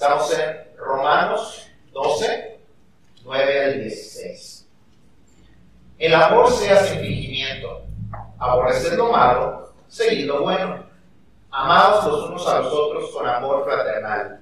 Estamos 0.00 0.32
en 0.32 0.56
Romanos 0.78 1.68
12, 1.92 2.58
9 3.22 3.64
al 3.64 3.80
16. 3.82 4.66
El 5.98 6.14
amor 6.14 6.50
sea 6.50 6.82
sin 6.84 7.00
fingimiento. 7.00 7.82
Aborreced 8.38 8.96
lo 8.96 9.12
malo, 9.12 9.74
seguid 9.88 10.24
lo 10.24 10.40
bueno. 10.40 10.86
Amados 11.50 12.06
los 12.06 12.30
unos 12.30 12.48
a 12.48 12.60
los 12.60 12.72
otros 12.72 13.10
con 13.10 13.28
amor 13.28 13.62
fraternal. 13.62 14.40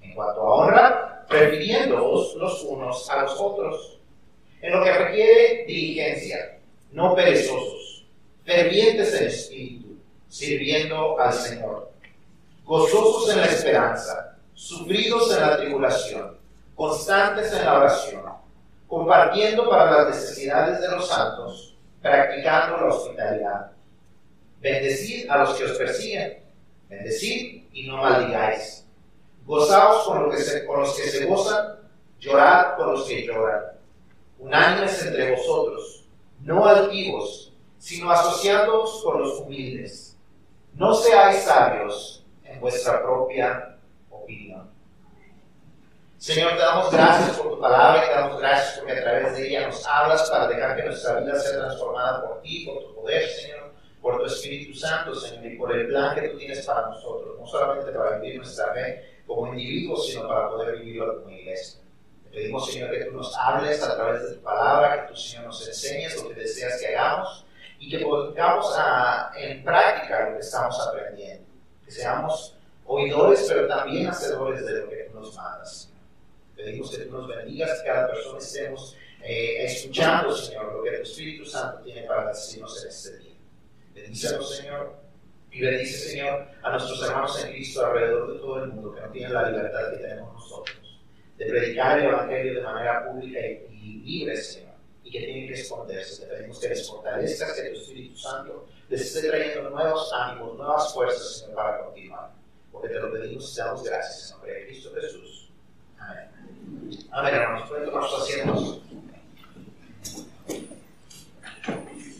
En 0.00 0.14
cuanto 0.14 0.40
a 0.40 0.54
honra, 0.54 1.26
prefiriéndoos 1.28 2.36
los 2.36 2.62
unos 2.62 3.10
a 3.10 3.24
los 3.24 3.38
otros. 3.38 3.98
En 4.62 4.72
lo 4.72 4.82
que 4.82 4.90
requiere 4.90 5.64
diligencia, 5.66 6.60
no 6.92 7.14
perezosos, 7.14 8.06
fervientes 8.42 9.20
en 9.20 9.26
espíritu, 9.26 9.98
sirviendo 10.30 11.20
al 11.20 11.34
Señor. 11.34 11.90
Gozosos 12.64 13.34
en 13.34 13.42
la 13.42 13.46
esperanza, 13.48 14.33
sufridos 14.54 15.34
en 15.34 15.40
la 15.40 15.56
tribulación, 15.56 16.38
constantes 16.74 17.52
en 17.52 17.64
la 17.64 17.78
oración, 17.78 18.22
compartiendo 18.86 19.68
para 19.68 19.90
las 19.90 20.08
necesidades 20.14 20.80
de 20.80 20.88
los 20.88 21.08
santos, 21.08 21.76
practicando 22.00 22.78
la 22.78 22.94
hospitalidad. 22.94 23.70
Bendecid 24.60 25.28
a 25.28 25.38
los 25.38 25.54
que 25.54 25.64
os 25.64 25.72
persiguen, 25.72 26.42
bendecid 26.88 27.64
y 27.72 27.86
no 27.86 27.98
maldigáis. 27.98 28.86
Gozaos 29.44 30.06
con, 30.06 30.22
los 30.22 30.96
que 30.96 31.02
se 31.02 31.26
gozan, 31.26 31.80
llorad 32.18 32.76
con 32.76 32.92
los 32.92 33.06
que 33.06 33.26
lloran. 33.26 33.62
Unánimes 34.38 35.04
entre 35.04 35.32
vosotros, 35.32 36.06
no 36.40 36.64
altivos, 36.64 37.52
sino 37.78 38.10
asociándoos 38.10 39.02
con 39.02 39.20
los 39.20 39.40
humildes. 39.40 40.16
No 40.74 40.94
seáis 40.94 41.42
sabios 41.42 42.24
en 42.44 42.60
vuestra 42.60 43.02
propia 43.02 43.73
opinión. 44.24 44.70
Señor, 46.18 46.52
te 46.52 46.58
damos 46.58 46.90
gracias 46.90 47.36
por 47.36 47.50
tu 47.50 47.60
palabra 47.60 48.02
y 48.02 48.08
te 48.08 48.14
damos 48.14 48.40
gracias 48.40 48.78
porque 48.78 48.92
a 48.92 49.02
través 49.02 49.36
de 49.36 49.46
ella 49.46 49.66
nos 49.66 49.86
hablas 49.86 50.30
para 50.30 50.48
dejar 50.48 50.76
que 50.76 50.84
nuestra 50.84 51.20
vida 51.20 51.38
sea 51.38 51.58
transformada 51.58 52.26
por 52.26 52.40
ti, 52.40 52.64
por 52.64 52.82
tu 52.82 52.94
poder, 52.94 53.28
Señor, 53.28 53.72
por 54.00 54.18
tu 54.18 54.24
Espíritu 54.24 54.74
Santo, 54.74 55.14
Señor, 55.14 55.44
y 55.44 55.58
por 55.58 55.76
el 55.76 55.88
plan 55.88 56.14
que 56.14 56.28
tú 56.28 56.38
tienes 56.38 56.64
para 56.64 56.86
nosotros, 56.86 57.38
no 57.38 57.46
solamente 57.46 57.92
para 57.92 58.18
vivir 58.18 58.38
nuestra 58.38 58.72
fe 58.72 59.20
como 59.26 59.48
individuos, 59.48 60.06
sino 60.06 60.26
para 60.26 60.48
poder 60.48 60.78
vivirlo 60.78 61.22
como 61.22 61.36
iglesia. 61.36 61.80
Te 62.24 62.30
pedimos, 62.30 62.72
Señor, 62.72 62.90
que 62.90 63.04
tú 63.04 63.12
nos 63.12 63.36
hables 63.36 63.82
a 63.82 63.94
través 63.94 64.22
de 64.22 64.36
tu 64.36 64.42
palabra, 64.42 65.02
que 65.02 65.12
tú, 65.12 65.16
Señor, 65.18 65.44
nos 65.46 65.68
enseñes 65.68 66.22
lo 66.22 66.30
que 66.30 66.36
deseas 66.36 66.80
que 66.80 66.96
hagamos 66.96 67.44
y 67.78 67.90
que 67.90 67.98
pongamos 67.98 68.74
en 69.36 69.62
práctica 69.62 70.30
lo 70.30 70.36
que 70.36 70.40
estamos 70.40 70.80
aprendiendo. 70.88 71.44
Que 71.84 71.90
seamos 71.90 72.56
oidores, 72.86 73.46
pero 73.48 73.66
también 73.66 74.08
hacedores 74.08 74.64
de 74.64 74.80
lo 74.80 74.88
que 74.88 74.96
tú 75.10 75.20
nos 75.20 75.34
mandas. 75.36 75.90
Pedimos 76.56 76.90
que 76.90 77.04
tú 77.04 77.12
nos 77.12 77.28
bendigas, 77.28 77.80
que 77.80 77.86
cada 77.86 78.08
persona 78.08 78.38
estemos 78.38 78.96
eh, 79.22 79.64
escuchando, 79.64 80.36
Señor, 80.36 80.72
lo 80.72 80.82
que 80.82 80.90
el 80.90 81.02
Espíritu 81.02 81.44
Santo 81.44 81.82
tiene 81.82 82.02
para 82.02 82.28
decirnos 82.28 82.82
en 82.82 82.88
este 82.88 83.18
día. 83.18 83.34
Bendícenos, 83.94 84.56
Señor, 84.56 84.96
y 85.50 85.60
bendice, 85.60 86.10
Señor, 86.10 86.48
a 86.62 86.72
nuestros 86.72 87.02
hermanos 87.02 87.44
en 87.44 87.52
Cristo 87.52 87.86
alrededor 87.86 88.32
de 88.32 88.38
todo 88.40 88.64
el 88.64 88.72
mundo 88.72 88.92
que 88.92 89.00
no 89.00 89.10
tienen 89.10 89.32
la 89.32 89.50
libertad 89.50 89.90
que 89.92 89.98
tenemos 89.98 90.32
nosotros, 90.34 91.00
de 91.38 91.46
predicar 91.46 91.98
el 92.00 92.06
Evangelio 92.06 92.54
de 92.54 92.60
manera 92.60 93.06
pública 93.06 93.40
y, 93.40 94.02
libre, 94.04 94.36
Señor, 94.36 94.74
y 95.04 95.10
que 95.10 95.20
tienen 95.20 95.46
que 95.46 95.54
esconderse. 95.54 96.26
Te 96.26 96.34
pedimos 96.34 96.58
que 96.58 96.68
les 96.68 96.88
fortalezcas, 96.88 97.52
que 97.52 97.70
tu 97.70 97.80
Espíritu 97.80 98.16
Santo 98.16 98.66
les 98.88 99.00
esté 99.00 99.28
trayendo 99.28 99.70
nuevos 99.70 100.12
ánimos, 100.12 100.56
nuevas 100.56 100.92
fuerzas, 100.92 101.38
Señor, 101.38 101.54
para 101.54 101.84
continuar. 101.84 102.43
Porque 102.74 102.88
te 102.88 102.98
lo 102.98 103.12
pedimos 103.12 103.52
y 103.52 103.54
te 103.54 103.62
damos 103.62 103.84
gracias 103.84 104.24
en 104.24 104.36
nombre 104.36 104.52
de 104.52 104.66
Cristo 104.66 104.90
Jesús. 105.00 105.50
Amén. 105.96 107.08
Amén, 107.12 107.34
hermanos. 107.34 107.68
Pueden 107.68 107.84
tomar 107.84 108.10
sus 108.10 108.22
asientos. 108.22 108.80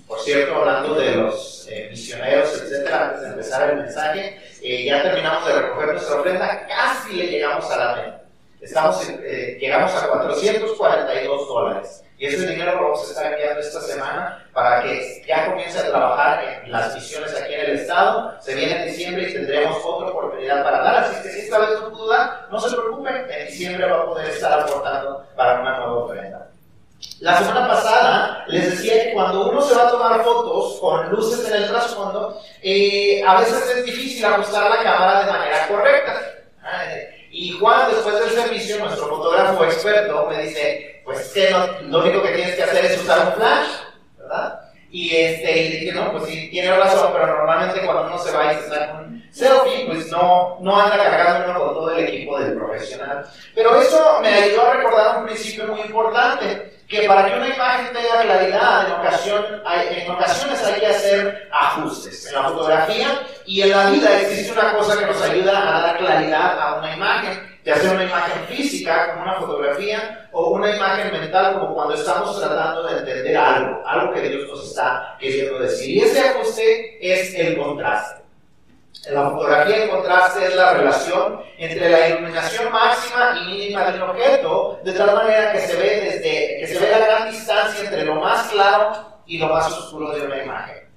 Por 0.06 0.20
cierto, 0.20 0.55
hablando 0.55 0.95
de 0.95 1.17
los 1.17 1.67
eh, 1.68 1.89
misioneros, 1.90 2.55
etcétera, 2.55 3.08
antes 3.08 3.23
de 3.23 3.28
empezar 3.30 3.70
el 3.70 3.77
mensaje, 3.78 4.40
eh, 4.62 4.84
ya 4.84 5.02
terminamos 5.02 5.45
de 5.48 5.61
recoger 5.61 5.89
nuestra 5.89 6.20
ofrenda, 6.20 6.67
casi 6.68 7.14
le 7.14 7.27
llegamos 7.27 7.68
a 7.70 7.77
la 7.77 7.96
meta. 7.96 8.24
Estamos, 8.61 9.08
eh, 9.08 9.58
llegamos 9.61 9.92
a 9.92 10.08
442 10.08 11.48
dólares. 11.48 12.03
Y 12.17 12.27
ese 12.27 12.47
dinero 12.47 12.77
lo 12.77 12.83
vamos 12.83 13.01
a 13.01 13.11
estar 13.11 13.33
enviando 13.33 13.61
esta 13.61 13.80
semana 13.80 14.47
para 14.52 14.83
que 14.83 15.23
ya 15.27 15.47
comience 15.47 15.79
a 15.79 15.89
trabajar 15.89 16.63
en 16.63 16.70
las 16.70 16.95
misiones 16.95 17.35
aquí 17.35 17.55
en 17.55 17.61
el 17.61 17.70
Estado. 17.80 18.41
Se 18.41 18.55
viene 18.55 18.83
en 18.83 18.89
diciembre 18.89 19.29
y 19.29 19.33
tendremos 19.33 19.79
otra 19.85 20.08
oportunidad 20.11 20.63
para 20.63 20.79
dar. 20.79 20.97
Así 21.05 21.23
que 21.23 21.29
si 21.30 21.41
esta 21.41 21.58
vez 21.58 21.70
no 21.80 21.91
pudo 21.91 22.08
dar, 22.08 22.47
no 22.51 22.61
se 22.61 22.77
preocupen, 22.77 23.27
en 23.29 23.47
diciembre 23.48 23.91
va 23.91 24.02
a 24.02 24.07
poder 24.07 24.30
estar 24.30 24.61
aportando 24.61 25.27
para 25.35 25.61
una 25.61 25.79
nueva 25.79 26.05
ofrenda. 26.05 26.51
La 27.20 27.39
semana 27.39 27.69
pasada 27.69 28.45
les 28.48 28.70
decía 28.70 29.05
que 29.05 29.13
cuando 29.13 29.51
uno 29.51 29.61
se 29.61 29.75
va 29.75 29.89
a 29.89 29.91
tomar 29.91 30.23
fotos 30.23 30.79
con 30.81 31.11
luces 31.11 31.48
en 31.48 31.63
el 31.63 31.69
trasfondo, 31.69 32.41
eh, 32.63 33.23
a 33.27 33.41
veces 33.41 33.77
es 33.77 33.85
difícil 33.85 34.25
ajustar 34.25 34.70
la 34.70 34.83
cámara 34.83 35.25
de 35.25 35.33
manera 35.33 35.69
correcta. 35.69 36.20
Y 37.31 37.51
Juan, 37.58 37.91
después 37.91 38.14
del 38.20 38.31
servicio, 38.31 38.79
nuestro 38.79 39.08
fotógrafo 39.08 39.64
experto, 39.64 40.27
me 40.27 40.42
dice, 40.45 40.93
pues 41.04 41.34
lo 41.82 42.00
único 42.00 42.22
que 42.22 42.32
tienes 42.32 42.56
que 42.56 42.62
hacer 42.62 42.84
es 42.84 43.02
usar 43.02 43.28
un 43.28 43.32
flash, 43.34 43.68
¿verdad? 44.18 44.60
Y, 44.90 45.14
este, 45.14 45.58
y 45.58 45.68
dije, 45.70 45.92
no, 45.92 46.12
pues 46.12 46.26
sí, 46.26 46.48
tiene 46.50 46.76
razón, 46.76 47.10
pero 47.12 47.26
normalmente 47.26 47.84
cuando 47.84 48.06
uno 48.06 48.18
se 48.18 48.30
va 48.30 48.52
y 48.52 48.56
se 48.56 48.68
saca 48.68 48.92
un 49.00 49.28
selfie, 49.32 49.86
pues 49.86 50.08
no, 50.10 50.58
no 50.60 50.80
anda 50.80 50.96
cargando 50.96 51.58
con 51.58 51.74
todo 51.74 51.90
el 51.90 52.04
equipo 52.04 52.38
del 52.38 52.54
profesional. 52.54 53.26
Pero 53.56 53.80
eso 53.80 54.20
me 54.22 54.28
ayudó 54.28 54.70
a 54.70 54.74
recordar 54.74 55.18
un 55.18 55.26
principio 55.26 55.66
muy 55.66 55.80
importante 55.80 56.74
que 56.86 57.08
para 57.08 57.26
que 57.26 57.36
una 57.36 57.48
imagen 57.48 57.92
tenga 57.92 58.22
claridad, 58.22 58.86
en, 58.86 58.92
ocasión, 58.92 59.44
en 59.90 60.10
ocasiones 60.10 60.62
hay 60.62 60.80
que 60.80 60.86
hacer 60.86 61.48
ajustes. 61.50 62.26
En 62.28 62.34
la 62.34 62.44
fotografía 62.44 63.20
y 63.46 63.62
en 63.62 63.70
la 63.70 63.90
vida 63.90 64.20
existe 64.20 64.52
una 64.52 64.74
cosa 64.74 64.98
que 64.98 65.06
nos 65.06 65.20
ayuda 65.22 65.76
a 65.76 65.80
dar 65.80 65.98
claridad 65.98 66.60
a 66.60 66.74
una 66.76 66.94
imagen, 66.94 67.53
ya 67.64 67.77
sea 67.77 67.92
una 67.92 68.05
imagen 68.05 68.45
física, 68.47 69.11
como 69.11 69.23
una 69.23 69.35
fotografía, 69.35 70.29
o 70.33 70.51
una 70.51 70.77
imagen 70.77 71.13
mental, 71.13 71.55
como 71.55 71.75
cuando 71.75 71.95
estamos 71.95 72.39
tratando 72.39 72.83
de 72.85 72.98
entender 72.98 73.36
algo, 73.36 73.83
algo 73.86 74.13
que 74.13 74.29
Dios 74.29 74.48
nos 74.48 74.69
está 74.69 75.17
queriendo 75.19 75.58
decir. 75.58 75.97
Y 75.97 76.01
ese 76.01 76.29
ajuste 76.29 76.98
es 77.01 77.35
el 77.35 77.57
contraste. 77.57 78.23
En 79.07 79.14
la 79.14 79.30
fotografía 79.30 79.85
el 79.85 79.91
contraste 79.91 80.47
es 80.47 80.57
la 80.57 80.75
relación 80.75 81.41
entre 81.58 81.91
la 81.91 82.08
iluminación 82.08 82.73
máxima 82.73 83.39
y 83.39 83.47
mínima 83.47 83.91
de 83.91 84.02
un 84.02 84.11
objeto, 84.11 84.81
de 84.85 84.92
tal 84.92 85.14
manera 85.14 85.52
que 85.52 85.61
se 85.61 85.77
ve 85.77 86.01
desde 86.01 86.57
que 86.61 86.67
se 86.67 86.79
ve 86.79 86.91
la 86.91 86.98
gran 86.98 87.31
distancia 87.31 87.85
entre 87.85 88.05
lo 88.05 88.17
más 88.17 88.48
claro 88.48 88.92
y 89.27 89.39
lo 89.39 89.48
más 89.48 89.70
oscuro 89.73 90.13
de 90.13 90.23
una 90.23 90.42
imagen. 90.42 90.89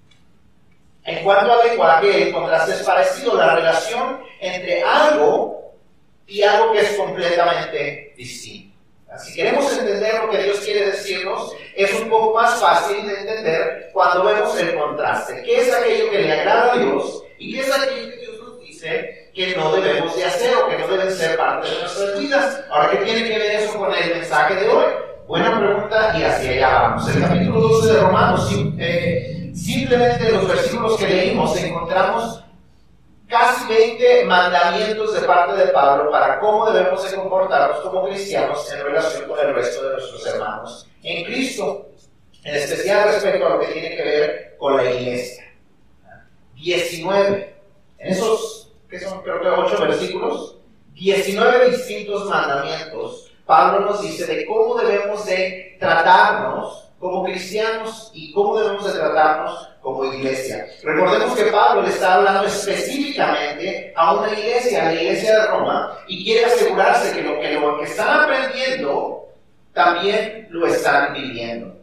En 1.04 1.24
cuanto 1.24 1.54
al 1.54 1.68
lenguaje, 1.68 2.24
el 2.24 2.34
contraste 2.34 2.74
es 2.74 2.84
parecido, 2.84 3.36
la 3.36 3.56
relación 3.56 4.22
entre 4.40 4.84
algo 4.84 5.67
y 6.28 6.42
algo 6.44 6.74
que 6.74 6.80
es 6.80 6.92
completamente 6.98 8.14
distinto. 8.18 8.76
Si 9.18 9.34
queremos 9.34 9.72
entender 9.72 10.22
lo 10.22 10.30
que 10.30 10.44
Dios 10.44 10.60
quiere 10.60 10.92
decirnos, 10.92 11.56
es 11.76 11.94
un 11.94 12.10
poco 12.10 12.36
más 12.36 12.60
fácil 12.60 13.08
de 13.08 13.20
entender 13.20 13.90
cuando 13.94 14.26
vemos 14.26 14.60
el 14.60 14.76
contraste. 14.76 15.42
¿Qué 15.44 15.62
es 15.62 15.74
aquello 15.74 16.12
que 16.12 16.20
le 16.20 16.34
agrada 16.34 16.74
a 16.74 16.78
Dios 16.78 17.24
¿Y 17.40 17.54
qué 17.54 17.62
es 17.62 17.72
aquello 17.72 18.10
que 18.10 18.18
Dios 18.18 18.40
nos 18.44 18.60
dice 18.60 19.30
que 19.34 19.56
no 19.56 19.72
debemos 19.72 20.16
de 20.16 20.26
hacer 20.26 20.56
o 20.56 20.68
que 20.68 20.78
no 20.78 20.88
deben 20.88 21.12
ser 21.12 21.38
parte 21.38 21.70
de 21.70 21.80
nuestras 21.82 22.20
vidas? 22.20 22.64
Ahora, 22.70 22.92
¿qué 22.92 22.98
tiene 22.98 23.28
que 23.28 23.38
ver 23.38 23.62
eso 23.62 23.78
con 23.78 23.94
el 23.94 24.16
mensaje 24.16 24.56
de 24.56 24.68
hoy? 24.68 24.86
Buena 25.28 25.60
pregunta 25.60 26.16
y 26.18 26.24
hacia 26.24 26.52
allá 26.52 26.70
vamos. 26.70 27.16
El 27.16 27.22
capítulo 27.22 27.60
12 27.60 27.94
de 27.94 28.00
Romanos, 28.00 28.52
eh, 28.80 29.52
simplemente 29.54 30.28
en 30.28 30.34
los 30.34 30.48
versículos 30.48 30.98
que 30.98 31.08
leímos 31.08 31.56
encontramos 31.58 32.44
casi 33.28 33.68
20 33.68 34.26
mandamientos 34.26 35.14
de 35.14 35.28
parte 35.28 35.58
de 35.58 35.68
Pablo 35.68 36.10
para 36.10 36.40
cómo 36.40 36.72
debemos 36.72 37.10
de 37.10 37.16
comportarnos 37.16 37.82
como 37.82 38.08
cristianos 38.08 38.72
en 38.72 38.84
relación 38.84 39.28
con 39.28 39.40
el 39.40 39.54
resto 39.54 39.84
de 39.84 39.94
nuestros 39.94 40.26
hermanos 40.26 40.88
en 41.04 41.26
Cristo, 41.26 41.90
en 42.44 42.56
especial 42.56 43.10
respecto 43.12 43.46
a 43.46 43.50
lo 43.50 43.60
que 43.60 43.68
tiene 43.68 43.96
que 43.96 44.04
ver 44.04 44.56
con 44.58 44.78
la 44.78 44.92
iglesia. 44.92 45.44
19. 46.56 47.56
En 48.00 48.08
esos, 48.12 48.74
que 48.90 49.00
son 49.00 49.22
creo 49.22 49.42
que 49.42 49.48
8 49.48 49.82
versículos, 49.82 50.58
19 50.94 51.70
distintos 51.70 52.26
mandamientos, 52.26 53.32
Pablo 53.46 53.86
nos 53.86 54.02
dice 54.02 54.26
de 54.26 54.46
cómo 54.46 54.76
debemos 54.76 55.26
de 55.26 55.78
tratarnos 55.80 56.87
como 57.00 57.24
cristianos 57.24 58.12
y 58.14 58.32
cómo 58.34 58.58
debemos 58.58 58.86
de 58.86 59.00
tratarnos 59.00 59.70
como 59.82 60.06
iglesia. 60.06 60.66
Recordemos 60.84 61.36
que 61.36 61.46
Pablo 61.46 61.84
le 61.84 61.90
está 61.90 62.16
hablando 62.16 62.48
específicamente 62.48 63.94
a 63.96 64.16
una 64.16 64.34
iglesia, 64.34 64.82
a 64.82 64.86
la 64.86 65.02
iglesia 65.02 65.40
de 65.40 65.48
Roma, 65.48 65.98
y 66.08 66.26
quiere 66.26 66.46
asegurarse 66.46 67.14
que 67.14 67.22
lo 67.22 67.40
que, 67.40 67.54
lo 67.54 67.78
que 67.78 67.84
están 67.86 68.20
aprendiendo 68.22 69.28
también 69.74 70.48
lo 70.50 70.68
están 70.68 71.14
viviendo. 71.14 71.76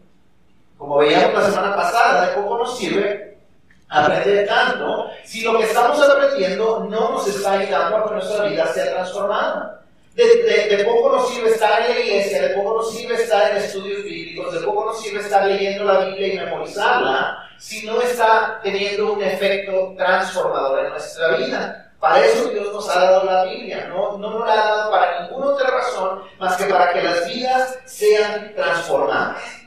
Como 0.77 0.99
veíamos 0.99 1.35
la 1.35 1.51
semana 1.51 1.77
pasada, 1.77 2.27
de 2.27 2.35
poco 2.35 2.59
nos 2.59 2.77
sirve 2.77 3.39
aprender 3.89 4.47
tanto 4.49 5.09
si 5.23 5.43
lo 5.43 5.57
que 5.57 5.65
estamos 5.65 6.01
aprendiendo 6.01 6.87
no 6.91 7.13
nos 7.13 7.29
está 7.29 7.53
ayudando 7.53 7.97
a 7.97 8.09
que 8.09 8.15
nuestra 8.15 8.45
vida 8.47 8.67
sea 8.67 8.93
transformada. 8.93 9.84
De, 10.15 10.85
poco 10.87 11.17
nos 11.17 11.29
sirve 11.29 11.51
estar 11.51 11.83
en 11.83 11.89
la 11.89 12.01
iglesia, 12.01 12.43
de 12.43 12.55
poco 12.55 12.75
nos 12.75 12.93
sirve 12.93 13.15
estar 13.15 13.51
en 13.51 13.57
estudios 13.57 14.05
bíblicos, 14.05 14.55
de 14.55 14.61
poco 14.61 14.85
nos 14.85 15.03
sirve 15.03 15.21
estar 15.21 15.45
leyendo 15.45 15.85
la 15.85 16.05
Biblia 16.05 16.35
y 16.35 16.37
memorizarla, 16.37 17.51
si 17.59 17.85
no 17.85 18.01
está 18.01 18.61
teniendo 18.63 19.13
un 19.13 19.23
efecto 19.23 19.95
transformador 19.97 20.85
en 20.85 20.91
nuestra 20.91 21.37
vida. 21.37 21.93
Para 21.99 22.25
eso 22.25 22.49
Dios 22.51 22.73
nos 22.73 22.89
ha 22.89 23.01
dado 23.01 23.25
la 23.25 23.45
Biblia, 23.45 23.87
no, 23.89 24.17
no 24.19 24.39
nos 24.39 24.47
la 24.47 24.53
ha 24.53 24.57
dado 24.57 24.91
para 24.93 25.23
ninguna 25.23 25.47
otra 25.47 25.71
razón 25.71 26.23
más 26.39 26.57
que 26.57 26.67
para 26.67 26.93
que 26.93 27.03
las 27.03 27.27
vidas 27.27 27.79
sean 27.87 28.53
transformadas. 28.55 29.64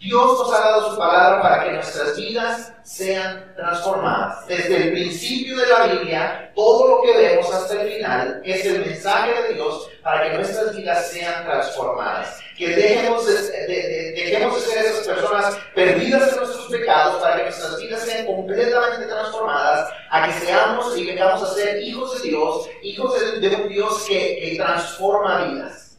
Dios 0.00 0.38
nos 0.38 0.50
ha 0.54 0.60
dado 0.60 0.92
su 0.92 0.98
palabra 0.98 1.42
para 1.42 1.62
que 1.62 1.72
nuestras 1.72 2.16
vidas 2.16 2.72
sean 2.82 3.52
transformadas. 3.54 4.46
Desde 4.46 4.74
el 4.74 4.92
principio 4.92 5.58
de 5.58 5.66
la 5.66 5.86
Biblia, 5.88 6.52
todo 6.54 6.88
lo 6.88 7.02
que 7.02 7.18
vemos 7.18 7.52
hasta 7.52 7.82
el 7.82 7.92
final 7.92 8.40
es 8.42 8.64
el 8.64 8.80
mensaje 8.80 9.42
de 9.42 9.54
Dios 9.54 9.90
para 10.02 10.30
que 10.30 10.38
nuestras 10.38 10.74
vidas 10.74 11.10
sean 11.10 11.44
transformadas. 11.44 12.40
Que 12.56 12.68
dejemos 12.68 13.26
de, 13.26 14.12
dejemos 14.16 14.54
de 14.54 14.72
ser 14.72 14.86
esas 14.86 15.06
personas 15.06 15.58
perdidas 15.74 16.32
en 16.32 16.38
nuestros 16.38 16.66
pecados 16.68 17.22
para 17.22 17.36
que 17.36 17.42
nuestras 17.42 17.76
vidas 17.78 18.00
sean 18.00 18.24
completamente 18.24 19.06
transformadas, 19.06 19.92
a 20.10 20.26
que 20.26 20.32
seamos 20.32 20.96
y 20.96 21.04
vengamos 21.04 21.42
a 21.42 21.54
ser 21.54 21.82
hijos 21.82 22.22
de 22.22 22.28
Dios, 22.30 22.70
hijos 22.82 23.20
de, 23.38 23.54
un 23.54 23.68
Dios 23.68 24.06
que, 24.08 24.40
que 24.40 24.56
transforma 24.56 25.44
vidas. 25.44 25.89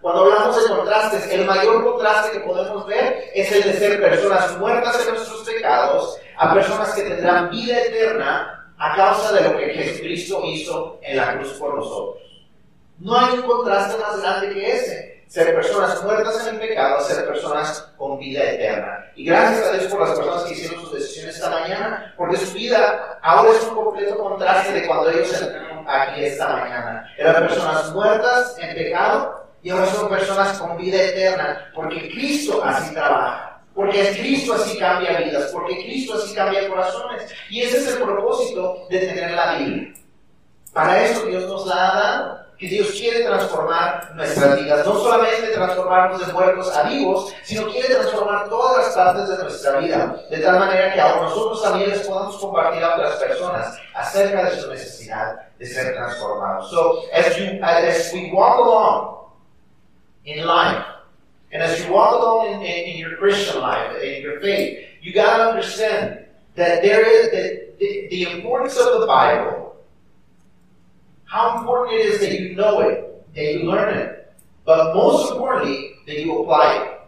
Cuando 0.00 0.22
hablamos 0.22 0.62
de 0.62 0.74
contrastes, 0.74 1.30
el 1.30 1.44
mayor 1.44 1.84
contraste 1.84 2.32
que 2.32 2.40
podemos 2.40 2.86
ver 2.86 3.30
es 3.34 3.52
el 3.52 3.62
de 3.64 3.72
ser 3.74 4.00
personas 4.00 4.56
muertas 4.58 5.00
en 5.06 5.14
nuestros 5.14 5.42
pecados 5.42 6.18
a 6.38 6.54
personas 6.54 6.94
que 6.94 7.02
tendrán 7.02 7.50
vida 7.50 7.78
eterna 7.78 8.72
a 8.78 8.96
causa 8.96 9.32
de 9.32 9.42
lo 9.42 9.58
que 9.58 9.74
Jesucristo 9.74 10.40
hizo 10.44 10.98
en 11.02 11.16
la 11.16 11.36
cruz 11.36 11.52
por 11.54 11.74
nosotros. 11.74 12.22
No 12.98 13.18
hay 13.18 13.34
un 13.34 13.42
contraste 13.42 13.98
más 13.98 14.20
grande 14.20 14.54
que 14.54 14.72
ese. 14.72 15.24
Ser 15.26 15.54
personas 15.54 16.02
muertas 16.02 16.46
en 16.46 16.54
el 16.54 16.60
pecado 16.60 17.02
ser 17.02 17.26
personas 17.26 17.92
con 17.98 18.18
vida 18.18 18.42
eterna. 18.44 19.12
Y 19.14 19.26
gracias 19.26 19.66
a 19.66 19.72
Dios 19.72 19.92
por 19.92 20.00
las 20.00 20.18
personas 20.18 20.44
que 20.44 20.54
hicieron 20.54 20.80
sus 20.80 20.94
decisiones 20.94 21.34
esta 21.34 21.50
mañana, 21.50 22.14
porque 22.16 22.38
su 22.38 22.54
vida 22.54 23.18
ahora 23.20 23.50
es 23.50 23.62
un 23.64 23.74
completo 23.74 24.16
contraste 24.16 24.72
de 24.72 24.86
cuando 24.86 25.10
ellos 25.10 25.42
entraron 25.42 25.84
aquí 25.86 26.24
esta 26.24 26.48
mañana. 26.48 27.12
Eran 27.18 27.46
personas 27.46 27.92
muertas 27.92 28.56
en 28.58 28.74
pecado 28.74 29.47
y 29.62 29.70
ahora 29.70 29.86
son 29.86 30.08
personas 30.08 30.58
con 30.58 30.76
vida 30.76 31.02
eterna, 31.02 31.70
porque 31.74 32.08
Cristo 32.10 32.62
así 32.64 32.94
trabaja, 32.94 33.60
porque 33.74 34.10
Cristo 34.18 34.54
así 34.54 34.78
cambia 34.78 35.18
vidas, 35.18 35.50
porque 35.52 35.76
Cristo 35.82 36.14
así 36.14 36.34
cambia 36.34 36.68
corazones. 36.68 37.32
Y 37.50 37.62
ese 37.62 37.78
es 37.78 37.86
el 37.88 38.02
propósito 38.02 38.86
de 38.88 38.98
tener 38.98 39.32
la 39.32 39.54
Biblia. 39.56 39.94
Para 40.72 41.04
eso 41.04 41.26
Dios 41.26 41.48
nos 41.48 41.66
la 41.66 41.74
ha 41.74 42.00
dado, 42.00 42.48
que 42.58 42.66
Dios 42.66 42.90
quiere 42.90 43.24
transformar 43.24 44.12
nuestras 44.16 44.60
vidas, 44.60 44.84
no 44.84 44.98
solamente 44.98 45.46
transformarnos 45.48 46.26
de 46.26 46.32
muertos 46.32 46.76
a 46.76 46.82
vivos, 46.88 47.32
sino 47.44 47.68
quiere 47.68 47.94
transformar 47.94 48.48
todas 48.48 48.84
las 48.84 48.96
partes 48.96 49.28
de 49.28 49.44
nuestra 49.44 49.78
vida, 49.78 50.16
de 50.28 50.38
tal 50.38 50.58
manera 50.58 50.92
que 50.92 51.00
ahora 51.00 51.22
nosotros 51.22 51.62
también 51.62 51.90
les 51.90 52.00
podamos 52.00 52.36
compartir 52.38 52.82
a 52.82 52.96
otras 52.96 53.14
personas 53.14 53.78
acerca 53.94 54.50
de 54.50 54.60
su 54.60 54.68
necesidad 54.68 55.36
de 55.56 55.66
ser 55.66 55.94
transformados. 55.94 56.68
So, 56.70 57.02
as, 57.12 57.36
you, 57.36 57.60
as 57.62 58.12
we 58.12 58.32
walk 58.32 58.58
along, 58.58 59.17
in 60.28 60.44
life. 60.44 60.84
And 61.50 61.62
as 61.62 61.82
you 61.82 61.92
walk 61.92 62.14
along 62.14 62.54
in, 62.54 62.62
in, 62.62 62.90
in 62.90 62.96
your 62.98 63.16
Christian 63.16 63.60
life, 63.60 64.02
in 64.02 64.22
your 64.22 64.40
faith, 64.40 64.86
you 65.00 65.14
got 65.14 65.38
to 65.38 65.44
understand 65.44 66.24
that 66.56 66.82
there 66.82 67.06
is 67.08 67.30
that 67.30 67.78
the, 67.78 68.08
the 68.10 68.22
importance 68.32 68.76
of 68.76 69.00
the 69.00 69.06
Bible, 69.06 69.76
how 71.24 71.58
important 71.58 72.00
it 72.00 72.06
is 72.06 72.20
that 72.20 72.40
you 72.40 72.54
know 72.54 72.80
it, 72.80 73.34
that 73.34 73.54
you 73.54 73.70
learn 73.70 73.96
it, 73.96 74.32
but 74.64 74.94
most 74.94 75.32
importantly, 75.32 75.92
that 76.06 76.20
you 76.20 76.38
apply 76.38 76.84
it. 76.84 77.00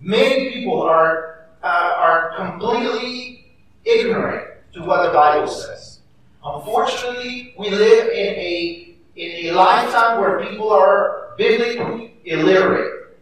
Many 0.00 0.52
people 0.52 0.80
are, 0.82 1.46
uh, 1.62 1.94
are 1.96 2.34
completely 2.36 3.46
ignorant 3.84 4.48
to 4.72 4.82
what 4.82 5.06
the 5.06 5.12
Bible 5.12 5.48
says. 5.48 6.00
Unfortunately, 6.44 7.54
we 7.58 7.70
live 7.70 8.08
in 8.08 8.34
a, 8.34 8.96
in 9.16 9.46
a 9.46 9.52
lifetime 9.52 10.20
where 10.20 10.44
people 10.44 10.70
are 10.70 11.34
biblically 11.36 12.11
illiterate. 12.24 13.16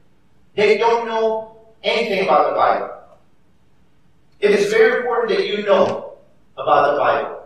They 0.55 0.79
don't 0.79 1.07
know 1.07 1.57
anything 1.83 2.25
about 2.25 2.51
the 2.51 2.57
Bible. 2.57 2.91
It 4.41 4.53
is 4.53 4.71
very 4.73 5.01
important 5.01 5.31
that 5.31 5.47
you 5.47 5.65
know 5.65 6.15
about 6.57 6.93
the 6.93 6.99
Bible. 6.99 7.37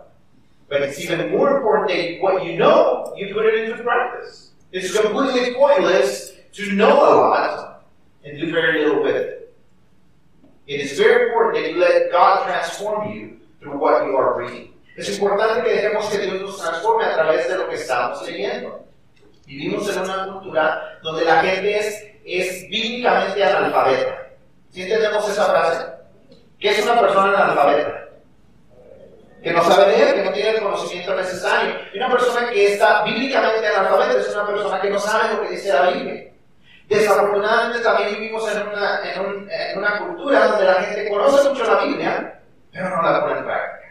But 0.67 0.81
it's 0.81 0.99
even 0.99 1.31
more 1.31 1.57
important 1.57 1.89
that 1.89 2.21
what 2.21 2.43
you 2.43 2.57
know, 2.57 3.13
you 3.15 3.33
put 3.33 3.45
it 3.45 3.69
into 3.69 3.83
practice. 3.83 4.51
It's 4.71 4.97
completely 4.99 5.53
pointless 5.53 6.33
to 6.53 6.71
know 6.73 6.95
a 6.95 7.11
lot 7.15 7.85
and 8.23 8.39
do 8.39 8.51
very 8.51 8.83
little 8.83 9.03
with 9.03 9.15
it. 9.15 9.55
It 10.67 10.81
is 10.81 10.97
very 10.97 11.29
important 11.29 11.63
that 11.63 11.71
you 11.71 11.79
let 11.79 12.11
God 12.11 12.45
transform 12.47 13.11
you 13.13 13.39
through 13.59 13.77
what 13.77 14.05
you 14.05 14.17
are 14.17 14.39
reading. 14.39 14.73
Es 14.97 15.09
importante 15.09 15.63
que 15.63 15.75
dejemos 15.75 16.09
que 16.09 16.19
Dios 16.19 16.41
nos 16.41 16.57
transforme 16.57 17.03
a 17.05 17.13
través 17.13 17.47
de 17.47 17.57
lo 17.57 17.67
que 17.67 17.75
estamos 17.75 18.21
leyendo. 18.25 18.85
Vivimos 19.45 19.87
en 19.95 20.01
una 20.01 20.25
cultura 20.25 20.99
donde 21.03 21.23
la 21.23 21.41
gente 21.41 21.77
es, 22.25 22.69
bíblicamente 22.69 23.43
analfabeta. 23.43 24.27
¿Sí 24.71 24.81
entendemos 24.81 25.29
esa 25.29 25.45
frase? 25.45 25.85
¿Qué 26.59 26.71
es 26.71 26.83
una 26.83 26.99
persona 26.99 27.43
analfabeta? 27.43 28.05
Que 29.43 29.51
no 29.51 29.63
sabe 29.63 29.91
leer, 29.91 30.15
que 30.15 30.23
no 30.23 30.31
tiene 30.31 30.49
el 30.49 30.61
conocimiento 30.63 31.15
necesario. 31.15 31.75
Y 31.93 31.97
una 31.97 32.09
persona 32.09 32.49
que 32.49 32.73
está 32.73 33.03
bíblicamente 33.03 33.67
analfabeta 33.67 34.19
es 34.19 34.33
una 34.33 34.47
persona 34.47 34.81
que 34.81 34.89
no 34.89 34.99
sabe 34.99 35.35
lo 35.35 35.41
que 35.43 35.49
dice 35.49 35.71
la 35.71 35.89
Biblia. 35.91 36.31
Desafortunadamente 36.87 37.79
también 37.79 38.15
vivimos 38.15 38.51
en 38.51 38.67
una, 38.67 38.99
en, 39.03 39.77
una 39.77 39.99
cultura 39.99 40.47
donde 40.47 40.65
la 40.65 40.73
gente 40.75 41.09
conoce 41.09 41.49
mucho 41.49 41.63
la 41.63 41.83
Biblia, 41.83 42.39
pero 42.71 42.89
no 42.89 43.01
la 43.01 43.21
pone 43.21 43.39
en. 43.39 43.84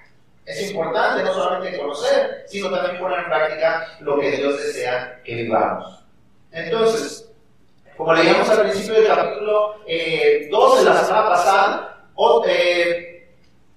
Es 0.44 0.70
importante 0.70 1.22
no 1.22 1.32
solamente 1.32 1.78
conocer, 1.78 2.44
sino 2.46 2.70
también 2.70 2.98
poner 2.98 3.20
en 3.20 3.24
práctica 3.26 3.86
lo 4.00 4.18
que 4.18 4.32
Dios 4.32 4.58
desea 4.58 5.22
que 5.24 5.34
vivamos. 5.34 6.04
Entonces, 6.52 7.30
como 7.96 8.12
leíamos 8.12 8.48
al 8.50 8.60
principio 8.60 8.94
del 8.94 9.06
capítulo 9.06 9.76
eh, 9.86 10.48
2 10.50 10.78
de 10.78 10.84
la 10.84 11.04
semana 11.04 11.28
pasada, 11.28 12.06
eh, 12.46 13.28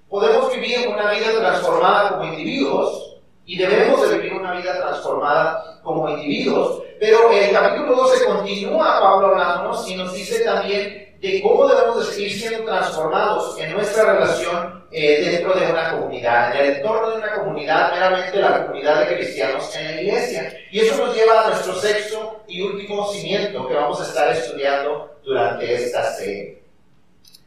podemos 0.10 0.54
vivir 0.54 0.88
una 0.88 1.12
vida 1.12 1.32
transformada 1.40 2.10
como 2.10 2.26
individuos 2.34 3.18
y 3.46 3.58
debemos 3.58 4.10
de 4.10 4.18
vivir 4.18 4.34
una 4.34 4.54
vida 4.54 4.76
transformada 4.76 5.80
como 5.84 6.10
individuos, 6.10 6.84
pero 7.00 7.32
el 7.32 7.52
capítulo 7.52 7.96
12 7.96 8.26
continúa 8.26 9.00
Pablo 9.00 9.28
hablándonos 9.28 9.90
y 9.90 9.96
nos 9.96 10.14
dice 10.14 10.44
también 10.44 11.07
de 11.20 11.42
cómo 11.42 11.68
debemos 11.68 12.08
de 12.08 12.14
seguir 12.14 12.32
siendo 12.32 12.66
transformados 12.66 13.58
en 13.60 13.74
nuestra 13.74 14.14
relación 14.14 14.86
eh, 14.92 15.32
dentro 15.32 15.54
de 15.54 15.66
una 15.66 15.92
comunidad, 15.92 16.56
en 16.56 16.66
el 16.66 16.76
entorno 16.78 17.10
de 17.10 17.18
una 17.18 17.34
comunidad, 17.34 17.92
meramente 17.92 18.38
la 18.38 18.66
comunidad 18.66 19.00
de 19.00 19.16
cristianos 19.16 19.76
en 19.76 19.86
la 19.86 20.02
iglesia. 20.02 20.58
Y 20.72 20.80
eso 20.80 21.06
nos 21.06 21.16
lleva 21.16 21.46
a 21.46 21.50
nuestro 21.50 21.76
sexto 21.76 22.44
y 22.48 22.62
último 22.62 23.12
cimiento 23.12 23.68
que 23.68 23.74
vamos 23.74 24.00
a 24.00 24.04
estar 24.04 24.32
estudiando 24.32 25.20
durante 25.24 25.74
esta 25.74 26.14
serie. 26.14 26.62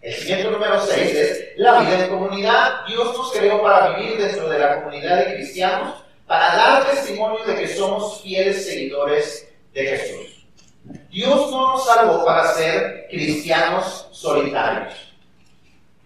El 0.02 0.14
cimiento 0.14 0.50
número 0.50 0.80
6 0.80 1.14
es 1.14 1.44
la 1.56 1.80
vida 1.80 2.04
en 2.04 2.10
comunidad. 2.10 2.86
Dios 2.86 3.16
nos 3.16 3.32
creó 3.32 3.62
para 3.62 3.96
vivir 3.96 4.18
dentro 4.18 4.48
de 4.48 4.58
la 4.58 4.76
comunidad 4.76 5.18
de 5.18 5.34
cristianos, 5.34 5.94
para 6.26 6.56
dar 6.56 6.90
testimonio 6.90 7.44
de 7.44 7.54
que 7.54 7.68
somos 7.68 8.22
fieles 8.22 8.64
seguidores 8.64 9.48
de 9.74 9.82
Jesús. 9.86 10.39
Dios 11.10 11.50
no 11.50 11.72
nos 11.72 11.84
salvó 11.84 12.24
para 12.24 12.52
ser 12.52 13.06
cristianos 13.08 14.08
solitarios. 14.12 14.94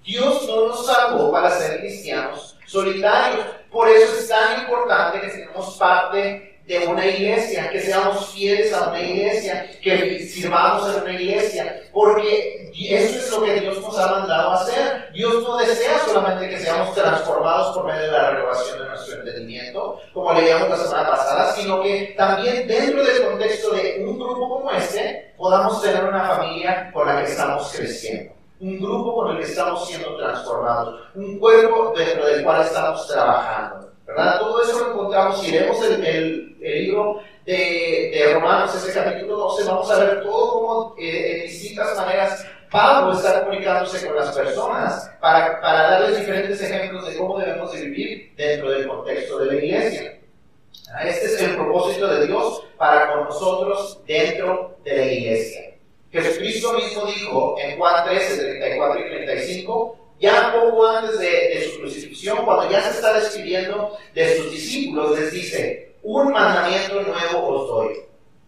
Dios 0.02 0.46
no 0.46 0.68
nos 0.68 0.86
salvó 0.86 1.30
para 1.32 1.50
ser 1.50 1.80
cristianos 1.80 2.56
solitarios. 2.66 3.46
Por 3.70 3.88
eso 3.88 4.16
es 4.18 4.28
tan 4.28 4.60
importante 4.62 5.20
que 5.20 5.30
seamos 5.30 5.76
parte 5.76 6.53
de 6.66 6.86
una 6.86 7.06
iglesia, 7.06 7.68
que 7.70 7.80
seamos 7.80 8.30
fieles 8.30 8.72
a 8.72 8.88
una 8.88 9.00
iglesia, 9.00 9.70
que 9.82 10.20
sirvamos 10.20 10.94
en 10.94 11.02
una 11.02 11.12
iglesia, 11.12 11.82
porque 11.92 12.72
eso 12.74 13.18
es 13.18 13.30
lo 13.30 13.42
que 13.42 13.60
Dios 13.60 13.80
nos 13.82 13.98
ha 13.98 14.10
mandado 14.10 14.50
a 14.50 14.54
hacer. 14.54 15.12
Dios 15.12 15.42
no 15.42 15.58
desea 15.58 15.98
solamente 16.06 16.48
que 16.48 16.58
seamos 16.58 16.94
transformados 16.94 17.76
por 17.76 17.86
medio 17.86 18.06
de 18.06 18.12
la 18.12 18.30
renovación 18.30 18.78
de 18.78 18.88
nuestro 18.88 19.18
entendimiento, 19.18 20.00
como 20.14 20.32
leíamos 20.32 20.70
la 20.70 20.76
semana 20.78 21.10
pasada, 21.10 21.52
sino 21.52 21.82
que 21.82 22.14
también 22.16 22.66
dentro 22.66 23.04
del 23.04 23.24
contexto 23.24 23.70
de 23.74 24.04
un 24.06 24.18
grupo 24.18 24.48
como 24.48 24.70
este, 24.70 25.34
podamos 25.36 25.82
tener 25.82 26.02
una 26.04 26.36
familia 26.36 26.90
con 26.92 27.06
la 27.06 27.22
que 27.22 27.30
estamos 27.30 27.70
creciendo 27.76 28.32
un 28.60 28.80
grupo 28.80 29.14
con 29.14 29.32
el 29.32 29.38
que 29.38 29.50
estamos 29.50 29.86
siendo 29.86 30.16
transformados, 30.16 31.00
un 31.14 31.38
cuerpo 31.38 31.92
dentro 31.94 32.24
del 32.24 32.42
cual 32.42 32.62
estamos 32.62 33.06
trabajando. 33.06 33.93
¿Verdad? 34.06 34.38
Todo 34.38 34.62
eso 34.62 34.78
lo 34.78 34.90
encontramos, 34.92 35.40
si 35.40 35.50
leemos 35.50 35.82
el, 35.82 36.04
el, 36.04 36.84
libro 36.84 37.20
de, 37.44 38.10
de, 38.12 38.34
Romanos, 38.34 38.74
ese 38.74 38.92
capítulo 38.92 39.36
12, 39.36 39.64
vamos 39.64 39.90
a 39.90 39.98
ver 39.98 40.22
todo 40.22 40.52
cómo 40.52 40.94
eh, 40.98 41.36
en 41.36 41.42
distintas 41.42 41.96
maneras 41.96 42.46
Pablo 42.70 43.12
está 43.12 43.44
comunicándose 43.44 44.06
con 44.06 44.16
las 44.16 44.36
personas 44.36 45.10
para, 45.20 45.60
para 45.60 45.90
darles 45.90 46.18
diferentes 46.18 46.60
ejemplos 46.60 47.06
de 47.06 47.16
cómo 47.16 47.38
debemos 47.38 47.72
de 47.72 47.82
vivir 47.82 48.32
dentro 48.36 48.70
del 48.70 48.88
contexto 48.88 49.38
de 49.38 49.46
la 49.46 49.54
iglesia. 49.54 50.20
Este 51.04 51.26
es 51.26 51.40
el 51.40 51.54
propósito 51.54 52.08
de 52.08 52.26
Dios 52.26 52.64
para 52.76 53.12
con 53.12 53.24
nosotros 53.24 54.00
dentro 54.06 54.76
de 54.84 54.96
la 54.96 55.04
iglesia. 55.04 55.74
Jesucristo 56.10 56.72
mismo 56.74 57.06
dijo 57.06 57.56
en 57.60 57.78
Juan 57.78 58.04
13, 58.08 58.36
34 58.36 59.00
y 59.00 59.08
35, 59.08 60.03
ya 60.20 60.52
poco 60.52 60.86
antes 60.86 61.18
de, 61.18 61.70
su 61.70 61.80
crucifixión, 61.80 62.44
cuando 62.44 62.70
ya 62.70 62.82
se 62.82 62.90
está 62.90 63.12
despidiendo 63.14 63.96
de 64.14 64.36
sus 64.36 64.50
discípulos, 64.50 65.18
les 65.18 65.32
dice, 65.32 65.96
un 66.02 66.32
mandamiento 66.32 67.02
nuevo 67.02 67.48
os 67.48 67.68
doy, 67.68 68.04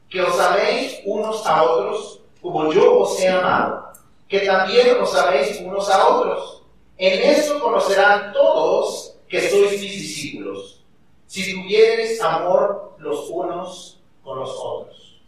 que 0.08 0.20
os 0.20 0.38
améis 0.38 1.00
unos 1.04 1.44
a 1.46 1.62
otros 1.64 2.20
como 2.40 2.72
yo 2.72 3.00
os 3.00 3.20
he 3.20 3.28
amado, 3.28 3.92
que 4.28 4.40
también 4.40 4.96
os 5.00 5.14
améis 5.14 5.60
unos 5.60 5.90
a 5.90 6.06
otros. 6.06 6.62
En 6.96 7.30
esto 7.30 7.60
conocerán 7.60 8.32
todos 8.32 9.14
que 9.28 9.50
sois 9.50 9.72
mis 9.72 9.80
discípulos, 9.80 10.84
si 11.26 11.52
tuviereis 11.52 12.20
amor 12.22 12.94
los 12.98 13.28
unos 13.28 14.00
con 14.22 14.38
los 14.38 14.50
otros. 14.50 15.20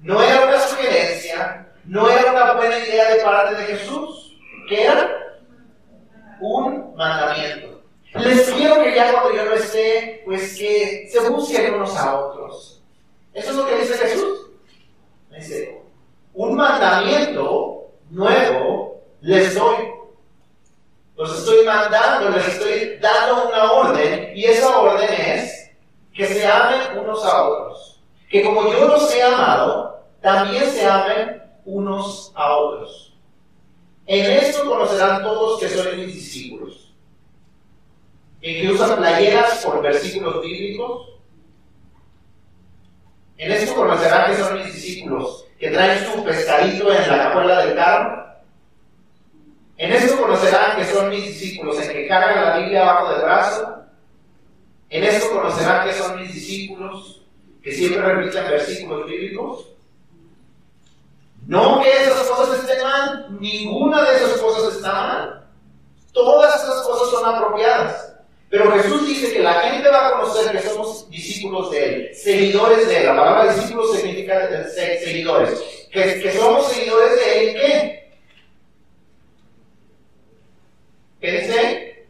No 0.00 0.22
era 0.22 0.46
una 0.46 0.60
sugerencia, 0.60 1.72
no 1.86 2.08
era 2.10 2.32
una 2.32 2.52
buena 2.52 2.78
idea 2.78 3.14
de 3.14 3.22
parte 3.22 3.54
de 3.54 3.64
Jesús, 3.64 4.36
que 4.68 4.84
era 4.84 5.25
un 6.40 6.94
mandamiento. 6.96 7.82
Les 8.14 8.50
quiero 8.50 8.82
que 8.82 8.94
ya 8.94 9.12
cuando 9.12 9.34
yo 9.34 9.44
no 9.44 9.52
esté, 9.54 10.22
pues 10.24 10.56
que 10.56 11.08
se 11.10 11.28
busquen 11.28 11.74
unos 11.74 11.96
a 11.96 12.18
otros. 12.18 12.82
Eso 13.34 13.50
es 13.50 13.56
lo 13.56 13.66
que 13.66 13.76
dice 13.76 13.94
Jesús. 13.98 14.50
Dice, 15.30 15.82
un 16.32 16.56
mandamiento 16.56 17.90
nuevo 18.10 19.02
les 19.20 19.54
doy. 19.54 19.76
Los 21.16 21.38
estoy 21.38 21.64
mandando, 21.64 22.30
les 22.30 22.46
estoy 22.46 22.98
dando 23.00 23.48
una 23.48 23.72
orden 23.72 24.32
y 24.34 24.44
esa 24.44 24.78
orden 24.78 25.08
es 25.10 25.70
que 26.14 26.26
se 26.26 26.46
amen 26.46 26.98
unos 26.98 27.24
a 27.24 27.48
otros. 27.48 28.00
Que 28.30 28.42
como 28.42 28.70
yo 28.72 28.88
los 28.88 29.14
he 29.14 29.22
amado, 29.22 30.00
también 30.20 30.64
se 30.70 30.86
amen 30.86 31.42
unos 31.64 32.32
a 32.34 32.56
otros. 32.56 33.15
En 34.06 34.30
esto 34.30 34.64
conocerán 34.64 35.22
todos 35.22 35.60
que 35.60 35.68
soy 35.68 35.96
mis 35.96 36.14
discípulos. 36.14 36.94
En 38.40 38.62
que 38.62 38.72
usan 38.72 38.96
playeras 38.96 39.64
por 39.64 39.82
versículos 39.82 40.42
bíblicos. 40.42 41.10
En 43.36 43.52
esto 43.52 43.74
conocerán 43.74 44.30
que 44.30 44.42
son 44.42 44.56
mis 44.56 44.72
discípulos 44.72 45.46
que 45.58 45.70
traen 45.70 46.04
su 46.04 46.22
pescadito 46.22 46.92
en 46.92 47.08
la 47.08 47.18
cajuela 47.18 47.64
del 47.64 47.74
carro. 47.74 48.26
En 49.78 49.92
esto 49.92 50.20
conocerán 50.20 50.76
que 50.76 50.84
son 50.84 51.10
mis 51.10 51.24
discípulos, 51.24 51.80
en 51.80 51.92
que 51.92 52.06
cargan 52.06 52.44
la 52.44 52.58
Biblia 52.58 52.82
abajo 52.82 53.12
del 53.12 53.22
brazo. 53.22 53.76
En 54.88 55.04
esto 55.04 55.30
conocerán 55.30 55.86
que 55.86 55.94
son 55.94 56.20
mis 56.20 56.32
discípulos, 56.32 57.22
que 57.62 57.72
siempre 57.72 58.02
repiten 58.02 58.44
versículos 58.44 59.06
bíblicos. 59.06 59.75
No 61.46 61.80
que 61.80 61.90
esas 61.90 62.26
cosas 62.28 62.58
estén 62.58 62.82
mal, 62.82 63.26
ninguna 63.40 64.02
de 64.02 64.16
esas 64.16 64.40
cosas 64.40 64.74
está 64.74 64.92
mal. 64.92 65.48
Todas 66.12 66.62
esas 66.62 66.82
cosas 66.82 67.10
son 67.10 67.34
apropiadas. 67.34 68.14
Pero 68.48 68.72
Jesús 68.72 69.06
dice 69.06 69.32
que 69.32 69.40
la 69.40 69.54
gente 69.54 69.88
va 69.88 70.08
a 70.08 70.12
conocer 70.12 70.52
que 70.52 70.68
somos 70.68 71.08
discípulos 71.10 71.70
de 71.70 71.84
Él, 71.84 72.14
seguidores 72.14 72.86
de 72.88 72.98
Él. 72.98 73.06
La 73.06 73.16
palabra 73.16 73.52
discípulos 73.52 73.96
significa 73.96 74.68
seguidores. 74.68 75.60
Que, 75.92 76.20
que 76.20 76.32
somos 76.32 76.66
seguidores 76.68 77.16
de 77.16 77.40
Él, 77.40 77.54
¿qué? 77.54 78.12
¿Qué 81.20 81.32
dice? 81.32 82.08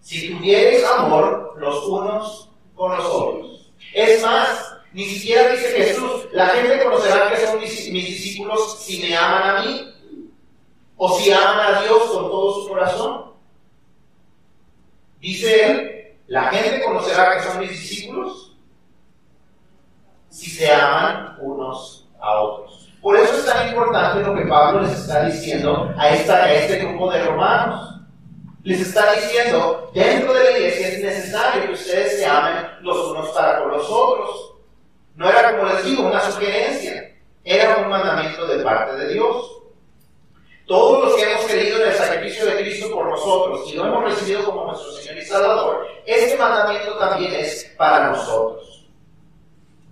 Si 0.00 0.30
tuvieres 0.34 0.84
amor 0.84 1.54
los 1.58 1.84
unos 1.86 2.50
con 2.74 2.96
los 2.96 3.04
otros. 3.06 3.72
Es 3.94 4.22
más, 4.22 4.73
ni 4.94 5.06
siquiera 5.06 5.50
dice 5.50 5.70
Jesús, 5.70 6.28
la 6.32 6.46
gente 6.50 6.84
conocerá 6.84 7.28
que 7.28 7.44
son 7.44 7.58
mis, 7.58 7.92
discípulos 7.92 8.78
si 8.80 9.02
me 9.02 9.16
aman 9.16 9.42
a 9.42 9.62
mí 9.62 9.92
o 10.96 11.18
si 11.18 11.32
aman 11.32 11.74
a 11.74 11.82
Dios 11.82 12.02
con 12.04 12.30
todo 12.30 12.62
su 12.62 12.68
corazón. 12.68 13.32
Dice 15.18 15.66
él, 15.66 16.16
la 16.28 16.44
gente 16.44 16.84
conocerá 16.84 17.36
que 17.36 17.42
son 17.42 17.58
mis 17.58 17.70
discípulos 17.70 18.56
si 20.28 20.48
se 20.48 20.72
aman 20.72 21.38
unos 21.40 22.08
a 22.20 22.40
otros. 22.40 22.88
Por 23.02 23.16
eso 23.16 23.34
es 23.36 23.46
tan 23.46 23.68
importante 23.68 24.20
lo 24.20 24.34
que 24.36 24.46
Pablo 24.46 24.82
les 24.82 24.92
está 24.92 25.24
diciendo 25.24 25.92
a, 25.98 26.08
esta, 26.10 26.44
a 26.44 26.52
este 26.54 26.84
grupo 26.84 27.10
de 27.10 27.24
romanos. 27.24 28.00
Les 28.62 28.80
está 28.80 29.12
diciendo, 29.14 29.90
dentro 29.92 30.32
de 30.32 30.44
la 30.44 30.50
iglesia 30.52 30.88
es 30.88 31.02
necesario 31.02 31.66
que 31.66 31.72
ustedes 31.72 32.16
se 32.16 32.24
amen 32.26 32.64
los 32.82 32.96
unos 33.08 33.28
para 33.30 33.60
con 33.60 33.72
los 33.72 33.90
otros. 33.90 34.33
No 35.16 35.30
era 35.30 35.56
como 35.56 35.72
les 35.72 35.84
digo, 35.84 36.06
una 36.08 36.20
sugerencia, 36.20 37.14
era 37.44 37.78
un 37.78 37.88
mandamiento 37.88 38.46
de 38.46 38.64
parte 38.64 38.96
de 38.96 39.12
Dios. 39.12 39.62
Todos 40.66 41.04
los 41.04 41.14
que 41.14 41.30
hemos 41.30 41.44
creído 41.44 41.82
en 41.82 41.88
el 41.88 41.94
sacrificio 41.94 42.46
de 42.46 42.56
Cristo 42.56 42.90
por 42.90 43.06
nosotros 43.06 43.70
y 43.70 43.76
lo 43.76 43.84
hemos 43.84 44.04
recibido 44.04 44.44
como 44.44 44.64
nuestro 44.66 44.92
Señor 44.92 45.18
y 45.18 45.26
Salvador, 45.26 45.86
este 46.06 46.38
mandamiento 46.38 46.96
también 46.96 47.34
es 47.34 47.72
para 47.76 48.08
nosotros. 48.08 48.88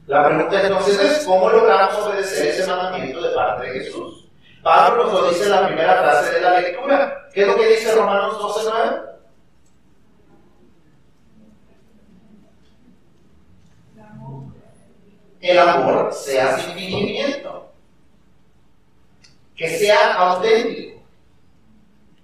La 0.06 0.26
pregunta 0.26 0.60
entonces 0.62 0.98
es, 0.98 1.26
¿cómo 1.26 1.50
logramos 1.50 1.94
obedecer 1.98 2.48
ese 2.48 2.66
mandamiento 2.66 3.20
de 3.20 3.34
parte 3.34 3.66
de 3.66 3.80
Jesús? 3.80 4.28
Pablo 4.62 5.04
nos 5.04 5.12
lo 5.12 5.28
dice 5.28 5.44
en 5.44 5.50
la 5.50 5.66
primera 5.66 6.02
frase 6.02 6.32
de 6.32 6.40
la 6.40 6.60
lectura. 6.60 7.28
¿Qué 7.32 7.42
es 7.42 7.46
lo 7.46 7.56
que 7.56 7.66
dice 7.66 7.94
Romanos 7.94 8.38
12.9? 8.38 9.11
El 15.42 15.58
amor 15.58 16.12
sea 16.14 16.56
sin 16.56 16.72
fingimiento 16.74 17.72
que 19.56 19.78
sea 19.78 20.14
auténtico. 20.14 21.02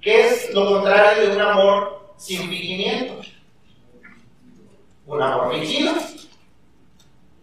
¿Qué 0.00 0.28
es 0.28 0.54
lo 0.54 0.66
contrario 0.66 1.28
de 1.28 1.37
un 1.37 1.42
amor 1.42 2.12
sin 2.16 2.48
fingimiento? 2.48 3.20
Un 5.06 5.22
amor 5.22 5.52
fingido, 5.52 5.94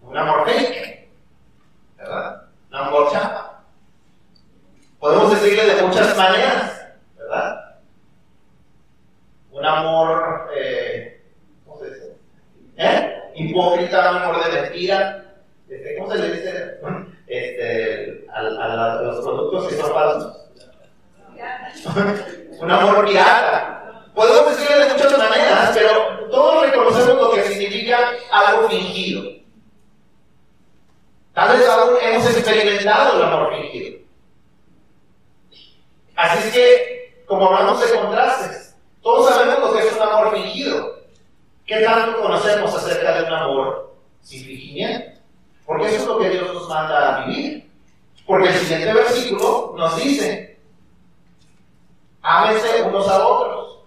un 0.02 0.18
amor 0.18 0.46
fake, 0.46 1.10
¿verdad? 1.98 2.44
Un 2.70 2.76
amor 2.76 3.12
chapa. 3.12 3.64
Podemos 5.00 5.32
decirle 5.32 5.76
de 5.76 5.82
muchas 5.82 6.16
maneras, 6.16 6.88
¿verdad? 7.18 7.80
Un 9.52 9.66
amor, 9.66 10.52
eh, 10.58 11.22
¿cómo 11.66 11.80
se 11.80 11.94
dice? 11.94 12.18
¿Eh? 12.78 13.12
Hipócrita, 13.36 14.12
un 14.12 14.18
amor 14.18 14.46
de 14.46 14.62
mentira. 14.62 15.25
Este, 15.70 15.98
¿Cómo 15.98 16.12
se 16.12 16.18
le 16.20 16.32
dice? 16.32 16.80
este, 17.28 18.28
a, 18.32 18.40
a, 18.40 19.02
los 19.02 19.26
productos 19.26 19.68
que 19.68 19.76
son 19.76 19.94
falsos. 19.94 20.38
un 22.62 22.72
amor 22.72 23.06
pirata. 23.06 24.06
Podemos 24.14 24.56
decirlo 24.58 24.86
de 24.86 24.94
muchas 24.94 25.18
maneras, 25.18 25.72
pero 25.74 26.30
todos 26.30 26.66
reconocemos 26.66 27.16
lo 27.16 27.32
que 27.34 27.44
significa 27.44 28.12
algo 28.32 28.70
fingido. 28.70 29.32
Tal 31.34 31.58
vez 31.58 31.68
aún 31.68 31.96
hemos 32.02 32.26
experimentado 32.30 33.18
el 33.18 33.24
amor 33.24 33.54
fingido. 33.56 34.00
Así 36.16 36.48
es 36.48 36.54
que, 36.54 37.24
como 37.26 37.48
hablamos 37.48 37.82
de 37.82 37.98
contrastes, 37.98 38.78
todos 39.02 39.30
sabemos 39.30 39.60
lo 39.60 39.74
que 39.74 39.86
es 39.86 39.94
un 39.94 40.02
amor 40.02 40.34
fingido. 40.34 40.96
¿Qué 41.66 41.82
tanto 41.82 42.22
conocemos 42.22 42.74
acerca 42.74 43.20
de 43.20 43.24
un 43.26 43.34
amor 43.34 43.96
sin 44.22 44.46
fingimiento? 44.46 45.16
Porque 45.66 45.88
eso 45.88 45.96
es 45.96 46.08
lo 46.08 46.20
que 46.20 46.30
Dios 46.30 46.54
nos 46.54 46.70
manda 46.70 47.24
a 47.24 47.26
vivir. 47.26 47.70
Porque 48.26 48.50
el 48.50 48.56
siguiente 48.56 48.94
versículo 48.94 49.74
nos 49.78 49.96
dice, 49.98 50.60
ámense 52.22 52.84
unos 52.84 53.08
a 53.08 53.28
otros. 53.28 53.80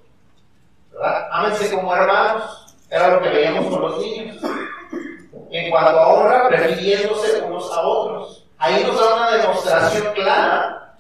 ¿verdad? 0.93 1.29
Ámense 1.33 1.75
como 1.75 1.95
hermanos. 1.95 2.77
Era 2.91 3.09
lo 3.15 3.23
que 3.23 3.29
veíamos 3.29 3.67
con 3.67 3.83
los 3.83 3.99
niños. 3.99 4.37
En 5.51 5.71
cuanto 5.71 5.99
a 5.99 6.09
honra, 6.09 6.49
prefiriéndose 6.49 7.43
unos 7.43 7.71
a 7.73 7.81
otros. 7.81 8.47
Ahí 8.59 8.85
nos 8.85 8.99
da 8.99 9.15
una 9.15 9.37
demostración 9.37 10.15
clara 10.15 10.99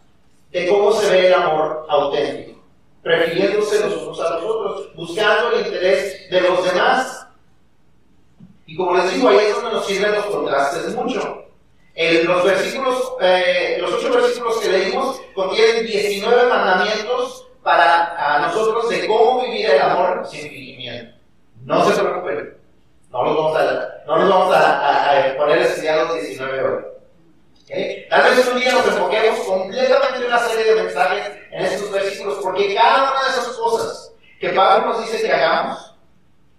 de 0.50 0.68
cómo 0.68 0.92
se 0.92 1.11
ve 1.11 1.26
el 1.28 1.35
amor 1.35 1.87
auténtico. 1.88 2.61
Prefiriéndose 3.02 3.80
los 3.80 4.02
unos 4.02 4.20
a 4.20 4.30
los 4.35 4.44
otros, 4.44 4.94
buscando 4.94 5.52
el 5.52 5.66
interés 5.66 6.30
de 6.30 6.40
los 6.40 6.64
demás 6.64 7.27
y 8.69 8.77
como 8.77 8.95
les 8.95 9.15
digo, 9.15 9.31
ahí 9.31 9.39
es 9.39 9.55
donde 9.55 9.73
nos 9.73 9.87
sirven 9.87 10.13
los 10.13 10.27
contrastes 10.27 10.95
mucho. 10.95 11.47
Los 11.97 12.45
versículos, 12.45 13.15
eh, 13.19 13.79
los 13.81 13.95
ocho 13.95 14.13
versículos 14.13 14.59
que 14.59 14.69
leímos 14.69 15.19
contienen 15.35 15.87
19 15.87 16.51
mandamientos 16.51 17.49
para 17.63 18.39
nosotros 18.43 18.91
de 18.91 19.07
cómo 19.07 19.41
vivir 19.41 19.71
el 19.71 19.81
amor 19.81 20.27
sin 20.27 20.51
fingimiento. 20.51 21.17
No 21.65 21.83
se 21.83 21.99
preocupen, 21.99 22.59
no 23.11 23.25
los 23.25 23.37
vamos 23.37 23.57
a, 23.57 23.89
no 24.07 24.17
los 24.19 24.29
vamos 24.29 24.55
a, 24.55 25.35
poner 25.39 25.61
a 25.61 25.65
estudiar 25.65 26.07
los 26.07 26.15
19 26.21 26.63
hoy. 26.63 26.85
Tal 28.11 28.23
vez 28.23 28.49
un 28.49 28.61
día 28.61 28.73
nos 28.73 28.87
enfoquemos 28.87 29.39
completamente 29.47 30.19
en 30.19 30.25
una 30.25 30.39
serie 30.41 30.75
de 30.75 30.83
mensajes 30.83 31.33
en 31.53 31.65
estos 31.65 31.91
versículos, 31.91 32.39
porque 32.43 32.75
cada 32.75 33.13
una 33.13 33.25
de 33.25 33.31
esas 33.31 33.57
cosas 33.57 34.13
que 34.39 34.51
Pablo 34.51 34.89
nos 34.89 35.07
dice 35.07 35.27
que 35.27 35.33
hagamos 35.33 35.88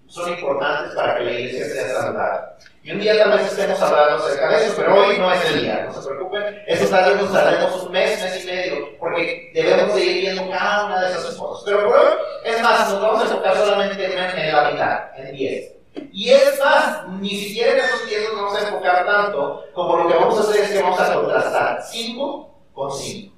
son 0.09 0.29
importantes 0.33 0.95
para 0.95 1.17
que 1.17 1.23
la 1.23 1.31
iglesia 1.31 1.65
sea 1.65 2.01
saludable. 2.01 2.47
Y 2.81 2.91
un 2.91 2.99
día 2.99 3.17
tal 3.17 3.37
vez 3.37 3.51
estemos 3.51 3.81
hablando 3.81 4.25
acerca 4.25 4.49
de 4.49 4.65
eso, 4.65 4.73
pero 4.77 4.95
hoy 4.95 5.17
no 5.19 5.31
es 5.31 5.45
el 5.45 5.61
día, 5.61 5.85
no 5.85 6.01
se 6.01 6.09
preocupen. 6.09 6.63
Eso 6.65 6.87
tal 6.89 7.11
vez 7.11 7.21
nos 7.21 7.31
tardemos 7.31 7.83
un 7.83 7.91
mes, 7.91 8.23
mes 8.23 8.43
y 8.43 8.47
medio, 8.47 8.97
porque 8.99 9.51
debemos 9.53 9.95
de 9.95 10.03
ir 10.03 10.21
viendo 10.21 10.49
cada 10.49 10.85
una 10.87 11.01
de 11.01 11.11
esas 11.11 11.35
cosas. 11.35 11.63
Pero 11.65 11.85
por 11.85 11.95
hoy, 11.95 12.13
es 12.43 12.61
más, 12.61 12.91
nos 12.91 13.01
vamos 13.01 13.21
a 13.21 13.25
enfocar 13.25 13.55
solamente 13.55 14.05
en 14.05 14.53
la 14.53 14.71
mitad, 14.71 14.99
en 15.17 15.35
10. 15.35 15.73
Y 16.11 16.29
es 16.29 16.59
más, 16.59 17.07
ni 17.19 17.29
siquiera 17.29 17.73
en 17.73 17.79
esos 17.79 18.07
10 18.07 18.29
nos 18.29 18.35
vamos 18.35 18.57
a 18.57 18.67
enfocar 18.67 19.05
tanto, 19.05 19.63
como 19.73 19.97
lo 19.97 20.07
que 20.07 20.15
vamos 20.15 20.37
a 20.37 20.41
hacer 20.41 20.63
es 20.63 20.71
que 20.71 20.81
vamos 20.81 20.99
a 20.99 21.13
contrastar 21.13 21.83
5 21.83 22.55
con 22.73 22.91
5. 22.91 23.35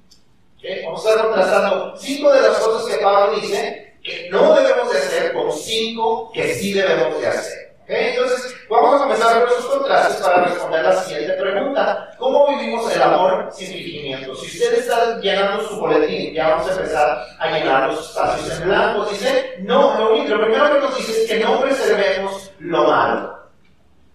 Vamos 0.86 1.06
a 1.06 1.10
estar 1.10 1.26
contrastando 1.26 1.98
5 1.98 2.32
de 2.32 2.42
las 2.42 2.60
cosas 2.60 2.96
que 2.96 3.04
Pablo 3.04 3.36
dice 3.36 3.91
que 4.04 4.30
no 4.32 4.56
debemos 4.56 4.92
de 4.92 4.98
hacer 4.98 5.34
con 5.34 5.52
5 5.52 6.32
que 6.34 6.54
sí 6.56 6.74
debemos 6.74 7.20
de 7.20 7.28
hacer. 7.28 7.72
Entonces, 7.88 8.56
vamos 8.70 8.96
a 8.96 9.04
comenzar 9.04 9.42
con 9.42 9.50
esos 9.50 9.66
contrastes 9.66 10.26
para 10.26 10.46
responder 10.46 10.84
la 10.84 10.96
siguiente 11.04 11.34
pregunta. 11.34 12.10
¿Cómo 12.18 12.48
vivimos 12.48 12.96
el 12.96 13.02
amor 13.02 13.50
sin 13.52 13.68
fingimiento? 13.68 14.34
Si 14.36 14.48
usted 14.48 14.80
está 14.80 15.20
llenando 15.20 15.68
su 15.68 15.78
boletín, 15.78 16.34
ya 16.34 16.50
vamos 16.50 16.70
a 16.70 16.72
empezar 16.72 17.26
a 17.38 17.52
llenar 17.52 17.90
los 17.90 18.10
espacios 18.10 18.62
en 18.62 18.70
blanco. 18.70 19.06
Dice, 19.06 19.56
no, 19.60 19.98
lo, 19.98 20.16
lo 20.16 20.42
primero 20.42 20.74
que 20.74 20.80
nos 20.80 20.98
dice 20.98 21.24
es 21.24 21.30
que 21.30 21.40
no 21.44 21.60
preservemos 21.60 22.52
lo 22.60 22.84
malo. 22.86 23.42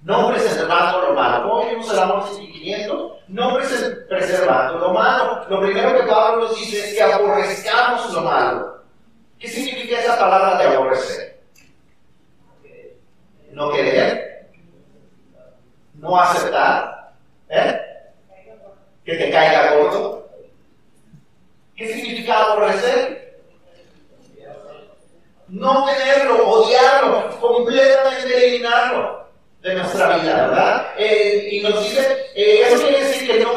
No 0.03 0.33
preservando 0.33 1.01
lo 1.03 1.13
malo. 1.13 1.49
¿Cómo 1.49 1.65
vivimos 1.65 1.93
el 1.93 1.99
amor 1.99 2.25
sin 2.29 2.37
fingimiento? 2.37 3.19
No 3.29 3.59
preservando 4.09 4.79
lo 4.79 4.95
malo. 4.95 5.45
Lo 5.51 5.61
primero 5.61 6.01
que 6.01 6.07
Pablo 6.07 6.45
nos 6.45 6.57
dice 6.57 6.79
es 6.79 6.95
que 6.95 7.03
aborrezcamos 7.03 8.11
lo 8.15 8.21
malo. 8.23 8.77
¿Qué 9.39 9.49
significa 9.49 10.01
esa 10.01 10.19
palabra 10.19 10.59
de 10.59 10.65
aborrecer? 10.77 11.37
no 13.53 13.71
querer, 13.71 14.51
no 15.95 16.21
aceptar, 16.21 17.15
¿eh? 17.49 17.81
que 19.03 19.17
te 19.17 19.31
caiga 19.31 19.77
gordo. 19.77 20.29
¿Qué 21.75 21.89
significa 21.89 22.39
aborrecer? 22.39 23.41
No 25.49 25.87
tenerlo, 25.87 26.49
odiarlo, 26.49 27.41
completamente 27.41 28.47
eliminarlo 28.47 29.26
de 29.67 29.75
nuestra 29.75 30.17
vida, 30.19 30.47
¿verdad? 30.47 30.87
Eh, 30.97 31.49
y 31.51 31.61
nos 31.61 31.83
dice, 31.83 32.31
eh, 32.37 32.63
eso 32.69 32.81
quiere 32.81 33.03
decir 33.03 33.27
que 33.27 33.41
no, 33.41 33.53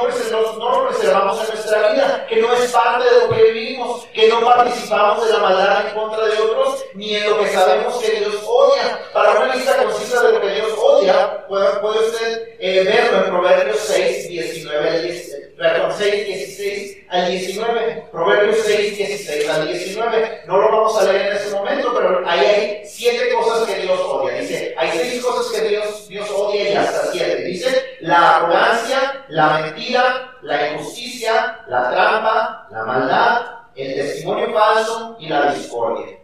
no, 0.58 0.72
lo 0.72 0.90
preservamos 0.90 1.40
en 1.42 1.48
nuestra 1.54 1.92
vida, 1.92 2.26
que 2.28 2.38
no 2.38 2.52
es 2.52 2.72
parte 2.72 3.06
de 3.06 3.20
lo 3.22 3.30
que 3.30 3.44
vivimos, 3.52 4.08
que 4.12 4.28
no 4.28 4.44
participamos 4.44 5.28
de 5.28 5.34
la 5.34 5.40
maldad 5.40 5.88
en 5.88 5.94
contra 5.94 6.26
de 6.26 6.38
otros, 6.40 6.84
ni 6.96 7.16
en 7.16 7.30
lo 7.30 7.38
que 7.38 7.50
sabemos 7.50 8.00
que 8.00 8.12
Dios 8.22 8.36
odia. 8.44 9.00
Para 9.14 9.40
una 9.40 9.56
lista 9.56 9.78
concisa 9.78 10.24
de 10.24 10.34
lo 10.34 10.42
que 10.42 10.50
Dios 10.50 10.72
odia, 10.80 11.46
puede, 11.48 12.00
usted 12.00 12.56
eh, 12.60 12.84
verlo 12.86 13.26
en 13.26 13.30
Proverbios 13.30 13.78
6, 13.78 14.30
19 14.30 14.90
al 14.90 15.04
16, 15.04 15.49
perdón, 15.60 15.92
6, 15.98 16.26
16 16.26 16.98
al 17.10 17.32
19, 17.32 18.08
Proverbios 18.12 18.58
6, 18.66 18.98
16 18.98 19.50
al 19.50 19.68
19. 19.68 20.42
No 20.48 20.58
lo 20.58 20.72
vamos 20.72 20.98
a 20.98 21.04
leer 21.04 21.28
en 21.28 21.38
este 21.38 21.52
momento, 21.52 21.94
pero 21.94 22.28
ahí 22.28 22.40
hay 22.40 22.82
siete 22.86 23.30
cosas 23.34 23.68
que 23.68 23.82
Dios 23.82 24.00
odia. 24.00 24.40
Dice, 24.40 24.74
hay 24.78 24.98
seis 24.98 25.22
cosas 25.22 25.52
que 25.52 25.68
Dios 25.68 26.08
Dios, 26.08 26.30
odia 26.32 26.72
y 26.72 26.74
hasta 26.76 27.12
siete. 27.12 27.44
Dice, 27.44 27.98
la 28.00 28.38
arrogancia, 28.38 29.26
la 29.28 29.60
mentira, 29.60 30.38
la 30.42 30.72
injusticia, 30.72 31.60
la 31.68 31.92
trampa, 31.92 32.68
la 32.72 32.86
maldad, 32.86 33.42
el 33.76 33.96
testimonio 33.96 34.54
falso 34.54 35.18
y 35.20 35.28
la 35.28 35.54
discordia. 35.54 36.18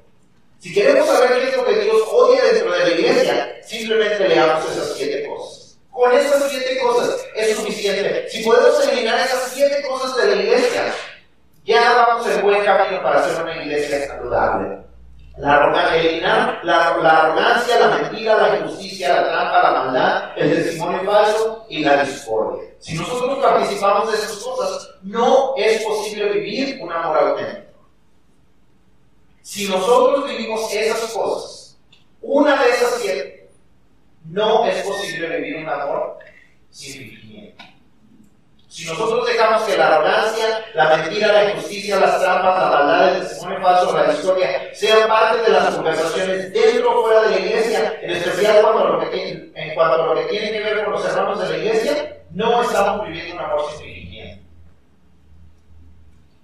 Si 0.60 0.74
queremos 0.74 1.08
saber 1.08 1.42
qué 1.42 1.50
es 1.50 1.58
lo 1.58 1.66
que 1.66 1.80
Dios 1.80 2.02
odia 2.10 2.44
dentro 2.46 2.72
de 2.72 2.80
la 2.80 2.90
iglesia, 2.90 3.58
simplemente 3.64 4.30
leamos 4.30 4.72
esas 4.72 4.94
siete 4.96 5.28
cosas. 5.28 5.65
Con 5.96 6.12
esas 6.12 6.52
siete 6.52 6.78
cosas 6.80 7.26
es 7.34 7.56
suficiente. 7.56 8.28
Si 8.30 8.44
podemos 8.44 8.86
eliminar 8.86 9.18
esas 9.18 9.50
siete 9.54 9.82
cosas 9.88 10.18
de 10.18 10.36
la 10.36 10.42
iglesia, 10.42 10.94
ya 11.64 11.94
vamos 11.94 12.28
en 12.28 12.42
buen 12.42 12.66
camino 12.66 13.02
para 13.02 13.20
hacer 13.20 13.42
una 13.42 13.64
iglesia 13.64 14.06
saludable. 14.06 14.80
La 15.38 15.56
arrogancia, 15.56 15.96
eliminar 15.96 16.60
la, 16.64 16.88
arrogancia, 16.90 17.80
la 17.80 17.98
mentira, 17.98 18.36
la 18.36 18.58
injusticia, 18.58 19.22
la 19.22 19.24
trampa, 19.24 19.64
la 19.64 19.72
maldad, 19.72 20.38
el 20.38 20.64
testimonio 20.64 21.02
falso 21.06 21.66
y 21.70 21.86
la 21.86 22.04
discordia. 22.04 22.70
Si 22.80 22.96
nosotros 22.96 23.40
participamos 23.40 24.12
de 24.12 24.18
esas 24.18 24.34
cosas, 24.34 24.90
no 25.02 25.54
es 25.56 25.82
posible 25.82 26.30
vivir 26.34 26.78
un 26.82 26.92
amor 26.92 27.18
auténtico. 27.20 27.72
Si 29.42 29.70
nosotros 29.70 30.28
vivimos 30.28 30.74
esas 30.74 31.14
cosas, 31.14 31.78
una 32.22 32.62
de 32.62 32.70
esas 32.70 32.96
siete, 33.02 33.45
no 34.30 34.66
es 34.66 34.84
posible 34.84 35.38
vivir 35.38 35.58
un 35.58 35.70
amor 35.70 36.20
sin 36.70 37.10
fingimiento. 37.10 37.64
Si 38.76 38.86
nosotros 38.86 39.26
dejamos 39.26 39.64
que 39.64 39.78
la 39.78 39.88
arrogancia, 39.88 40.66
la 40.74 40.98
mentira, 40.98 41.32
la 41.32 41.52
injusticia, 41.52 41.98
las 41.98 42.20
trampas, 42.20 42.60
la 42.60 42.70
maldad, 42.70 43.16
el 43.16 43.22
testimonio 43.22 43.62
falso, 43.62 43.98
la 43.98 44.14
historia 44.14 44.70
sean 44.74 45.08
parte 45.08 45.44
de 45.44 45.50
las 45.50 45.76
conversaciones 45.76 46.52
dentro 46.52 47.00
o 47.00 47.06
fuera 47.06 47.22
de 47.22 47.30
la 47.30 47.40
iglesia, 47.40 48.00
en 48.02 48.10
especial 48.10 48.62
cuando 48.62 48.90
lo 48.90 49.10
que 49.10 49.52
en 49.56 49.76
cuanto 49.76 50.04
a 50.04 50.08
lo 50.08 50.16
que 50.16 50.26
tiene 50.26 50.52
que 50.52 50.60
ver 50.60 50.84
con 50.84 50.92
los 50.92 51.06
hermanos 51.06 51.40
de 51.40 51.50
la 51.50 51.58
iglesia, 51.58 52.18
no 52.32 52.64
estamos 52.64 53.08
viviendo 53.08 53.36
un 53.36 53.40
amor 53.40 53.72
sin 53.72 53.86
fingimiento. 53.86 54.44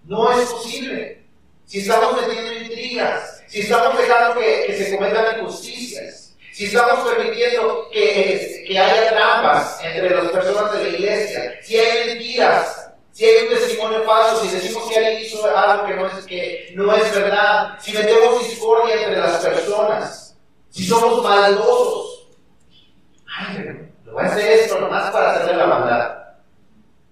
No 0.05 0.31
es 0.31 0.49
posible. 0.49 1.25
Si 1.65 1.79
estamos 1.79 2.15
metiendo 2.21 2.53
intrigas, 2.53 3.43
si 3.47 3.59
estamos 3.59 3.97
dejando 3.97 4.39
que, 4.39 4.63
que 4.67 4.73
se 4.73 4.95
cometan 4.95 5.39
injusticias, 5.39 6.20
si 6.51 6.65
estamos 6.65 7.07
permitiendo 7.09 7.89
que, 7.91 8.63
que 8.67 8.79
haya 8.79 9.09
trampas 9.09 9.79
entre 9.83 10.09
las 10.09 10.31
personas 10.31 10.73
de 10.73 10.83
la 10.83 10.89
iglesia, 10.89 11.59
si 11.61 11.77
hay 11.77 12.07
mentiras, 12.07 12.91
si 13.11 13.25
hay 13.25 13.43
un 13.43 13.49
testimonio 13.53 14.03
falso, 14.03 14.41
si 14.41 14.55
decimos 14.55 14.89
que 14.89 14.97
alguien 14.97 15.21
hizo 15.21 15.57
algo 15.57 15.85
que 15.85 15.95
no 15.95 16.07
es, 16.07 16.25
que 16.25 16.71
no 16.75 16.95
es 16.95 17.15
verdad, 17.15 17.77
si 17.79 17.93
metemos 17.93 18.47
discordia 18.47 18.95
entre 18.95 19.17
las 19.19 19.45
personas, 19.45 20.37
si 20.69 20.85
somos 20.85 21.23
maldosos, 21.23 22.27
ay, 23.39 23.89
lo 24.05 24.13
voy 24.13 24.23
a 24.23 24.27
hacer 24.27 24.51
esto 24.51 24.79
nomás 24.79 25.11
para 25.11 25.33
hacerle 25.33 25.55
la 25.55 25.67
maldad. 25.67 26.17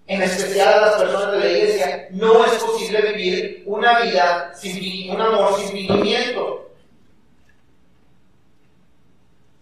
En 0.07 0.23
especial 0.23 0.73
a 0.73 0.81
las 0.81 0.95
personas 0.95 1.31
de 1.33 1.39
la 1.39 1.49
iglesia, 1.49 2.07
no 2.11 2.43
es 2.43 2.53
posible 2.55 3.13
vivir 3.13 3.63
una 3.65 3.99
vida 3.99 4.51
sin 4.55 5.11
un 5.11 5.21
amor 5.21 5.55
sin 5.59 5.69
fingimiento. 5.69 6.68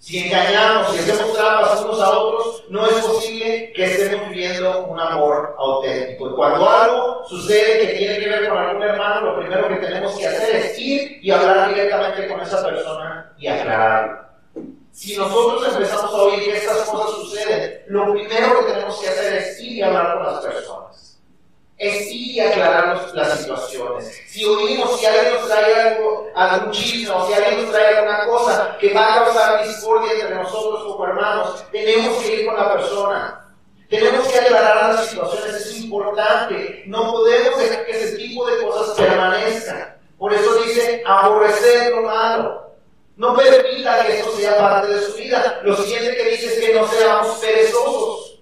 Si 0.08 0.20
engañamos, 0.20 0.96
si 0.96 1.00
hacemos 1.00 1.34
trampas 1.34 1.82
unos 1.82 2.00
a 2.00 2.18
otros, 2.18 2.64
no 2.70 2.86
es 2.86 2.94
posible 2.94 3.74
que 3.74 3.84
estemos 3.84 4.30
viviendo 4.30 4.86
un 4.86 4.98
amor 4.98 5.54
auténtico. 5.60 6.30
Y 6.30 6.34
cuando 6.34 6.70
algo 6.70 7.26
sucede 7.28 7.82
que 7.82 7.94
tiene 7.94 8.20
que 8.20 8.30
ver 8.30 8.48
con 8.48 8.58
algún 8.58 8.84
hermano, 8.84 9.34
lo 9.34 9.40
primero 9.42 9.68
que 9.68 9.76
tenemos 9.76 10.18
que 10.18 10.26
hacer 10.26 10.56
es 10.56 10.80
ir 10.80 11.20
y 11.22 11.30
hablar 11.30 11.68
directamente 11.68 12.26
con 12.26 12.40
esa 12.40 12.64
persona 12.64 13.34
y 13.38 13.48
aclararlo. 13.48 14.30
Si 14.94 15.18
nosotros 15.18 15.74
empezamos 15.74 16.14
a 16.14 16.22
oír 16.22 16.42
que 16.42 16.56
estas 16.56 16.90
cosas 16.90 17.12
suceden, 17.12 17.82
lo 17.88 18.14
primero 18.14 18.66
que 18.66 18.72
tenemos 18.72 19.02
que 19.02 19.10
hacer 19.10 19.34
es 19.34 19.60
ir 19.60 19.72
y 19.74 19.82
hablar 19.82 20.14
con 20.14 20.24
las 20.24 20.42
personas 20.42 21.18
es 21.78 22.12
ir 22.12 22.32
y 22.32 22.40
aclarar 22.40 23.14
las 23.14 23.40
situaciones. 23.40 24.20
Si 24.28 24.44
oímos, 24.44 25.00
si 25.00 25.06
alguien 25.06 25.34
nos 25.36 25.48
trae 25.48 25.76
algo, 25.76 26.28
algún 26.36 26.72
chisme 26.72 27.14
o 27.14 27.28
si 27.28 27.34
alguien 27.34 27.62
nos 27.62 27.72
trae 27.72 27.98
alguna 27.98 28.26
cosa 28.26 28.47
que 28.80 28.94
va 28.94 29.14
a 29.14 29.26
causar 29.26 29.68
discordia 29.68 30.14
entre 30.14 30.36
nosotros 30.36 30.84
como 30.84 31.06
hermanos, 31.06 31.66
tenemos 31.72 32.22
que 32.24 32.42
ir 32.42 32.46
con 32.46 32.56
la 32.56 32.74
persona. 32.74 33.44
Tenemos 33.90 34.28
que 34.28 34.40
aclarar 34.40 34.96
las 34.96 35.08
situaciones, 35.08 35.56
es 35.56 35.78
importante. 35.80 36.84
No 36.88 37.12
podemos 37.12 37.60
dejar 37.60 37.86
que 37.86 37.92
ese 37.92 38.18
tipo 38.18 38.46
de 38.46 38.62
cosas 38.64 38.98
permanezcan. 38.98 39.98
Por 40.18 40.34
eso 40.34 40.56
dice 40.64 41.04
aborrecer 41.06 41.92
lo 41.94 42.02
malo. 42.02 42.68
No 43.16 43.36
permita 43.36 44.06
que 44.06 44.20
eso 44.20 44.36
sea 44.36 44.58
parte 44.58 44.94
de 44.94 45.02
su 45.02 45.14
vida. 45.14 45.62
Lo 45.64 45.76
siguiente 45.78 46.16
que 46.16 46.32
dice 46.32 46.48
es 46.48 46.60
que 46.60 46.74
no 46.74 46.88
seamos 46.88 47.38
perezosos. 47.38 48.40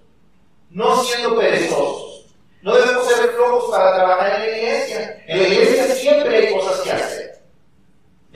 No 0.70 1.02
siendo 1.04 1.36
perezosos. 1.38 2.26
No 2.62 2.74
debemos 2.74 3.06
ser 3.06 3.30
flojos 3.30 3.70
para 3.70 3.94
trabajar 3.94 4.40
en 4.40 4.50
la 4.50 4.58
iglesia. 4.58 5.24
En 5.28 5.42
la 5.42 5.48
iglesia 5.48 5.94
siempre 5.94 6.36
hay 6.36 6.52
cosas 6.52 6.80
que 6.80 6.90
hacer. 6.90 7.25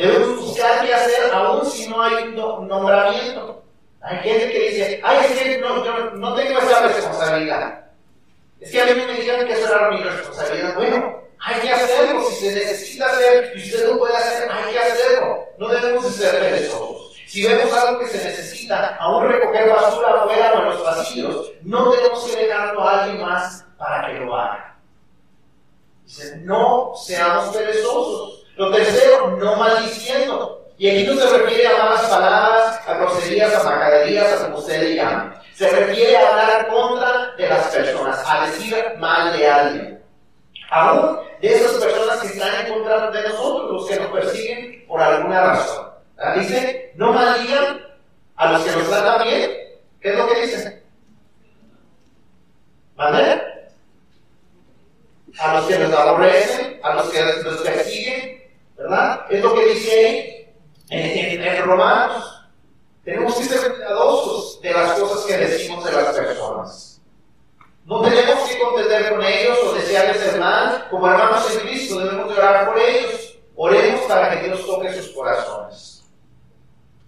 Debemos 0.00 0.40
buscar 0.40 0.80
qué 0.80 0.94
hacer 0.94 1.30
aún 1.30 1.66
si 1.66 1.86
no 1.86 2.02
hay 2.02 2.32
nombramiento. 2.32 3.62
Hay 4.00 4.16
gente 4.20 4.50
que 4.50 4.70
dice, 4.70 5.00
ay, 5.04 5.26
es 5.26 5.38
que 5.38 5.58
no, 5.58 5.84
yo 5.84 6.10
no 6.12 6.34
tengo 6.34 6.58
esa 6.58 6.86
responsabilidad. 6.86 7.84
Es 8.60 8.70
que 8.70 8.80
a 8.80 8.86
mí 8.86 8.94
me 8.94 9.12
dijeron 9.12 9.46
que 9.46 9.52
eso 9.52 9.66
era 9.66 9.90
mi 9.90 10.02
responsabilidad. 10.02 10.74
Bueno, 10.74 11.20
hay 11.38 11.60
que 11.60 11.70
hacerlo. 11.70 12.22
Si 12.30 12.34
se 12.36 12.54
necesita 12.54 13.10
hacer 13.10 13.52
y 13.54 13.58
usted 13.60 13.88
lo 13.90 13.98
puede 13.98 14.16
hacer, 14.16 14.50
hay 14.50 14.72
que 14.72 14.78
hacerlo. 14.78 15.44
No 15.58 15.68
debemos 15.68 16.14
ser 16.14 16.30
perezosos. 16.30 17.12
Si 17.26 17.46
vemos 17.46 17.70
algo 17.74 18.00
que 18.00 18.06
se 18.06 18.24
necesita, 18.24 18.96
aún 18.96 19.28
recoger 19.28 19.68
basura 19.68 20.22
afuera 20.22 20.54
o 20.54 20.62
en 20.62 20.64
los 20.64 20.80
pasillos, 20.80 21.52
no 21.60 21.90
tenemos 21.90 22.24
que 22.24 22.46
dejarlo 22.46 22.88
a 22.88 23.02
alguien 23.02 23.20
más 23.20 23.66
para 23.76 24.10
que 24.10 24.20
lo 24.20 24.34
haga. 24.34 24.78
Dice, 26.06 26.38
no 26.38 26.92
seamos 26.96 27.54
perezosos. 27.54 28.39
Lo 28.60 28.70
tercero, 28.70 29.38
no 29.38 29.56
maldiciendo. 29.56 30.68
Y 30.76 30.90
aquí 30.90 31.06
no 31.06 31.14
se 31.14 31.38
refiere 31.38 31.66
a 31.66 31.82
malas 31.82 32.02
palabras, 32.02 32.80
a 32.86 32.94
groserías, 32.94 33.54
a 33.54 33.64
majaderías, 33.64 34.32
a 34.34 34.44
como 34.44 34.58
usted 34.58 34.82
le 34.82 34.96
llame. 34.96 35.32
Se 35.54 35.70
refiere 35.70 36.14
a 36.14 36.28
hablar 36.28 36.68
contra 36.68 37.34
de 37.38 37.48
las 37.48 37.68
personas, 37.68 38.22
a 38.26 38.44
decir 38.44 38.76
mal 38.98 39.34
de 39.34 39.48
alguien. 39.48 40.04
Aún 40.70 41.20
de 41.40 41.54
esas 41.54 41.72
personas 41.82 42.18
que 42.18 42.26
están 42.26 42.66
en 42.66 42.74
contra 42.74 43.10
de 43.10 43.28
nosotros, 43.30 43.70
los 43.70 43.88
que 43.88 43.96
nos 43.96 44.12
persiguen 44.12 44.86
por 44.86 45.00
alguna 45.00 45.40
razón. 45.40 45.86
Dice, 46.36 46.92
no 46.96 47.14
maldigan 47.14 47.80
a 48.36 48.52
los 48.52 48.62
que 48.62 48.72
nos 48.72 48.90
tratan 48.90 49.26
bien. 49.26 49.50
¿Qué 50.02 50.10
es 50.10 50.18
lo 50.18 50.28
que 50.28 50.40
dice? 50.42 50.82
¿Vale? 52.94 53.42
A 55.38 55.54
los 55.54 55.64
que 55.64 55.78
nos 55.78 55.94
aborrecen, 55.94 56.78
a 56.82 56.94
los 56.96 57.08
que 57.08 57.24
nos 57.42 57.56
persiguen, 57.62 58.29
¿verdad? 58.90 59.26
Es 59.30 59.42
lo 59.42 59.54
que 59.54 59.66
dice 59.66 60.54
en, 60.90 61.42
en 61.42 61.64
Romanos. 61.64 62.48
Tenemos 63.04 63.34
que 63.36 63.44
ser 63.44 63.72
cuidadosos 63.72 64.60
de 64.60 64.72
las 64.72 64.98
cosas 64.98 65.24
que 65.26 65.36
decimos 65.38 65.84
de 65.84 65.92
las 65.92 66.16
personas. 66.16 67.00
No 67.86 68.02
tenemos 68.02 68.48
que 68.48 68.58
contender 68.58 69.10
con 69.10 69.22
ellos 69.22 69.58
o 69.64 69.72
desearles 69.72 70.34
el 70.34 70.40
mal. 70.40 70.88
Como 70.90 71.06
hermanos 71.06 71.50
en 71.56 71.60
Cristo 71.68 71.98
debemos 72.00 72.36
orar 72.36 72.66
por 72.66 72.78
ellos. 72.78 73.38
Oremos 73.56 74.02
para 74.02 74.30
que 74.30 74.46
Dios 74.46 74.66
toque 74.66 74.92
sus 74.92 75.08
corazones. 75.08 76.04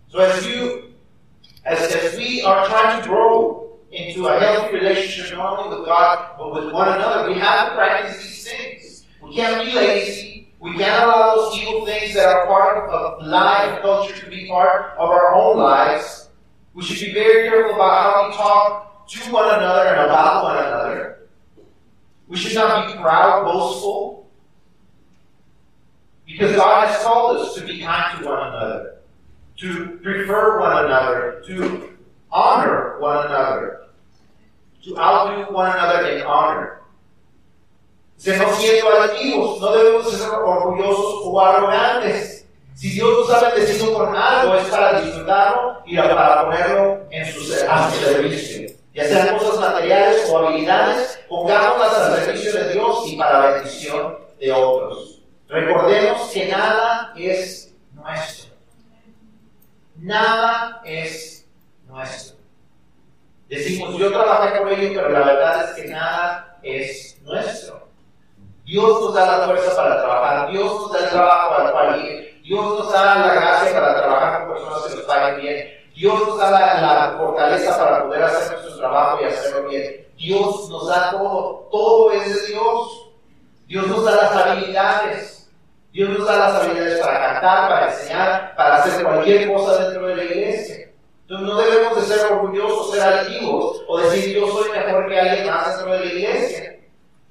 So 0.09 0.21
as 0.21 0.45
you, 0.45 0.95
as, 1.65 1.81
as 1.81 2.17
we 2.17 2.43
are 2.43 2.69
trying 2.69 3.03
to 3.03 3.09
grow 3.09 3.79
into 3.91 4.27
a 4.29 4.39
healthy 4.39 4.77
relationship 4.77 5.37
not 5.37 5.59
only 5.59 5.79
with 5.79 5.87
God 5.87 6.37
but 6.39 6.53
with 6.53 6.73
one 6.73 6.89
another, 6.89 7.31
we 7.31 7.39
have 7.39 7.71
to 7.71 7.75
practice 7.75 8.23
these 8.23 8.45
things. 8.45 9.05
We 9.23 9.37
can't 9.37 9.65
be 9.65 9.75
lazy. 9.75 10.32
We 10.63 10.77
can't 10.77 11.03
allow 11.03 11.35
those 11.35 11.59
evil 11.59 11.85
things 11.85 12.15
that 12.15 12.29
are 12.29 12.47
part 12.47 12.89
of 12.89 13.27
life 13.27 13.83
culture 13.83 14.15
to 14.15 14.31
be 14.31 14.47
part 14.47 14.97
of 14.97 15.11
our 15.11 15.35
own 15.35 15.59
lives. 15.59 16.29
We 16.73 16.85
should 16.85 17.05
be 17.05 17.13
very 17.13 17.49
careful 17.49 17.75
about 17.75 18.13
how 18.13 18.29
we 18.29 18.37
talk 18.37 19.09
to 19.09 19.33
one 19.33 19.55
another 19.57 19.89
and 19.89 20.01
about 20.03 20.45
one 20.45 20.59
another. 20.65 21.29
We 22.29 22.37
should 22.37 22.55
not 22.55 22.87
be 22.87 23.03
proud, 23.03 23.45
boastful, 23.45 24.31
because 26.27 26.55
God 26.55 26.87
has 26.87 27.03
called 27.03 27.39
us 27.39 27.57
to 27.57 27.67
be 27.67 27.81
kind 27.81 28.21
to 28.21 28.25
one 28.25 28.47
another, 28.47 28.99
to 29.57 29.99
prefer 30.01 30.61
one 30.61 30.85
another, 30.85 31.43
to 31.45 31.99
honor 32.31 33.01
one 33.01 33.27
another, 33.27 33.89
to 34.85 34.97
outdo 34.97 35.53
one 35.53 35.73
another 35.73 36.07
in 36.07 36.23
honor. 36.23 36.82
No 38.25 38.55
siendo 38.57 39.01
altivos, 39.01 39.61
no 39.61 39.73
debemos 39.73 40.13
ser 40.13 40.29
orgullosos 40.29 41.23
o 41.25 41.41
arrogantes. 41.41 42.47
Si 42.75 42.91
Dios 42.91 43.29
nos 43.29 43.31
ha 43.31 43.51
bendecido 43.51 43.95
con 43.95 44.17
algo, 44.17 44.55
es 44.55 44.67
para 44.67 45.01
disfrutarlo 45.01 45.83
y 45.85 45.97
para 45.97 46.45
ponerlo 46.45 47.01
en 47.11 47.27
su, 47.33 47.55
a 47.69 47.91
su 47.91 48.05
servicio. 48.05 48.69
Ya 48.95 49.05
sean 49.05 49.39
cosas 49.39 49.59
materiales 49.61 50.29
o 50.31 50.39
habilidades, 50.39 51.21
pongámoslas 51.29 51.95
al 51.95 52.25
servicio 52.25 52.53
de 52.53 52.73
Dios 52.73 53.05
y 53.07 53.17
para 53.17 53.53
bendición 53.53 54.19
de 54.39 54.53
otros. 54.53 55.23
Recordemos 55.49 56.31
que 56.31 56.49
nada 56.49 57.13
es 57.17 57.75
nuestro. 57.93 58.55
Nada 59.97 60.83
es 60.85 61.47
nuestro. 61.87 62.37
Decimos, 63.49 63.99
yo 63.99 64.11
trabajé 64.11 64.59
con 64.59 64.69
ellos, 64.69 64.93
pero 64.95 65.11
la 65.11 65.25
verdad 65.25 65.71
es 65.71 65.83
que 65.83 65.89
nada 65.89 66.59
es 66.63 67.19
nuestro. 67.23 67.92
Dios 68.65 69.01
nos 69.01 69.15
da 69.15 69.39
la 69.39 69.47
fuerza 69.47 69.77
para 69.77 70.03
trabajar, 70.03 70.51
Dios 70.51 70.65
nos 70.65 70.93
da 70.93 70.99
el 71.01 71.11
trabajo 71.11 71.57
para 71.57 71.73
cual 71.73 72.29
Dios 72.43 72.65
nos 72.65 72.93
da 72.93 73.15
la 73.17 73.35
gracia 73.35 73.73
para 73.73 73.97
trabajar 73.97 74.47
con 74.47 74.55
personas 74.55 74.83
que 74.83 74.97
nos 74.97 75.05
paguen 75.05 75.41
bien, 75.41 75.69
Dios 75.95 76.27
nos 76.27 76.39
da 76.39 76.51
la, 76.51 77.15
fortaleza 77.19 77.79
para 77.79 78.05
poder 78.05 78.23
hacer 78.25 78.59
nuestro 78.59 78.77
trabajo 78.79 79.21
y 79.21 79.25
hacerlo 79.25 79.69
bien. 79.69 80.07
Dios 80.17 80.69
nos 80.69 80.89
da 80.89 81.11
todo, 81.11 81.69
todo 81.71 82.13
es 82.13 82.43
de 82.43 82.49
Dios. 82.49 83.11
Dios 83.67 83.87
nos 83.87 84.05
da 84.05 84.17
las 84.17 84.33
habilidades. 84.33 85.51
Dios 85.93 86.09
nos 86.11 86.27
da 86.27 86.37
las 86.37 86.63
habilidades 86.63 87.01
para 87.01 87.21
cantar, 87.21 87.69
para 87.69 87.93
enseñar, 87.93 88.57
para 88.57 88.77
hacer 88.77 89.05
cualquier 89.05 89.53
cosa 89.53 89.85
dentro 89.85 90.07
de 90.09 90.17
la 90.17 90.25
iglesia. 90.25 90.91
Entonces 91.23 91.47
no 91.47 91.57
debemos 91.59 91.97
de 91.97 92.15
ser 92.15 92.33
orgullosos, 92.33 92.91
ser 92.93 93.03
altivos 93.03 93.83
o 93.87 93.99
decir 93.99 94.37
yo 94.37 94.47
soy 94.49 94.71
mejor 94.71 95.09
que 95.09 95.21
alguien 95.21 95.47
más 95.47 95.77
dentro 95.77 95.93
de 95.93 96.01
la 96.01 96.07
iglesia. 96.07 96.72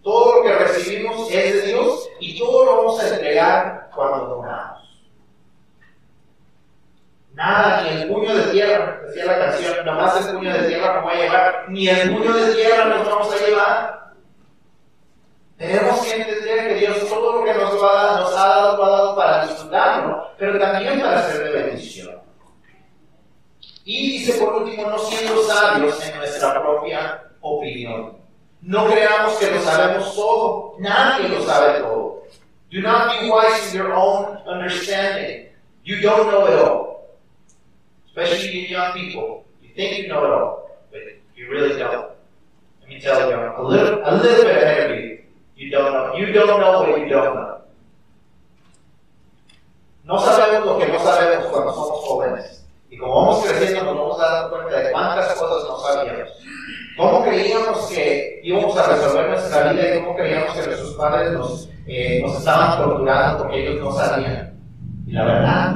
Todo 0.03 0.37
lo 0.37 0.43
que 0.43 0.55
recibimos 0.55 1.31
es 1.31 1.53
de 1.53 1.61
Dios 1.67 2.09
y 2.19 2.39
todo 2.39 2.65
lo 2.65 2.77
vamos 2.77 3.03
a 3.03 3.09
entregar 3.09 3.89
cuando 3.93 4.35
donamos. 4.35 4.81
Nada, 7.33 7.83
ni 7.83 8.01
el 8.01 8.07
puño 8.09 8.35
de 8.35 8.51
tierra, 8.51 9.01
decía 9.05 9.25
la 9.25 9.39
canción, 9.39 9.85
nomás 9.85 10.25
el 10.25 10.35
puño 10.35 10.53
de 10.53 10.67
tierra 10.67 10.95
nos 10.95 11.05
va 11.05 11.11
a 11.11 11.15
llevar, 11.15 11.65
ni 11.69 11.87
el 11.87 12.15
puño 12.15 12.33
de 12.33 12.53
tierra 12.53 12.85
nos 12.85 13.07
vamos 13.07 13.33
a 13.33 13.45
llevar. 13.45 14.01
Tenemos 15.57 15.99
que 16.01 16.21
entender 16.21 16.67
que 16.67 16.75
Dios 16.75 17.07
todo 17.07 17.39
lo 17.39 17.45
que 17.45 17.53
nos, 17.53 17.81
va, 17.81 18.19
nos 18.19 18.35
ha 18.35 18.47
dado, 18.47 18.77
lo 18.77 18.85
ha 18.85 18.89
dado 18.89 19.15
para 19.15 19.45
disfrutarlo, 19.45 20.27
pero 20.37 20.59
también 20.59 20.99
para 20.99 21.21
ser 21.21 21.51
bendición. 21.51 22.19
Y 23.85 24.19
dice 24.19 24.43
por 24.43 24.55
último, 24.55 24.89
no 24.89 24.97
siendo 24.97 25.41
sabios 25.43 26.03
en 26.07 26.17
nuestra 26.17 26.61
propia 26.61 27.23
opinión. 27.41 28.20
No 28.61 28.87
creamos 28.87 29.37
que 29.37 29.51
lo 29.51 29.61
sabemos 29.61 30.15
todo. 30.15 30.75
Nadie 30.79 31.29
lo 31.29 31.41
sabe 31.43 31.79
todo. 31.79 32.23
Do 32.71 32.81
not 32.81 33.19
be 33.19 33.29
wise 33.29 33.71
in 33.71 33.77
your 33.77 33.93
own 33.93 34.37
understanding. 34.47 35.47
You 35.83 36.01
don't 36.01 36.31
know 36.31 36.45
it 36.47 36.59
all. 36.59 37.17
Especially 38.07 38.51
you 38.51 38.67
young 38.67 38.93
people. 38.93 39.45
You 39.61 39.69
think 39.75 39.97
you 39.97 40.07
know 40.07 40.25
it 40.25 40.31
all, 40.31 40.69
but 40.91 41.01
you 41.35 41.49
really 41.49 41.77
don't. 41.77 42.11
Let 42.81 42.89
me 42.89 42.99
tell 43.01 43.29
you, 43.29 43.35
I'm 43.35 43.59
a 43.59 43.67
little, 43.67 44.01
a 44.03 44.15
little 44.15 44.45
bit 44.45 44.63
ahead 44.63 44.91
of 44.91 44.99
you. 44.99 45.23
You 45.55 45.71
don't 45.71 45.91
know. 45.91 46.15
You 46.15 46.31
don't 46.31 46.47
know 46.47 46.79
what 46.79 46.99
you 46.99 47.09
don't 47.09 47.35
know. 47.35 47.61
No 50.03 50.17
sabemos 50.19 50.65
lo 50.65 50.77
que 50.77 50.87
no 50.87 50.99
sabemos 50.99 51.45
cuando 51.47 51.73
somos 51.73 51.99
jóvenes. 52.05 52.65
Y 52.89 52.97
como 52.97 53.15
vamos 53.15 53.45
creciendo 53.45 53.85
nos 53.85 53.95
vamos 53.95 54.19
dando 54.19 54.49
cuenta 54.49 54.79
de 54.79 54.91
cuántas 54.91 55.33
cosas 55.35 55.67
no 55.67 55.79
sabíamos. 55.79 56.29
¿Cómo 56.97 57.23
creíamos 57.23 57.87
que 57.89 58.41
íbamos 58.43 58.77
a 58.77 58.87
resolver 58.87 59.29
nuestra 59.29 59.71
vida 59.71 59.95
y 59.95 59.99
cómo 59.99 60.15
creíamos 60.15 60.53
que 60.53 60.65
nuestros 60.65 60.93
padres 60.95 61.31
nos, 61.33 61.69
eh, 61.87 62.21
nos 62.21 62.37
estaban 62.37 62.77
torturando 62.77 63.43
porque 63.43 63.67
ellos 63.67 63.83
no 63.83 63.91
sabían? 63.93 64.59
Y 65.07 65.11
la 65.13 65.25
verdad 65.25 65.75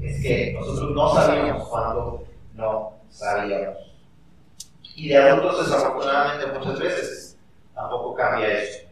es 0.00 0.22
que 0.22 0.52
nosotros 0.52 0.90
no 0.90 1.14
sabíamos 1.14 1.68
cuando 1.68 2.24
no 2.54 2.92
sabíamos. 3.08 3.78
Y 4.96 5.08
de 5.08 5.16
adultos, 5.16 5.66
desafortunadamente, 5.66 6.58
muchas 6.58 6.78
veces 6.78 7.38
tampoco 7.74 8.14
cambia 8.14 8.58
eso. 8.58 8.88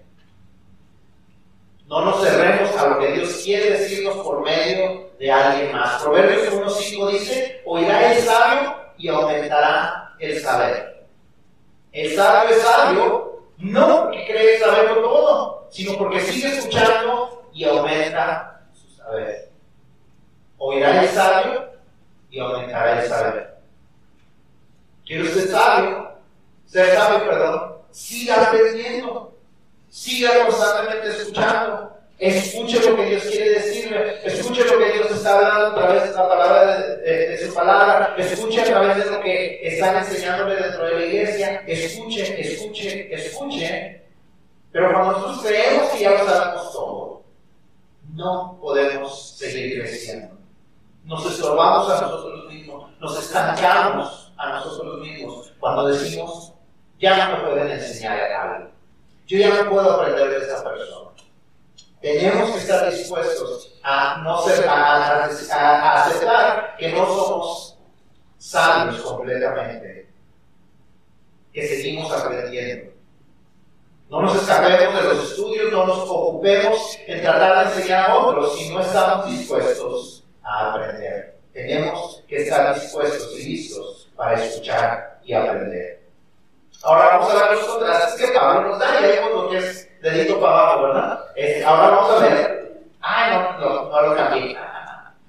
No 1.86 2.04
nos 2.04 2.24
cerremos 2.24 2.74
a 2.76 2.88
lo 2.88 2.98
que 2.98 3.12
Dios 3.12 3.42
quiere 3.44 3.72
decirnos 3.72 4.16
por 4.16 4.42
medio 4.42 5.10
de 5.18 5.30
alguien 5.30 5.72
más. 5.72 6.02
Proverbios 6.02 6.52
1.5 6.54 7.10
dice, 7.12 7.60
oirá 7.66 8.12
el 8.12 8.22
sabio 8.22 8.74
y 8.96 9.08
aumentará 9.08 10.14
el 10.18 10.40
saber. 10.40 10.91
El 11.92 12.16
sabio 12.16 12.56
es 12.56 12.62
sabio 12.62 13.42
no 13.58 14.04
porque 14.04 14.26
cree 14.26 14.58
saberlo 14.58 15.02
todo, 15.02 15.68
sino 15.70 15.96
porque 15.96 16.20
sigue 16.20 16.58
escuchando 16.58 17.48
y 17.52 17.64
aumenta 17.64 18.66
su 18.72 18.88
saber. 18.96 19.50
Oirá 20.58 21.02
el 21.02 21.08
sabio 21.08 21.70
y 22.30 22.40
aumentará 22.40 23.02
el 23.02 23.08
saber. 23.08 23.58
¿Quiere 25.04 25.24
usted 25.24 25.50
sabio? 25.50 26.12
Ser 26.66 26.96
sabio, 26.96 27.24
perdón. 27.28 27.76
Siga 27.90 28.42
aprendiendo. 28.48 29.36
Siga 29.88 30.46
constantemente 30.46 31.08
escuchando. 31.08 31.98
Escuche 32.22 32.78
lo 32.88 32.94
que 32.94 33.06
Dios 33.06 33.24
quiere 33.24 33.50
decirle, 33.50 34.20
escuche 34.24 34.64
lo 34.64 34.78
que 34.78 34.92
Dios 34.92 35.10
está 35.10 35.34
hablando 35.34 35.66
a 35.66 35.74
través 35.74 36.02
de 36.04 36.14
la 36.14 36.28
palabra 36.28 36.82
su 37.44 37.52
palabra, 37.52 38.14
escuche 38.16 38.60
a 38.60 38.64
través 38.64 38.96
de 39.04 39.10
lo 39.10 39.20
que 39.20 39.66
están 39.66 39.96
enseñándole 39.96 40.54
dentro 40.54 40.86
de 40.86 40.94
la 40.94 41.04
iglesia, 41.04 41.64
escuche, 41.66 42.40
escuche, 42.40 43.12
escuche. 43.12 44.02
Pero 44.70 44.92
cuando 44.92 45.12
nosotros 45.12 45.46
creemos 45.46 45.88
que 45.88 45.98
ya 45.98 46.10
lo 46.12 46.24
sabemos 46.24 46.72
todo, 46.72 47.22
no 48.14 48.56
podemos 48.60 49.36
seguir 49.36 49.80
creciendo. 49.80 50.38
Nos 51.02 51.26
estorbamos 51.26 51.90
a 51.90 52.02
nosotros 52.02 52.52
mismos, 52.52 52.88
nos 53.00 53.18
estancamos 53.18 54.32
a 54.36 54.48
nosotros 54.48 55.00
mismos 55.00 55.52
cuando 55.58 55.88
decimos, 55.88 56.52
ya 57.00 57.26
no 57.26 57.36
me 57.36 57.50
pueden 57.50 57.72
enseñar 57.72 58.20
algo. 58.20 58.70
Yo 59.26 59.38
ya 59.38 59.64
no 59.64 59.70
puedo 59.70 59.90
aprender 59.90 60.30
de 60.30 60.46
esa 60.46 60.62
persona. 60.62 61.10
Tenemos 62.02 62.50
que 62.50 62.58
estar 62.58 62.90
dispuestos 62.90 63.74
a, 63.80 64.20
no 64.24 64.42
ser, 64.42 64.68
a, 64.68 65.24
aceptar 65.24 66.76
que 66.76 66.90
no 66.90 67.06
somos 67.06 67.78
sabios 68.38 69.00
completamente, 69.02 70.08
que 71.52 71.68
seguimos 71.68 72.10
aprendiendo. 72.10 72.90
No 74.10 74.22
nos 74.22 74.34
escapemos 74.34 75.00
de 75.00 75.08
los 75.14 75.30
estudios, 75.30 75.70
no 75.70 75.86
nos 75.86 75.98
ocupemos 76.00 76.98
en 77.06 77.22
tratar 77.22 77.68
de 77.68 77.74
enseñar 77.76 78.10
a 78.10 78.16
otros 78.16 78.58
si 78.58 78.68
no 78.70 78.80
estamos 78.80 79.30
dispuestos 79.30 80.24
a 80.42 80.72
aprender. 80.72 81.38
Tenemos 81.52 82.24
que 82.26 82.42
estar 82.42 82.74
dispuestos 82.74 83.38
y 83.38 83.44
listos 83.44 84.10
para 84.16 84.42
escuchar 84.42 85.20
y 85.22 85.34
aprender. 85.34 86.02
Ahora 86.82 87.18
vamos 87.18 87.30
a 87.30 87.48
ver 87.48 87.58
los 87.58 87.64
contrastes 87.64 88.20
que 88.20 88.34
Pablo 88.36 88.70
nos 88.70 88.80
da. 88.80 89.00
Ya 89.00 89.06
vemos 89.06 89.44
lo 89.44 89.50
que 89.50 89.58
es 89.58 89.91
dedito 90.02 90.40
para 90.40 90.52
abajo, 90.52 90.82
¿verdad? 90.82 91.24
Este, 91.36 91.64
ahora 91.64 91.88
vamos 91.88 92.10
a 92.10 92.18
ver. 92.26 92.82
Ay, 93.00 93.34
no, 93.34 93.58
no, 93.58 93.90
no 93.90 94.02
lo 94.02 94.16
cambié. 94.16 94.56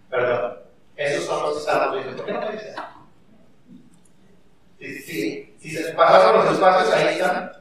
Perdón. 0.09 0.57
Esos 0.95 1.25
son 1.25 1.43
los 1.43 1.65
que. 1.65 2.11
¿Por 2.11 2.25
qué 2.25 2.33
no 2.33 2.41
me 2.41 2.51
dicen? 2.51 2.75
Sí, 4.79 4.99
sí, 4.99 5.55
Si 5.59 5.71
se 5.71 5.93
pasaron 5.93 6.43
los 6.43 6.53
espacios, 6.53 6.93
ahí 6.93 7.15
están. 7.15 7.51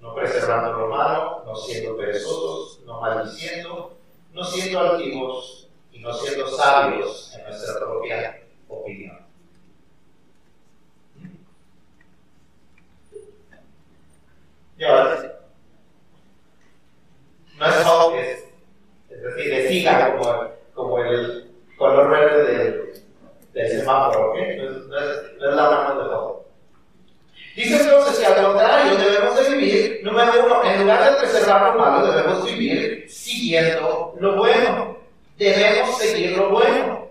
No 0.00 0.14
preservando 0.14 0.72
lo 0.72 0.88
malo, 0.88 1.42
no 1.46 1.56
siendo 1.56 1.96
perezosos, 1.96 2.80
no 2.84 3.00
maldiciendo, 3.00 3.96
no 4.32 4.44
siendo 4.44 4.80
altivos 4.80 5.70
y 5.90 6.00
no 6.00 6.12
siendo 6.12 6.46
sabios 6.48 7.34
en 7.34 7.44
nuestra 7.44 7.80
propia 7.80 8.42
opinión. 8.68 9.23
Y 14.78 14.84
ahora 14.84 15.34
no 17.58 17.66
es 17.66 17.74
focus, 17.76 18.18
es 19.10 19.22
decir, 19.22 19.54
de 19.54 19.68
siga 19.68 20.16
como 20.74 20.98
el 20.98 21.50
color 21.76 22.10
verde 22.10 22.44
del, 22.44 23.04
del 23.52 23.80
semáforo, 23.80 24.30
¿ok? 24.30 24.36
No 24.36 24.42
es, 24.42 24.86
no 24.86 24.98
es, 24.98 25.22
no 25.38 25.50
es 25.50 25.56
la 25.56 25.70
mano 25.70 26.02
de 26.02 26.10
foco. 26.10 26.44
Dice 27.56 27.82
entonces 27.82 28.18
que 28.18 28.26
al 28.26 28.44
contrario 28.44 28.96
debemos 28.96 29.36
de 29.36 29.54
vivir, 29.54 30.00
número 30.02 30.44
uno, 30.44 30.64
en 30.64 30.80
lugar 30.80 31.12
de 31.12 31.18
preservar 31.18 31.74
lo 31.74 31.80
malo, 31.80 32.12
debemos 32.12 32.44
vivir 32.44 33.08
siguiendo 33.08 34.14
lo 34.18 34.36
bueno. 34.36 34.98
Debemos 35.38 35.96
seguir 35.98 36.36
lo 36.36 36.50
bueno. 36.50 37.08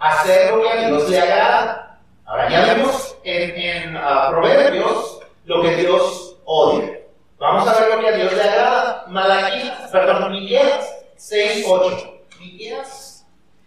Hacer 0.00 0.52
lo 0.52 0.62
que 0.62 0.68
a 0.68 0.88
Dios 0.88 1.08
le 1.08 1.20
agrada. 1.20 2.00
Ahora 2.24 2.50
ya 2.50 2.74
vemos 2.74 3.16
en, 3.22 3.50
en 3.56 3.96
uh, 3.96 4.30
Proverbios 4.30 5.20
lo 5.44 5.62
que 5.62 5.76
Dios 5.76 6.36
odia. 6.44 7.00
Vamos 7.38 7.68
a 7.68 7.80
ver 7.80 7.94
lo 7.94 8.00
que 8.00 8.08
a 8.08 8.16
Dios 8.16 8.32
le 8.32 8.42
agrada. 8.42 9.04
Malaquías, 9.08 9.90
perdón, 9.92 10.32
Miqueas 10.32 10.98
6.8. 11.18 12.18
Miqueas, 12.40 13.26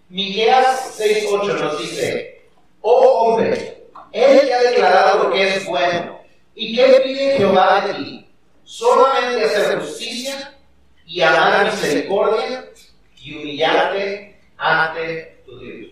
Miqueas 0.09 0.99
6.8 0.99 1.59
nos 1.59 1.79
dice, 1.79 2.41
oh 2.81 3.33
hombre, 3.35 3.81
él 4.11 4.41
te 4.41 4.53
ha 4.53 4.61
declarado 4.63 5.23
lo 5.23 5.31
que 5.31 5.55
es 5.55 5.65
bueno. 5.65 6.19
¿Y 6.55 6.75
qué 6.75 7.01
pide 7.03 7.37
Jehová 7.37 7.81
de 7.87 7.93
ti? 7.93 8.29
Solamente 8.63 9.45
hacer 9.45 9.79
justicia 9.79 10.57
y 11.05 11.21
amar 11.21 11.65
misericordia 11.65 12.69
y 13.17 13.35
humillarte 13.35 14.39
ante 14.57 15.41
tu 15.45 15.59
Dios. 15.59 15.91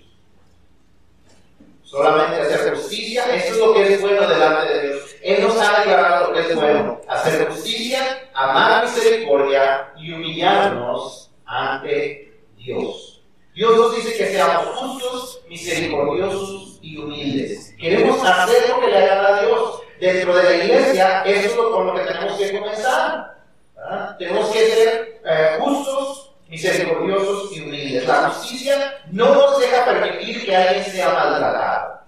Solamente 1.83 2.41
hacer 2.41 2.75
justicia, 2.75 3.35
eso 3.35 3.53
es 3.53 3.57
lo 3.57 3.73
que 3.73 3.93
es 3.93 4.01
bueno 4.01 4.27
delante 4.27 4.73
de 4.73 4.87
Dios. 4.87 5.15
Él 5.21 5.43
nos 5.43 5.57
ha 5.57 5.79
declarado 5.79 6.27
lo 6.27 6.33
que 6.33 6.47
es 6.47 6.55
bueno. 6.55 7.01
Hacer 7.07 7.47
justicia, 7.47 8.29
amar 8.33 8.83
misericordia 8.83 9.91
y 9.97 10.13
humillarnos 10.13 11.31
ante 11.45 12.31
Dios. 12.57 13.21
Dios 13.59 13.75
nos 13.75 13.95
dice 13.95 14.17
que 14.17 14.27
seamos 14.27 14.67
justos, 14.67 15.41
misericordiosos 15.49 16.79
y 16.81 16.97
humildes. 16.97 17.75
Queremos 17.77 18.23
hacer 18.23 18.69
lo 18.69 18.79
que 18.79 18.87
le 18.87 18.97
agrada 18.97 19.37
a 19.37 19.41
Dios. 19.45 19.81
Dentro 19.99 20.33
de 20.33 20.43
la 20.43 20.63
iglesia, 20.63 21.23
eso 21.23 21.49
es 21.49 21.55
lo 21.57 21.71
con 21.71 21.87
lo 21.87 21.93
que 21.93 22.01
tenemos 22.01 22.37
que 22.37 22.57
comenzar. 22.57 23.35
¿verdad? 23.75 24.17
Tenemos 24.17 24.49
que 24.49 24.59
ser 24.59 25.21
eh, 25.25 25.57
justos, 25.59 26.31
misericordiosos 26.47 27.51
y 27.51 27.61
humildes. 27.61 28.07
La 28.07 28.29
justicia 28.29 28.93
no 29.11 29.33
nos 29.33 29.59
deja 29.59 29.83
permitir 29.83 30.45
que 30.45 30.55
alguien 30.55 30.85
sea 30.85 31.09
maltratado. 31.11 31.99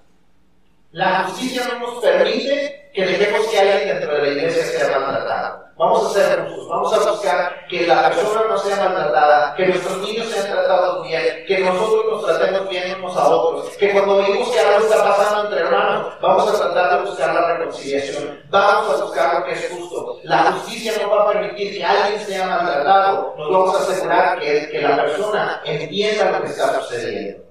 La 0.91 1.23
justicia 1.23 1.63
no 1.69 1.87
nos 1.87 2.03
permite 2.03 2.89
que 2.93 3.05
dejemos 3.05 3.47
que 3.47 3.57
alguien 3.57 3.87
dentro 3.87 4.13
de 4.13 4.21
la 4.23 4.27
iglesia 4.27 4.65
sea 4.65 4.99
maltratado. 4.99 5.63
Vamos 5.77 6.05
a 6.05 6.09
ser 6.09 6.41
justos, 6.49 6.67
vamos 6.67 6.93
a 6.93 7.11
buscar 7.11 7.67
que 7.69 7.87
la 7.87 8.09
persona 8.09 8.41
no 8.49 8.57
sea 8.57 8.75
maltratada, 8.75 9.55
que 9.55 9.67
nuestros 9.67 9.97
niños 9.99 10.27
sean 10.27 10.51
tratados 10.51 11.07
bien, 11.07 11.45
que 11.47 11.59
nosotros 11.59 12.05
nos 12.11 12.25
tratemos 12.25 12.69
bien 12.69 12.95
unos 12.99 13.15
a 13.15 13.29
otros, 13.29 13.69
que 13.77 13.91
cuando 13.93 14.17
vemos 14.17 14.49
que 14.49 14.59
algo 14.59 14.85
está 14.85 15.01
pasando 15.01 15.43
entre 15.45 15.61
hermanos, 15.61 16.13
vamos 16.21 16.49
a 16.49 16.57
tratar 16.57 16.97
de 16.97 17.09
buscar 17.09 17.33
la 17.35 17.57
reconciliación, 17.57 18.41
vamos 18.49 18.99
a 18.99 19.05
buscar 19.05 19.39
lo 19.39 19.45
que 19.45 19.53
es 19.53 19.69
justo. 19.71 20.19
La 20.23 20.51
justicia 20.51 20.91
no 21.01 21.09
va 21.09 21.23
a 21.23 21.31
permitir 21.31 21.77
que 21.77 21.85
alguien 21.85 22.19
sea 22.19 22.45
maltratado, 22.47 23.33
nos 23.37 23.49
vamos 23.49 23.75
a 23.75 23.79
asegurar 23.79 24.39
que, 24.41 24.69
que 24.69 24.81
la 24.81 24.97
persona 24.97 25.61
entienda 25.63 26.31
lo 26.31 26.41
que 26.41 26.49
está 26.49 26.81
sucediendo. 26.81 27.50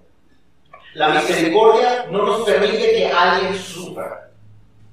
La 0.95 1.09
misericordia 1.11 2.07
no 2.11 2.25
nos 2.25 2.41
permite 2.41 2.79
que 2.79 3.07
alguien 3.07 3.57
sufra. 3.57 4.29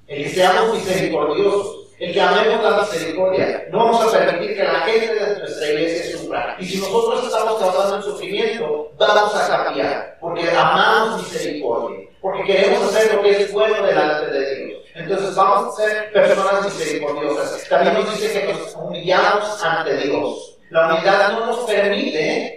El 0.06 0.24
que 0.24 0.30
seamos 0.30 0.76
misericordiosos, 0.76 1.88
el 2.00 2.14
que 2.14 2.22
amemos 2.22 2.64
la 2.64 2.82
misericordia, 2.82 3.66
no 3.72 3.80
vamos 3.80 4.14
a 4.14 4.20
permitir 4.20 4.56
que 4.56 4.64
la 4.64 4.80
gente 4.82 5.16
de 5.16 5.40
nuestra 5.40 5.68
iglesia 5.68 6.18
sufra. 6.18 6.56
Y 6.60 6.66
si 6.66 6.78
nosotros 6.78 7.26
estamos 7.26 7.60
causando 7.60 7.98
el 7.98 8.04
sufrimiento, 8.04 8.92
vamos 8.98 9.36
a 9.36 9.64
cambiar, 9.64 10.18
porque 10.22 10.50
amamos 10.52 11.24
misericordia, 11.24 12.08
porque 12.22 12.44
queremos 12.44 12.84
hacer 12.84 13.16
lo 13.16 13.24
que 13.24 13.32
es 13.32 13.52
bueno 13.52 13.84
delante 13.84 14.32
de 14.32 14.56
Dios. 14.56 14.82
Entonces 14.94 15.36
vamos 15.36 15.80
a 15.80 15.82
ser 15.84 16.12
personas 16.12 16.66
misericordiosas. 16.66 17.68
También 17.68 17.96
nos 17.96 18.20
dice 18.20 18.46
que 18.46 18.54
nos 18.54 18.76
humillamos 18.76 19.64
ante 19.64 19.98
Dios. 19.98 20.58
La 20.70 20.88
humildad 20.88 21.32
no 21.32 21.46
nos 21.48 21.60
permite 21.62 22.57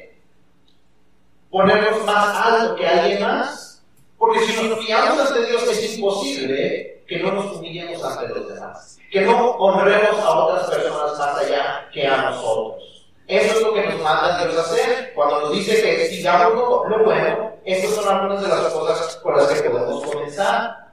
ponernos 1.50 2.04
más 2.04 2.36
alto 2.36 2.76
que 2.76 2.86
alguien 2.86 3.22
más. 3.22 3.82
Porque 4.18 4.40
si 4.40 4.52
nos 4.52 4.78
humillamos 4.78 5.18
ante 5.20 5.46
Dios 5.46 5.62
es 5.62 5.94
imposible 5.94 7.02
que 7.08 7.18
no 7.20 7.32
nos 7.32 7.56
humillemos 7.56 8.04
ante 8.04 8.28
los 8.28 8.54
demás. 8.54 8.98
Que 9.10 9.22
no 9.22 9.50
honremos 9.52 10.18
a 10.20 10.30
otras 10.30 10.70
personas 10.70 11.18
más 11.18 11.38
allá 11.38 11.88
que 11.92 12.06
a 12.06 12.30
nosotros. 12.30 12.84
Eso 13.26 13.56
es 13.56 13.62
lo 13.62 13.74
que 13.74 13.86
nos 13.86 14.00
manda 14.00 14.44
Dios 14.44 14.58
hacer 14.58 15.12
cuando 15.14 15.40
nos 15.40 15.52
dice 15.52 15.80
que 15.80 16.08
sigamos 16.08 16.54
lo, 16.54 16.88
lo 16.88 17.04
bueno. 17.04 17.52
Estas 17.64 17.94
son 17.94 18.08
algunas 18.08 18.42
de 18.42 18.48
las 18.48 18.72
cosas 18.72 19.16
con 19.16 19.36
las 19.36 19.62
que 19.62 19.70
podemos 19.70 20.04
comenzar. 20.04 20.90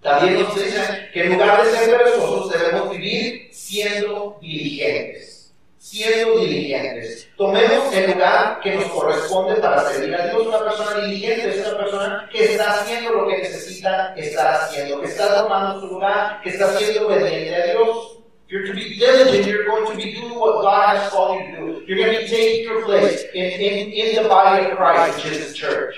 También 0.00 0.42
nos 0.42 0.54
dice 0.54 1.10
que 1.12 1.24
en 1.24 1.32
lugar 1.34 1.62
de 1.62 1.70
ser 1.70 1.98
perezosos 1.98 2.50
debemos 2.50 2.90
vivir 2.90 3.50
siendo 3.52 4.38
diligentes. 4.40 5.39
Siendo 5.80 6.40
diligentes. 6.40 7.26
Tomemos 7.38 7.90
el 7.94 8.10
lugar 8.10 8.60
que 8.60 8.74
nos 8.74 8.84
corresponde 8.84 9.54
para 9.62 9.80
servir 9.90 10.14
a 10.14 10.26
Dios. 10.26 10.46
Una 10.46 10.58
persona 10.62 11.06
diligente 11.06 11.48
es 11.48 11.66
una 11.66 11.78
persona 11.78 12.28
que 12.30 12.44
está 12.44 12.74
haciendo 12.74 13.12
lo 13.12 13.26
que 13.26 13.38
necesita 13.38 14.14
estar 14.14 14.56
haciendo, 14.56 15.00
que 15.00 15.06
está 15.06 15.42
tomando 15.42 15.80
su 15.80 15.86
lugar, 15.86 16.42
que 16.42 16.50
está 16.50 16.76
siendo 16.76 17.06
obediente 17.06 17.54
a 17.54 17.72
Dios. 17.72 18.18
You're 18.48 18.66
to 18.66 18.74
be 18.74 18.94
diligent. 18.98 19.46
You're 19.46 19.64
going 19.64 19.86
to 19.90 19.96
be 19.96 20.12
doing 20.12 20.38
what 20.38 20.60
God 20.60 20.98
has 20.98 21.08
called 21.08 21.40
you 21.40 21.56
to 21.56 21.56
do. 21.56 21.84
You're 21.86 21.96
going 21.96 22.14
to 22.14 22.22
be 22.24 22.28
taking 22.28 22.64
your 22.64 22.84
place 22.84 23.24
in, 23.32 23.44
in, 23.44 23.92
in 23.92 24.22
the 24.22 24.28
body 24.28 24.66
of 24.66 24.76
Christ, 24.76 25.24
which 25.24 25.32
is 25.32 25.48
the 25.48 25.54
church. 25.54 25.94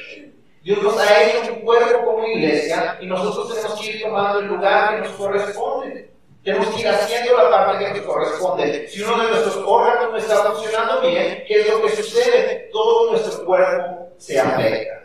Dios 0.62 0.80
nos 0.80 0.96
ha 0.96 1.24
hecho 1.24 1.54
un 1.54 1.62
cuerpo 1.62 2.04
como 2.04 2.24
iglesia 2.28 2.98
y 3.00 3.06
nosotros 3.06 3.52
tenemos 3.52 3.80
que 3.80 3.96
ir 3.96 4.02
tomando 4.02 4.38
el 4.38 4.46
lugar 4.46 4.94
que 4.94 5.08
nos 5.08 5.16
corresponde. 5.16 6.11
Tenemos 6.42 6.74
que 6.74 6.80
ir 6.80 6.88
haciendo 6.88 7.36
la 7.36 7.50
parte 7.50 7.92
que 7.92 8.02
corresponde. 8.02 8.88
Si 8.88 9.02
uno 9.02 9.22
de 9.22 9.30
nuestros 9.30 9.56
órganos 9.64 10.10
no 10.10 10.16
está 10.16 10.42
funcionando 10.42 11.00
bien, 11.00 11.44
¿qué 11.46 11.60
es 11.60 11.68
lo 11.68 11.82
que 11.82 11.96
sucede? 11.96 12.68
Todo 12.72 13.12
nuestro 13.12 13.44
cuerpo 13.44 14.08
se 14.18 14.40
afecta. 14.40 15.02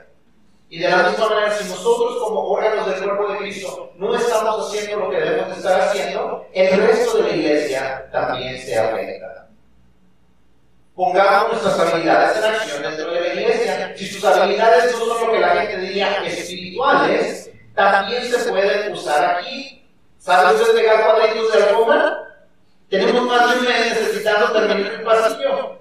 Y 0.69 0.79
de 0.79 0.89
la 0.89 1.09
misma 1.09 1.29
manera, 1.29 1.51
si 1.53 1.69
nosotros 1.69 2.17
como 2.19 2.41
órganos 2.41 2.87
del 2.87 3.03
cuerpo 3.03 3.31
de 3.31 3.37
Cristo 3.37 3.91
no 3.95 4.15
estamos 4.15 4.67
haciendo 4.67 5.05
lo 5.05 5.09
que 5.11 5.17
debemos 5.17 5.49
de 5.49 5.55
estar 5.55 5.81
haciendo, 5.81 6.45
el 6.53 6.81
resto 6.81 7.17
de 7.17 7.23
la 7.23 7.35
iglesia 7.35 8.09
también 8.11 8.59
se 8.59 8.77
afecta. 8.77 9.47
Pongamos 10.95 11.51
nuestras 11.51 11.79
habilidades 11.79 12.37
en 12.37 12.43
acción 12.43 12.81
dentro 12.81 13.11
de 13.11 13.21
la 13.21 13.27
iglesia. 13.27 13.93
Si 13.95 14.07
sus 14.07 14.25
habilidades 14.25 14.91
no 14.91 14.97
son 14.97 15.27
lo 15.27 15.31
que 15.31 15.39
la 15.39 15.49
gente 15.49 15.77
diría 15.77 16.25
espirituales, 16.25 17.51
también 17.75 18.23
se 18.23 18.49
pueden 18.49 18.91
usar 18.91 19.37
aquí. 19.37 19.86
¿Sabe 20.27 20.55
usted 20.55 20.75
pegar 20.75 21.05
cuadritos 21.05 21.53
de 21.53 21.63
alfombra? 21.63 22.17
Tenemos 22.89 23.23
más 23.27 23.49
de 23.49 23.59
un 23.59 23.63
mes 23.65 23.79
necesitando 23.91 24.51
terminar 24.51 24.91
el 24.95 25.01
pasillo. 25.03 25.79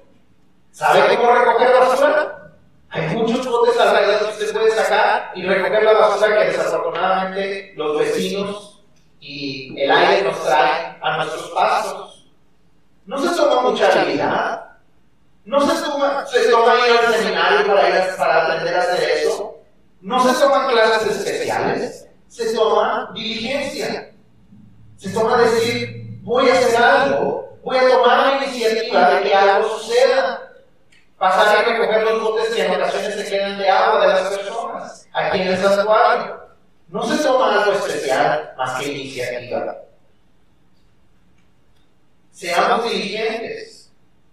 ¿Sabe 0.71 1.17
cómo 1.17 1.33
recoger 1.33 1.73
basura? 1.81 2.53
Hay 2.91 3.09
muchos 3.09 3.45
botes 3.45 3.77
alrededor 3.77 4.21
que 4.21 4.45
usted 4.45 4.53
puede 4.53 4.71
sacar 4.71 5.33
y 5.35 5.43
recoger 5.43 5.83
la 5.83 5.93
basura 5.95 6.39
que 6.39 6.45
desafortunadamente 6.45 7.73
los 7.75 7.99
vecinos 7.99 8.85
y 9.19 9.75
el 9.83 9.91
aire 9.91 10.23
nos 10.23 10.41
traen 10.45 10.97
a 11.03 11.17
nuestros 11.17 11.51
pasos. 11.51 12.31
No 13.05 13.19
se 13.19 13.37
toma 13.37 13.63
mucha 13.63 13.91
habilidad. 13.91 14.63
No 15.45 15.61
se 15.61 15.83
toma, 15.83 16.25
se 16.25 16.49
toma 16.49 16.73
ir 16.87 16.97
al 16.97 17.15
seminario 17.15 17.67
para, 17.67 17.89
ir 17.89 17.97
a, 17.97 18.17
para 18.17 18.45
aprender 18.45 18.77
a 18.77 18.83
hacer 18.83 19.11
eso. 19.11 19.57
No 20.03 20.23
se 20.23 20.41
toman 20.41 20.71
clases 20.71 21.17
especiales. 21.17 22.07
Se 22.29 22.55
toma 22.55 23.11
diligencia. 23.13 24.13
Se 25.07 25.13
toma 25.13 25.39
decir, 25.39 26.19
voy 26.23 26.49
a 26.49 26.53
hacer 26.55 26.83
algo 26.83 27.47
Voy 27.67 27.79
a 27.79 27.89
tomar 27.89 28.19
la 28.19 28.45
iniciativa 28.45 29.11
de 29.11 29.23
que 29.25 29.35
algo 29.35 29.69
suceda. 29.77 30.53
Pasar 31.19 31.57
a 31.57 31.63
recoger 31.63 32.05
los 32.05 32.23
botes 32.23 32.55
que 32.55 32.65
en 32.65 32.71
ocasiones 32.71 33.15
se 33.17 33.29
quedan 33.29 33.59
de 33.59 33.69
agua 33.69 34.03
de 34.03 34.07
las 34.07 34.21
personas, 34.29 35.09
aquí 35.13 35.41
en 35.41 35.49
el 35.49 35.57
santuario. 35.57 36.47
No 36.87 37.03
se 37.05 37.25
toma 37.25 37.61
algo 37.61 37.73
especial 37.73 38.55
más 38.57 38.79
que 38.79 38.93
iniciativa. 38.93 39.79
Seamos 42.31 42.85
diligentes. 42.85 43.76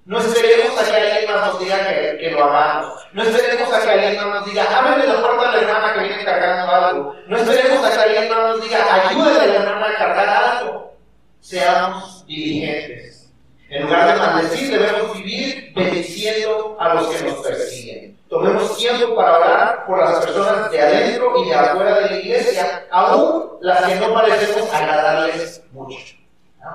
No 0.05 0.19
esperemos 0.19 0.77
a 0.77 0.83
que 0.83 0.97
alguien 0.97 1.31
más 1.31 1.47
nos 1.47 1.59
diga 1.59 1.87
que, 1.87 2.31
lo 2.31 2.43
hagamos. 2.43 3.07
No 3.13 3.23
esperemos 3.23 3.73
a 3.73 3.81
que 3.81 3.89
alguien 3.89 4.15
más 4.17 4.25
nos 4.25 4.45
diga, 4.45 4.63
ábrele 4.63 5.07
la 5.07 5.21
puerta 5.21 5.49
a 5.49 5.51
la 5.53 5.61
hermana 5.61 5.93
que 5.93 5.99
viene 6.01 6.25
cargando 6.25 6.71
algo. 6.73 7.15
No 7.27 7.37
esperemos 7.37 7.85
a 7.85 7.91
que 7.91 7.99
alguien 8.01 8.29
más 8.29 8.49
nos 8.49 8.61
diga, 8.63 9.09
ayúdale 9.09 9.39
a 9.39 9.47
la 9.47 9.69
hermana 9.69 9.87
a 9.87 9.97
cargar 9.97 10.57
algo. 10.57 10.93
Seamos 11.39 12.25
diligentes. 12.27 13.31
En 13.69 13.83
lugar 13.83 14.13
de 14.13 14.19
maldecir, 14.19 14.77
debemos 14.77 15.17
vivir 15.17 15.71
bendiciendo 15.73 16.77
a 16.79 16.93
los 16.95 17.07
que 17.07 17.23
nos 17.23 17.39
persiguen. 17.39 18.17
Tomemos 18.29 18.77
tiempo 18.77 19.15
para 19.15 19.37
orar 19.37 19.85
por 19.85 19.99
las 19.99 20.25
personas 20.25 20.69
de 20.69 20.81
adentro 20.81 21.33
y 21.37 21.49
de 21.49 21.55
afuera 21.55 21.99
de 21.99 22.09
la 22.09 22.19
iglesia, 22.19 22.87
aún 22.91 23.57
las 23.61 23.83
que 23.85 23.95
no 23.95 24.13
parecemos 24.13 24.73
agradarles 24.73 25.63
mucho. 25.71 26.15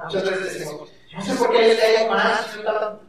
Muchas 0.04 0.22
veces 0.24 0.44
decimos, 0.44 0.88
no 1.14 1.22
sé 1.22 1.34
por 1.34 1.52
qué 1.52 1.58
les 1.62 1.78
caigo 1.78 2.10
más, 2.10 2.54
yo 2.54 2.62
tan, 2.62 2.98
si 3.00 3.07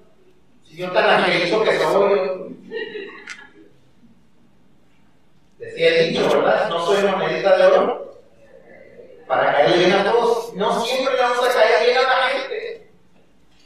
yo 0.75 0.91
tan 0.91 1.09
angelito 1.09 1.63
que 1.63 1.79
soy. 1.79 2.55
Decía 5.57 5.89
el 5.89 6.09
dicho, 6.09 6.29
¿verdad? 6.29 6.69
No 6.69 6.85
soy 6.85 7.03
monedita 7.03 7.57
de 7.57 7.65
oro 7.65 8.19
para 9.27 9.51
caerle 9.51 9.77
bien 9.77 9.93
a 9.93 10.11
todos. 10.11 10.53
No 10.55 10.83
siempre 10.85 11.13
le 11.15 11.21
vamos 11.21 11.45
a 11.47 11.53
caer 11.53 11.85
bien 11.85 11.97
a 11.97 12.01
la 12.01 12.27
gente. 12.27 12.91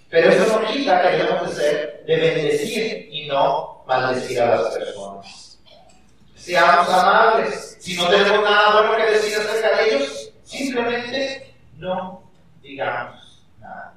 Pero 0.09 0.29
eso 0.29 0.59
no 0.59 0.67
quita 0.67 1.01
que 1.01 1.17
debemos 1.17 1.49
de 1.49 1.55
ser 1.55 2.03
de 2.05 2.17
bendecir 2.17 3.09
y 3.11 3.27
no 3.27 3.83
maldecir 3.87 4.41
a 4.41 4.55
las 4.55 4.73
personas. 4.75 5.59
Seamos 6.35 6.89
amables. 6.89 7.77
Si 7.79 7.95
no 7.95 8.07
tenemos 8.09 8.43
nada 8.43 8.81
bueno 8.81 8.97
que 8.97 9.11
decir 9.11 9.37
acerca 9.37 9.77
de 9.77 9.95
ellos, 9.95 10.33
simplemente 10.43 11.55
no 11.77 12.23
digamos 12.61 13.43
nada. 13.59 13.93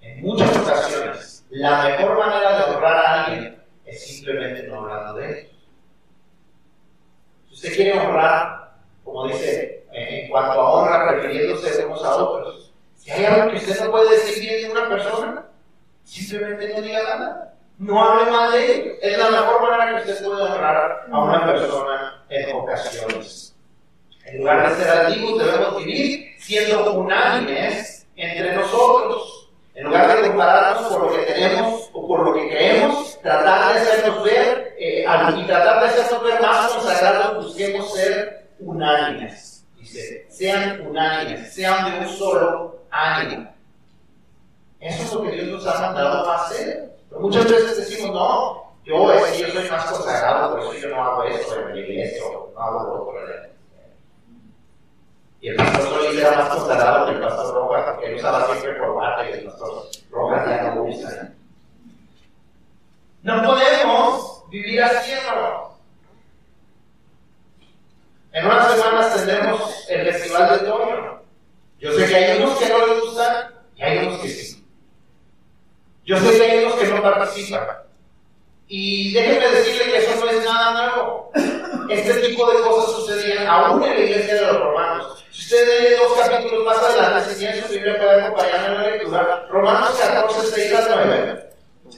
En 0.00 0.22
muchas 0.22 0.56
ocasiones, 0.56 1.27
la 1.50 1.84
mejor 1.84 2.18
manera 2.18 2.58
de 2.58 2.74
honrar 2.74 2.96
a 2.96 3.24
alguien 3.24 3.62
es 3.84 4.06
simplemente 4.06 4.64
no 4.64 4.80
hablando 4.80 5.14
de 5.14 5.40
ellos. 5.40 5.52
Si 7.48 7.54
usted 7.54 7.74
quiere 7.74 7.98
honrar, 7.98 8.72
como 9.04 9.28
dice, 9.28 9.84
en 9.92 10.28
cuanto 10.28 10.60
a 10.60 10.72
honra, 10.72 11.12
refiriéndose 11.12 11.82
a 11.82 12.16
otros, 12.16 12.72
si 12.94 13.10
hay 13.10 13.24
algo 13.24 13.50
que 13.50 13.56
usted 13.56 13.84
no 13.84 13.90
puede 13.90 14.10
decir 14.10 14.40
bien 14.40 14.62
de 14.62 14.70
una 14.70 14.88
persona, 14.88 15.48
Simplemente 16.08 16.72
no 16.72 16.80
diga 16.80 17.02
nada. 17.02 17.54
No 17.76 18.02
hable 18.02 18.30
mal 18.30 18.50
de 18.50 18.74
ellos. 18.74 18.96
Es 19.02 19.18
la 19.18 19.30
mejor 19.30 19.60
manera 19.60 20.02
que 20.02 20.10
usted 20.10 20.24
puede 20.24 20.42
honrar 20.42 21.06
a 21.12 21.22
una 21.22 21.46
persona 21.46 22.24
en 22.30 22.56
ocasiones. 22.56 23.54
En 24.24 24.38
lugar 24.38 24.70
de 24.70 24.82
ser 24.82 25.06
antiguos, 25.06 25.44
debemos 25.44 25.84
vivir 25.84 26.34
siendo 26.38 26.94
unánimes 26.94 28.06
entre 28.16 28.56
nosotros. 28.56 29.37
En 29.78 29.84
lugar 29.84 30.20
de 30.20 30.28
compararnos 30.28 30.92
por 30.92 31.02
lo 31.02 31.12
que 31.12 31.22
tenemos 31.22 31.88
o 31.92 32.08
por 32.08 32.24
lo 32.24 32.34
que 32.34 32.48
creemos, 32.48 33.16
tratar 33.22 33.74
de 33.74 33.80
hacernos 33.80 34.24
ver 34.24 34.74
eh, 34.76 35.06
y 35.36 35.46
tratar 35.46 35.80
de 35.80 35.86
hacernos 35.86 36.24
ver 36.24 36.42
más 36.42 36.72
consagrados, 36.72 37.44
busquemos 37.44 37.94
ser 37.94 38.48
unánimes. 38.58 39.64
Dice, 39.76 40.26
sean 40.30 40.84
unánimes, 40.84 41.54
sean 41.54 41.92
de 41.92 42.00
un 42.00 42.08
solo 42.08 42.80
ánimo. 42.90 43.54
Eso 44.80 45.02
es 45.04 45.12
lo 45.12 45.22
que 45.22 45.30
Dios 45.30 45.46
nos 45.46 45.66
ha 45.68 45.80
mandado 45.80 46.28
a 46.28 46.44
hacer. 46.44 46.96
Muchas 47.12 47.48
veces 47.48 47.76
decimos, 47.76 48.12
no, 48.12 48.74
yo, 48.82 49.12
es 49.12 49.38
yo 49.38 49.46
soy 49.46 49.70
más 49.70 49.92
consagrado, 49.92 50.56
por 50.56 50.74
eso 50.74 50.74
yo 50.74 50.88
no 50.88 51.04
hago 51.04 51.22
esto 51.22 51.56
en 51.56 51.68
la 51.68 51.80
iglesia 51.80 52.24
o 52.26 52.50
no 52.52 52.60
hago 52.60 52.82
lo 52.82 53.02
otro. 53.10 53.18
Y 55.40 55.48
el 55.48 55.56
pastor 55.56 55.82
Solís 55.82 56.20
era 56.20 56.32
más 56.32 56.48
consagrado 56.48 57.06
que 57.06 57.12
el 57.12 57.20
pastor 57.20 57.54
Rojas, 57.54 57.84
porque 57.86 58.06
él 58.06 58.16
usaba 58.16 58.46
siempre 58.46 58.78
corbata 58.78 59.28
y 59.28 59.32
el 59.32 59.44
pastor 59.44 59.86
Rojas 60.10 60.46
ya 60.46 60.74
no 60.74 60.82
usa. 60.82 61.32
No 63.22 63.42
podemos 63.42 64.44
vivir 64.50 64.82
haciéndolo. 64.82 65.68
En 68.32 68.46
unas 68.46 68.72
semanas 68.72 69.14
tendremos 69.14 69.88
el 69.88 70.12
festival 70.12 70.48
de 70.48 70.70
otoño. 70.70 71.22
Yo 71.78 71.92
sé 71.92 72.06
que 72.06 72.16
hay 72.16 72.42
unos 72.42 72.58
que 72.58 72.68
no 72.68 72.86
les 72.86 73.00
gustan 73.00 73.54
y 73.76 73.82
hay 73.82 74.06
unos 74.06 74.20
que 74.20 74.28
sí. 74.28 74.66
Yo 76.04 76.16
sé 76.18 76.36
que 76.36 76.42
hay 76.50 76.64
unos 76.64 76.74
que 76.76 76.86
no 76.88 77.02
participan. 77.02 77.66
Y 78.66 79.12
déjenme 79.12 79.48
decirle 79.50 79.84
que 79.84 79.98
eso 79.98 80.24
no 80.24 80.30
es 80.30 80.44
nada 80.44 80.86
nuevo. 80.86 81.30
Este 81.90 82.14
tipo 82.28 82.50
de 82.50 82.60
cosas 82.60 82.96
sucedían 82.96 83.46
aún 83.46 83.82
en 83.82 83.94
la 83.94 84.00
iglesia 84.00 84.34
de 84.34 84.42
los 84.42 84.60
romanos. 84.60 85.24
Si 85.30 85.42
usted 85.42 85.66
lee 85.66 85.96
dos 85.96 86.18
capítulos 86.18 86.64
más 86.64 86.78
adelante, 86.78 87.30
si 87.30 87.38
tiene 87.38 87.62
su 87.62 87.68
Biblia 87.72 87.96
puede 87.96 88.22
acompañarme 88.22 88.66
en 88.66 88.74
la 88.74 88.88
lectura, 88.88 89.46
Romanos 89.50 89.90
14, 89.98 90.46
6 90.54 90.74
a 90.74 90.94
9. 91.04 91.48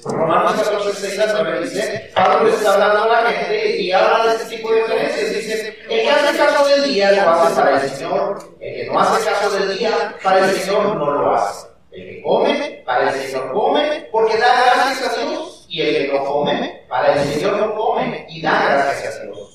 Romanos 0.05 0.53
14, 0.62 0.92
6 0.92 1.18
a 1.18 1.42
9 1.42 1.61
dice, 1.62 2.11
Pablo 2.14 2.44
le 2.44 2.55
está 2.55 2.74
hablando 2.74 3.03
a 3.03 3.22
la 3.22 3.31
gente 3.33 3.81
y 3.81 3.92
habla 3.92 4.26
de 4.26 4.37
este 4.37 4.57
tipo 4.57 4.70
de 4.70 4.83
diferencias. 4.83 5.35
Dice, 5.35 5.79
el 5.88 6.00
que 6.00 6.11
hace 6.11 6.38
caso 6.38 6.66
del 6.68 6.85
día 6.85 7.12
lo 7.12 7.31
hace 7.31 7.61
para 7.61 7.83
el 7.83 7.90
Señor, 7.90 8.38
el 8.61 8.74
que 8.74 8.87
no 8.92 9.00
hace 9.00 9.24
caso 9.24 9.50
del 9.50 9.79
día 9.79 10.16
para 10.22 10.38
el 10.38 10.57
Señor 10.57 10.96
no 10.96 11.11
lo 11.11 11.35
hace. 11.35 11.66
El 11.90 12.09
que 12.09 12.22
come, 12.22 12.83
para 12.87 13.11
el 13.11 13.20
Señor 13.20 13.53
come, 13.53 14.09
porque 14.12 14.38
da 14.38 14.74
gracias 14.74 15.18
a 15.18 15.20
Dios. 15.26 15.66
Y 15.68 15.83
el 15.83 15.94
que 15.94 16.12
no 16.12 16.24
come, 16.24 16.85
para 16.88 17.14
el 17.14 17.29
Señor 17.29 17.57
no 17.57 17.74
come 17.74 18.26
y 18.29 18.42
da 18.42 18.64
gracias 18.70 19.16
a 19.16 19.24
Dios. 19.24 19.50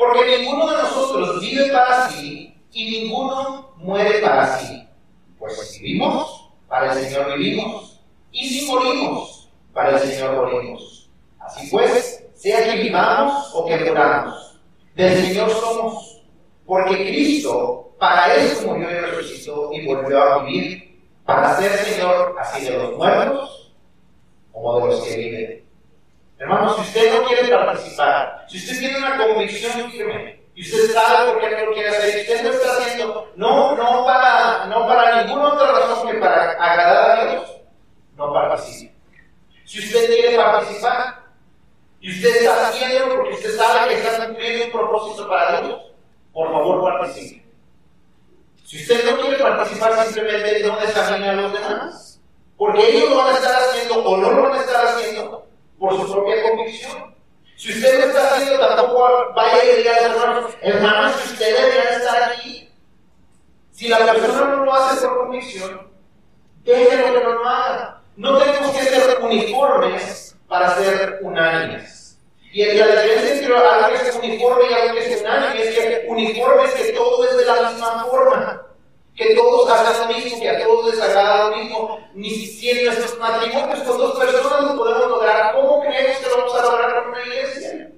Porque 0.00 0.38
ninguno 0.38 0.66
de 0.66 0.82
nosotros 0.82 1.42
vive 1.42 1.70
para 1.70 2.08
sí 2.08 2.54
y 2.72 3.02
ninguno 3.02 3.74
muere 3.76 4.20
para 4.20 4.58
sí. 4.58 4.88
Pues 5.38 5.72
si 5.72 5.82
vivimos, 5.82 6.52
para 6.66 6.94
el 6.94 7.04
Señor 7.04 7.36
vivimos. 7.36 8.00
Y 8.32 8.48
si 8.48 8.66
morimos, 8.66 9.50
para 9.74 9.90
el 9.90 9.98
Señor 9.98 10.36
morimos. 10.36 11.10
Así 11.38 11.68
pues, 11.70 12.24
sea 12.32 12.64
que 12.64 12.82
vivamos 12.82 13.50
o 13.54 13.66
que 13.66 13.76
muramos, 13.76 14.58
del 14.94 15.22
Señor 15.22 15.50
somos. 15.50 16.22
Porque 16.64 16.94
Cristo 16.94 17.92
para 17.98 18.34
eso 18.36 18.68
murió 18.68 18.90
y 18.90 18.94
resucitó 18.94 19.70
y 19.70 19.84
volvió 19.84 20.22
a 20.22 20.44
vivir 20.44 20.98
para 21.26 21.58
ser 21.58 21.72
Señor 21.72 22.36
así 22.40 22.64
de 22.64 22.78
los 22.78 22.96
muertos 22.96 23.74
como 24.50 24.80
de 24.80 24.86
los 24.86 25.02
que 25.02 25.16
viven. 25.16 25.69
Hermanos, 26.40 26.76
si 26.76 26.82
usted 26.82 27.20
no 27.20 27.26
quiere 27.26 27.48
participar, 27.54 28.46
si 28.48 28.56
usted 28.56 28.78
tiene 28.78 28.96
una 28.96 29.18
convicción 29.18 29.90
firme 29.90 30.42
y 30.54 30.62
usted 30.62 30.94
sabe 30.94 31.32
por 31.32 31.40
qué 31.40 31.50
no 31.50 31.66
lo 31.66 31.74
quiere 31.74 31.90
hacer, 31.90 32.16
y 32.16 32.20
usted 32.22 32.44
lo 32.44 32.52
está 32.52 32.72
haciendo 32.78 33.30
no, 33.36 33.76
no, 33.76 34.06
para, 34.06 34.64
no 34.64 34.86
para 34.86 35.22
ninguna 35.22 35.52
otra 35.52 35.70
razón 35.70 36.10
que 36.10 36.18
para 36.18 36.52
agradar 36.52 37.20
a 37.20 37.30
Dios, 37.30 37.56
no 38.16 38.32
participe. 38.32 38.94
Si 39.66 39.80
usted 39.80 40.06
quiere 40.06 40.36
participar 40.38 41.24
y 42.00 42.10
usted 42.10 42.36
está 42.36 42.68
haciendo 42.68 43.16
porque 43.16 43.34
usted 43.34 43.56
sabe 43.58 43.88
que 43.90 44.00
está 44.00 44.26
cumpliendo 44.26 44.64
un 44.64 44.72
propósito 44.72 45.28
para 45.28 45.60
Dios, 45.60 45.78
por 46.32 46.50
favor 46.50 47.00
participe. 47.00 47.44
Si 48.64 48.80
usted 48.80 49.10
no 49.10 49.20
quiere 49.20 49.36
participar, 49.42 50.06
simplemente 50.06 50.66
no 50.66 50.80
desafíe 50.80 51.28
a 51.28 51.32
los 51.34 51.52
demás. 51.52 52.20
Porque 52.60 52.90
ellos 52.90 53.08
lo 53.08 53.16
van 53.16 53.34
a 53.34 53.38
estar 53.38 53.54
haciendo 53.54 54.04
o 54.04 54.16
no 54.18 54.30
lo 54.32 54.42
van 54.42 54.52
a 54.52 54.60
estar 54.60 54.86
haciendo 54.86 55.09
por 55.80 55.96
su 55.96 56.12
propia 56.12 56.42
convicción. 56.42 57.16
Si 57.56 57.72
usted 57.72 58.00
lo 58.00 58.06
está 58.06 58.36
haciendo, 58.36 58.68
tampoco 58.68 59.32
vaya 59.34 59.64
y 59.64 59.76
diga 59.78 59.96
a 59.96 60.08
los 60.08 60.22
hermanos, 60.22 60.52
hermanos, 60.60 61.16
si 61.16 61.32
usted 61.32 61.56
debería 61.56 61.96
estar 61.96 62.22
aquí. 62.32 62.70
Si 63.72 63.88
la 63.88 63.98
persona 63.98 64.56
no 64.56 64.64
lo 64.66 64.74
hace 64.74 65.08
por 65.08 65.18
convicción, 65.20 65.90
déjenlo 66.64 67.18
que 67.18 67.24
no 67.24 67.32
lo 67.32 67.48
haga. 67.48 68.02
No 68.16 68.38
tenemos 68.38 68.70
que 68.72 68.82
ser 68.82 69.18
uniformes 69.22 70.36
para 70.46 70.74
ser 70.76 71.18
unánimes. 71.22 72.18
Y 72.52 72.64
la 72.64 72.86
diferencia 72.86 73.32
entre 73.32 73.56
algo 73.56 73.88
que 73.88 74.08
es 74.08 74.16
uniforme 74.16 74.64
y 74.70 74.74
algo 74.74 74.94
que 74.94 75.14
es 75.14 75.20
unánime 75.22 75.62
es 75.62 75.78
que 75.78 76.06
uniforme 76.08 76.64
es 76.64 76.74
que 76.74 76.92
todo 76.92 77.24
es 77.24 77.36
de 77.38 77.44
la 77.46 77.70
misma 77.70 78.04
forma 78.04 78.69
que 79.14 79.34
todos 79.34 79.68
hagan 79.68 80.08
lo 80.08 80.14
mismo, 80.14 80.40
que 80.40 80.48
a 80.48 80.64
todos 80.64 80.94
les 80.94 81.02
agrada 81.02 81.50
lo 81.50 81.56
mismo, 81.56 81.98
ni 82.14 82.30
si 82.30 82.70
en 82.70 82.86
nuestros 82.86 83.18
matrimonios 83.18 83.80
con 83.80 83.98
dos 83.98 84.18
personas 84.18 84.62
lo 84.62 84.76
podemos 84.76 85.08
lograr, 85.08 85.54
¿cómo 85.54 85.80
creemos 85.80 86.18
que 86.18 86.28
vamos 86.30 86.54
a 86.54 86.62
lograr 86.62 87.02
con 87.02 87.12
una 87.12 87.22
iglesia? 87.22 87.90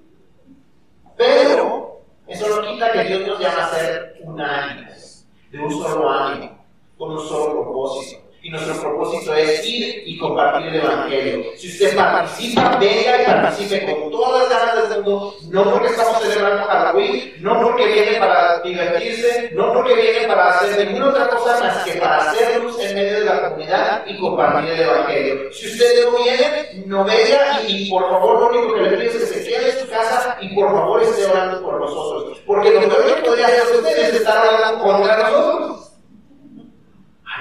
Pero 1.17 2.01
eso 2.27 2.49
no 2.49 2.69
quita 2.69 2.93
que 2.93 3.05
Dios 3.05 3.27
nos 3.27 3.41
llama 3.41 3.67
a 3.67 3.71
ser 3.71 4.21
unánimes, 4.23 5.27
de 5.51 5.59
un 5.59 5.71
solo 5.71 6.11
ánimo, 6.11 6.65
con 6.97 7.13
un 7.13 7.29
solo 7.29 7.53
propósito. 7.63 8.32
Y 8.43 8.51
nuestro 8.51 8.81
propósito 8.81 9.35
es 9.35 9.65
ir 9.65 10.03
y 10.05 10.19
compartir 10.19 10.75
el 10.75 10.81
Evangelio. 10.81 11.45
Si 11.57 11.69
usted 11.69 11.97
participa, 11.97 12.77
venga 12.77 13.23
y 13.23 13.25
participe 13.25 13.87
con 13.87 14.11
todas 14.11 14.51
las 14.51 14.67
ganas 14.67 14.89
del 14.91 15.03
mundo, 15.05 15.37
no 15.49 15.73
porque 15.73 15.87
estamos 15.89 16.21
celebrando 16.23 16.65
Halloween, 16.65 17.35
no 17.39 17.61
porque 17.63 17.87
viene 17.87 18.19
para 18.19 18.59
divertirse, 18.61 19.51
no 19.55 19.73
porque 19.73 19.95
viene 19.95 20.27
para 20.27 20.51
hacer 20.51 20.89
ninguna 20.89 21.11
otra 21.11 21.29
cosa 21.29 21.61
más 21.61 21.85
que 21.85 21.93
para 22.01 22.31
hacer 22.31 22.61
luz 22.61 22.81
en 22.81 22.95
medio 22.97 23.21
de 23.21 23.25
la 23.25 23.49
comunidad 23.49 24.07
y 24.07 24.19
compartir 24.19 24.73
el 24.73 24.81
Evangelio. 24.81 25.53
Si 25.53 25.67
usted 25.69 26.05
no 26.05 26.19
viene, 26.19 26.85
no 26.87 27.05
venga 27.05 27.61
y, 27.69 27.89
por 27.89 28.11
favor 28.11 28.41
lo 28.41 28.59
único 28.59 28.75
que 28.75 28.81
le 28.81 28.97
pido 28.97 29.03
es 29.03 29.13
que 29.13 29.27
se 29.27 29.45
quede 29.45 29.71
en 29.71 29.79
su 29.79 29.89
casa 29.89 30.37
y 30.41 30.53
por 30.55 30.73
favor 30.73 31.01
esté 31.01 31.27
orando 31.27 31.63
por 31.63 31.81
nosotros. 31.81 32.39
Porque 32.45 32.73
lo 32.73 32.81
peor 32.81 33.15
que 33.15 33.23
podría 33.23 33.47
hacer 33.47 33.77
usted 33.77 33.99
es 33.99 34.15
estar 34.15 34.49
orando 34.49 34.83
contra 34.83 35.31
nosotros. 35.31 35.92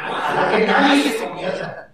Ojalá 0.10 0.58
que 0.58 0.66
nadie 0.66 1.12
se 1.12 1.26
convierta. 1.26 1.90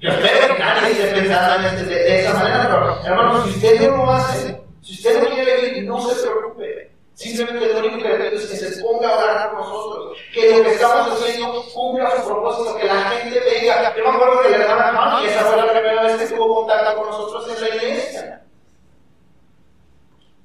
Yo 0.00 0.10
espero 0.10 0.54
que 0.54 0.60
nadie 0.60 0.90
esté 0.90 1.20
pensando 1.20 1.68
de, 1.70 1.84
de, 1.84 2.20
esa 2.20 2.34
manera, 2.34 2.68
pero 2.68 3.04
hermanos, 3.04 3.44
si 3.44 3.50
usted 3.50 3.90
no 3.90 3.96
lo 3.96 4.12
hace, 4.12 4.60
si 4.80 4.92
usted 4.94 5.22
no 5.22 5.34
quiere 5.34 5.62
venir, 5.62 5.84
no 5.84 6.00
se 6.00 6.26
preocupe. 6.26 6.92
Simplemente 7.14 7.72
lo 7.72 7.78
único 7.80 8.02
que 8.02 8.08
le 8.08 8.30
pido 8.30 8.40
es 8.40 8.46
que 8.48 8.56
se 8.56 8.82
ponga 8.82 9.08
a 9.08 9.18
orar 9.18 9.50
por 9.50 9.60
nosotros, 9.60 10.18
que 10.32 10.56
lo 10.56 10.62
que 10.62 10.70
estamos 10.70 11.20
haciendo 11.20 11.64
cumpla 11.74 12.16
su 12.16 12.28
propósito, 12.28 12.76
que 12.76 12.86
la 12.86 12.94
gente 12.94 13.40
venga. 13.40 13.96
Yo 13.96 14.04
me 14.04 14.10
acuerdo 14.10 14.42
que 14.42 14.50
la 14.50 14.64
hermana 14.64 15.22
esa 15.26 15.40
fue 15.40 15.56
la 15.56 15.72
primera 15.72 16.02
vez 16.04 16.16
que 16.16 16.36
tuvo 16.36 16.54
contacto 16.54 16.96
con 16.96 17.10
nosotros 17.10 17.48
en 17.48 17.60
la 17.60 17.74
iglesia. 17.74 18.42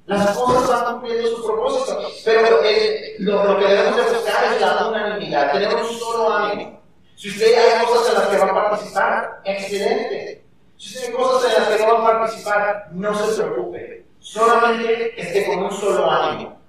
Las 0.06 0.36
cosas 0.36 0.68
van 0.68 0.94
cumpliendo 0.94 1.28
su 1.28 1.46
propósito, 1.46 1.98
pero 2.26 2.62
eh, 2.62 3.14
lo, 3.20 3.58
que 3.58 3.64
debemos 3.64 3.96
de 3.96 4.02
buscar 4.02 4.52
es 4.52 4.60
la 4.60 4.88
unanimidad, 4.88 5.52
tener 5.52 5.74
un 5.74 5.98
solo 5.98 6.30
ánimo. 6.30 6.82
Si 7.16 7.30
usted 7.30 7.56
hay 7.56 7.86
cosas 7.86 8.08
en 8.08 8.14
las 8.20 8.28
que 8.28 8.36
va 8.36 8.60
a 8.60 8.70
participar, 8.70 9.40
excelente. 9.44 10.44
Si 10.76 10.94
usted 10.94 11.08
hay 11.08 11.14
cosas 11.14 11.56
en 11.56 11.62
las 11.62 11.70
que 11.70 11.86
no 11.86 11.94
va 11.94 12.08
a 12.08 12.18
participar, 12.20 12.88
no 12.92 13.14
se 13.14 13.42
preocupe. 13.42 14.06
Solamente 14.18 15.20
esté 15.20 15.46
con 15.46 15.64
un 15.64 15.72
solo 15.72 16.10
ánimo. 16.10 16.60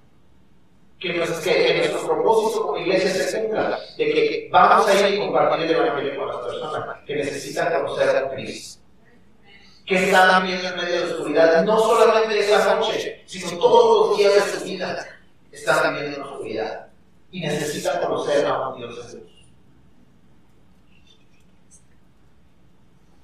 Que, 0.97 1.13
nuestro, 1.13 1.41
que, 1.43 1.77
nuestro 1.77 2.07
propósito 2.07 2.67
como 2.67 2.77
iglesia 2.77 3.09
se 3.09 3.41
cumpla, 3.41 3.77
de 3.97 4.05
que 4.05 4.49
vamos 4.49 4.87
a 4.87 5.07
ir 5.07 5.13
y 5.13 5.19
compartir 5.19 5.65
el 5.65 5.75
Evangelio 5.75 6.17
con 6.17 6.27
las 6.29 6.37
personas 6.37 6.97
que 7.05 7.15
necesitan 7.15 7.73
conocer 7.73 8.15
a 8.15 8.29
Cristo 8.29 8.85
que 9.85 10.05
están 10.05 10.43
viviendo 10.43 10.69
en 10.69 10.75
medio 10.77 10.99
de 10.99 11.05
la 11.05 11.15
oscuridad, 11.15 11.63
no 11.63 11.79
solamente 11.79 12.39
esa 12.39 12.75
noche, 12.75 13.23
sino 13.27 13.57
todos 13.59 14.09
los 14.09 14.17
días 14.17 14.33
de 14.33 14.59
su 14.59 14.65
vida 14.65 15.07
están 15.51 15.93
viviendo 15.93 16.17
en 16.17 16.23
la 16.23 16.31
oscuridad 16.31 16.87
y 17.31 17.41
necesitan 17.41 18.01
conocer 18.01 18.45
a 18.47 18.69
un 18.69 18.77
Dios 18.77 18.95
luz. 18.95 19.31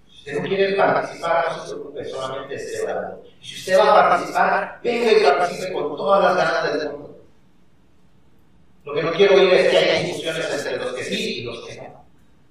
Si 0.08 0.18
usted 0.20 0.40
no 0.40 0.48
quiere 0.48 0.76
participar, 0.76 1.58
no 1.58 1.66
se 1.66 1.74
preocupe, 1.74 2.06
solamente 2.06 2.56
esté 2.56 2.84
orando. 2.84 3.24
Y 3.42 3.46
si 3.46 3.56
usted 3.56 3.80
va 3.80 4.06
a 4.06 4.10
participar, 4.10 4.80
venga 4.84 5.12
y 5.12 5.24
participe 5.24 5.74
con 5.74 5.98
todas 5.98 6.24
las 6.24 6.36
ganas 6.36 6.80
del 6.80 6.92
mundo. 6.92 7.18
Lo 8.84 8.94
que 8.94 9.02
no 9.02 9.12
quiero 9.14 9.36
oír 9.36 9.54
es 9.54 9.72
que 9.72 9.78
haya 9.78 10.04
discusiones 10.04 10.52
entre 10.52 10.78
los 10.78 10.94
que 10.94 11.04
sí 11.04 11.40
y 11.40 11.44
los 11.44 11.66
que 11.66 11.78
no, 11.78 12.06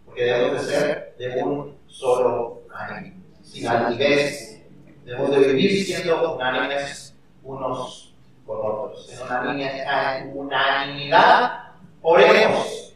porque 0.04 0.24
debemos 0.24 0.66
de 0.66 0.72
ser 0.72 1.14
de 1.16 1.42
un 1.42 1.78
solo 1.86 2.62
ánimo 2.72 3.19
sin 3.50 3.66
altivez. 3.66 4.60
Debemos 5.04 5.30
de 5.30 5.38
vivir 5.38 5.84
siendo 5.84 6.36
unánimes 6.36 7.14
unos 7.42 8.14
con 8.46 8.58
otros. 8.62 9.10
En 9.10 10.36
unanimidad, 10.36 11.72
oremos 12.02 12.94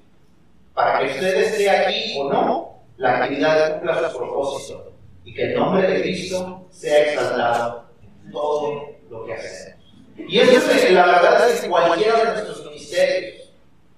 para 0.74 0.98
que 1.00 1.06
usted 1.06 1.34
esté 1.36 1.70
aquí 1.70 2.16
o 2.18 2.32
no, 2.32 2.78
la 2.96 3.18
actividad 3.18 3.74
cumpla 3.74 4.10
su 4.10 4.18
propósito 4.18 4.92
y 5.24 5.34
que 5.34 5.42
el 5.42 5.54
nombre 5.54 5.88
de 5.88 6.02
Cristo 6.02 6.66
sea 6.70 7.12
exaltado 7.12 7.84
en 8.02 8.32
todo 8.32 8.90
lo 9.10 9.24
que 9.24 9.34
hacemos. 9.34 9.84
Y 10.16 10.38
eso 10.38 10.70
es 10.70 10.90
la 10.92 11.06
verdad 11.06 11.50
es 11.50 11.60
que 11.60 11.68
cualquiera 11.68 12.18
de 12.18 12.24
nuestros 12.32 12.64
ministerios, 12.66 13.50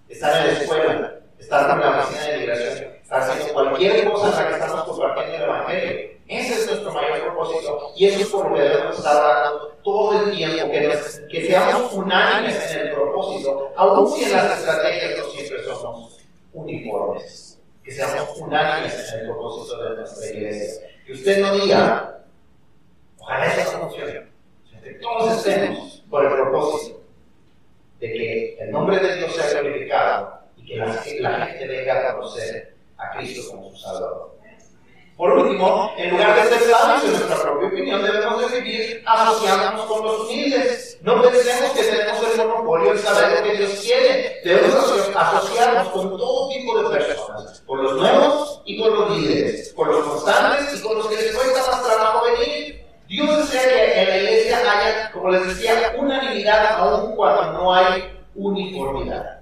estar 0.08 0.46
en 0.46 0.54
la 0.54 0.60
escuela, 0.60 1.14
estar 1.38 1.70
en 1.70 1.80
la 1.80 1.98
oficina 2.00 2.24
de 2.24 2.38
migración, 2.38 2.88
haciendo 3.10 3.52
cualquier 3.52 4.10
cosa 4.10 4.28
en 4.28 4.34
la 4.34 4.48
que 4.48 4.64
estamos 4.64 4.84
compartiendo 4.84 5.36
el 5.36 5.42
Evangelio, 5.42 6.15
ese 6.28 6.54
es 6.54 6.66
nuestro 6.66 6.92
mayor 6.92 7.22
propósito 7.22 7.92
y 7.94 8.06
eso 8.06 8.20
es 8.20 8.26
por 8.28 8.50
lo 8.50 8.56
que 8.56 8.62
debemos 8.62 8.98
estar 8.98 9.16
hablando 9.16 9.68
todo 9.84 10.22
el 10.24 10.36
tiempo, 10.36 10.72
que, 11.30 11.46
seamos 11.46 11.92
unánimes 11.92 12.72
en 12.72 12.88
el 12.88 12.94
propósito, 12.94 13.72
aun 13.76 14.10
si 14.10 14.24
en 14.24 14.32
las 14.32 14.58
estrategias 14.58 15.18
no 15.18 15.30
siempre 15.30 15.64
somos 15.64 16.20
uniformes, 16.52 17.60
que 17.84 17.92
seamos 17.92 18.36
unánimes 18.38 19.12
en 19.12 19.20
el 19.20 19.26
propósito 19.26 19.82
de 19.84 19.96
nuestra 19.96 20.26
iglesia. 20.28 20.88
Que 21.06 21.12
usted 21.12 21.40
no 21.40 21.54
diga, 21.54 22.18
ojalá 23.18 23.54
no 23.56 23.80
funcione, 23.80 24.26
todos 25.00 25.46
estemos 25.46 26.02
por 26.10 26.24
el 26.24 26.32
propósito 26.32 27.00
de 28.00 28.12
que 28.12 28.58
el 28.58 28.70
nombre 28.72 28.98
de 28.98 29.16
Dios 29.16 29.34
sea 29.34 29.60
glorificado 29.60 30.40
y 30.56 30.66
que 30.66 30.76
la, 30.76 30.86
la 31.20 31.46
gente 31.46 31.68
venga 31.68 32.10
a 32.10 32.14
conocer 32.14 32.74
a 32.98 33.16
Cristo 33.16 33.50
como 33.50 33.70
su 33.70 33.76
Salvador. 33.76 34.35
Por 35.16 35.32
último, 35.32 35.94
en 35.96 36.10
lugar 36.10 36.36
de 36.36 36.48
ser 36.50 36.70
sabios 36.70 37.04
en 37.04 37.10
nuestra 37.12 37.40
propia 37.40 37.68
opinión, 37.68 38.02
debemos 38.02 38.50
de 38.50 38.60
vivir 38.60 39.02
asociándonos 39.06 39.86
con 39.86 40.04
los 40.04 40.20
humildes. 40.20 40.98
No 41.00 41.22
pensemos 41.22 41.70
que 41.70 41.84
tenemos 41.84 42.22
el 42.22 42.36
monopolio 42.36 42.92
de 42.92 42.98
saber 42.98 43.38
lo 43.38 43.42
que 43.42 43.56
Dios 43.56 43.80
quiere. 43.80 44.40
Debemos 44.44 44.92
asociarnos 45.14 45.88
con 45.88 46.18
todo 46.18 46.48
tipo 46.50 46.78
de 46.78 46.98
personas, 46.98 47.62
con 47.66 47.82
los 47.82 47.94
nuevos 47.94 48.62
y 48.66 48.78
con 48.78 48.94
los 48.94 49.10
líderes, 49.16 49.72
con 49.72 49.88
los 49.88 50.04
constantes 50.06 50.78
y 50.78 50.82
con 50.82 50.98
los 50.98 51.06
que 51.06 51.16
les 51.16 51.34
cuesta 51.34 51.70
más 51.70 51.82
trabajo 51.82 52.26
venir. 52.26 52.86
Dios 53.08 53.36
desea 53.38 53.62
que 53.62 54.02
en 54.02 54.08
la 54.08 54.16
iglesia 54.18 54.58
haya, 54.58 55.12
como 55.12 55.30
les 55.30 55.46
decía, 55.46 55.94
unanimidad 55.96 56.78
aun 56.78 57.16
cuando 57.16 57.52
no 57.52 57.74
hay 57.74 58.04
uniformidad. 58.34 59.40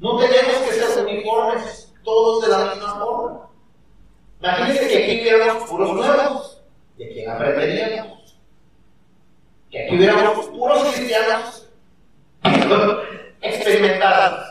No 0.00 0.18
tenemos 0.18 0.56
que 0.66 0.72
ser 0.72 1.06
uniformes, 1.06 1.92
todos 2.02 2.42
de 2.42 2.48
la 2.48 2.74
misma 2.74 2.98
forma. 2.98 3.49
Imagínense 4.40 4.88
que 4.88 5.04
aquí 5.04 5.20
hubiéramos 5.20 5.68
puros 5.68 5.92
nuevos, 5.94 6.62
¿de 6.96 7.12
quién 7.12 7.30
aprenderíamos? 7.30 8.38
Que 9.70 9.84
aquí 9.84 9.96
hubiéramos 9.96 10.46
puros 10.46 10.82
cristianos 10.84 11.68
experimentados. 13.42 14.46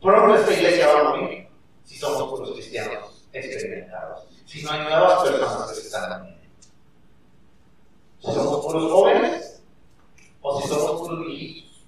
Pronto 0.00 0.34
esta 0.36 0.52
iglesia 0.52 0.86
va 0.88 1.00
a 1.00 1.04
morir 1.04 1.48
si 1.84 1.96
somos 1.96 2.28
puros 2.28 2.52
cristianos 2.52 3.26
experimentados. 3.32 4.28
Si 4.44 4.62
no 4.62 4.70
hay 4.70 4.82
nuevas 4.82 5.22
personas 5.22 5.72
que 5.72 5.80
están 5.80 6.10
también. 6.10 6.38
Si 8.20 8.26
somos 8.26 8.64
puros 8.64 8.92
jóvenes 8.92 9.62
o 10.42 10.60
si 10.60 10.68
somos 10.68 11.00
puros 11.00 11.26
viejitos. 11.26 11.86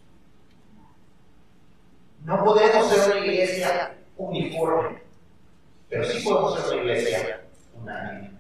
No 2.24 2.45
podemos 2.45 2.89
ser 2.89 3.16
una 3.16 3.26
iglesia 3.26 4.00
uniforme, 4.21 5.03
pero 5.89 6.05
sí 6.05 6.23
podemos 6.23 6.61
ser 6.61 6.66
una 6.66 6.83
iglesia 6.83 7.41
unánime. 7.75 8.31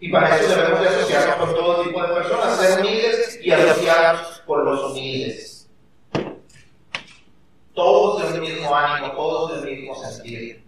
Y 0.00 0.10
para 0.10 0.36
eso 0.36 0.54
debemos 0.54 0.80
de 0.80 0.88
asociarnos 0.88 1.36
con 1.36 1.54
todo 1.54 1.82
tipo 1.82 2.02
de 2.02 2.14
personas, 2.14 2.58
ser 2.58 2.80
humildes 2.80 3.40
y 3.42 3.50
asociarnos 3.50 4.42
con 4.46 4.64
los 4.64 4.90
humildes. 4.90 5.70
Todos 7.74 8.32
del 8.32 8.40
mismo 8.40 8.74
ánimo, 8.74 9.12
todos 9.12 9.62
del 9.62 9.76
mismo 9.76 9.94
sentido. 9.94 10.60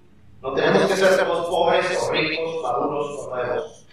No 0.43 0.53
tenemos 0.55 0.87
que 0.87 0.97
ser 0.97 1.27
pobres 1.27 1.99
o 2.03 2.11
ricos, 2.11 2.63
maduros 2.63 3.19
o 3.19 3.35
nuevos. 3.35 3.87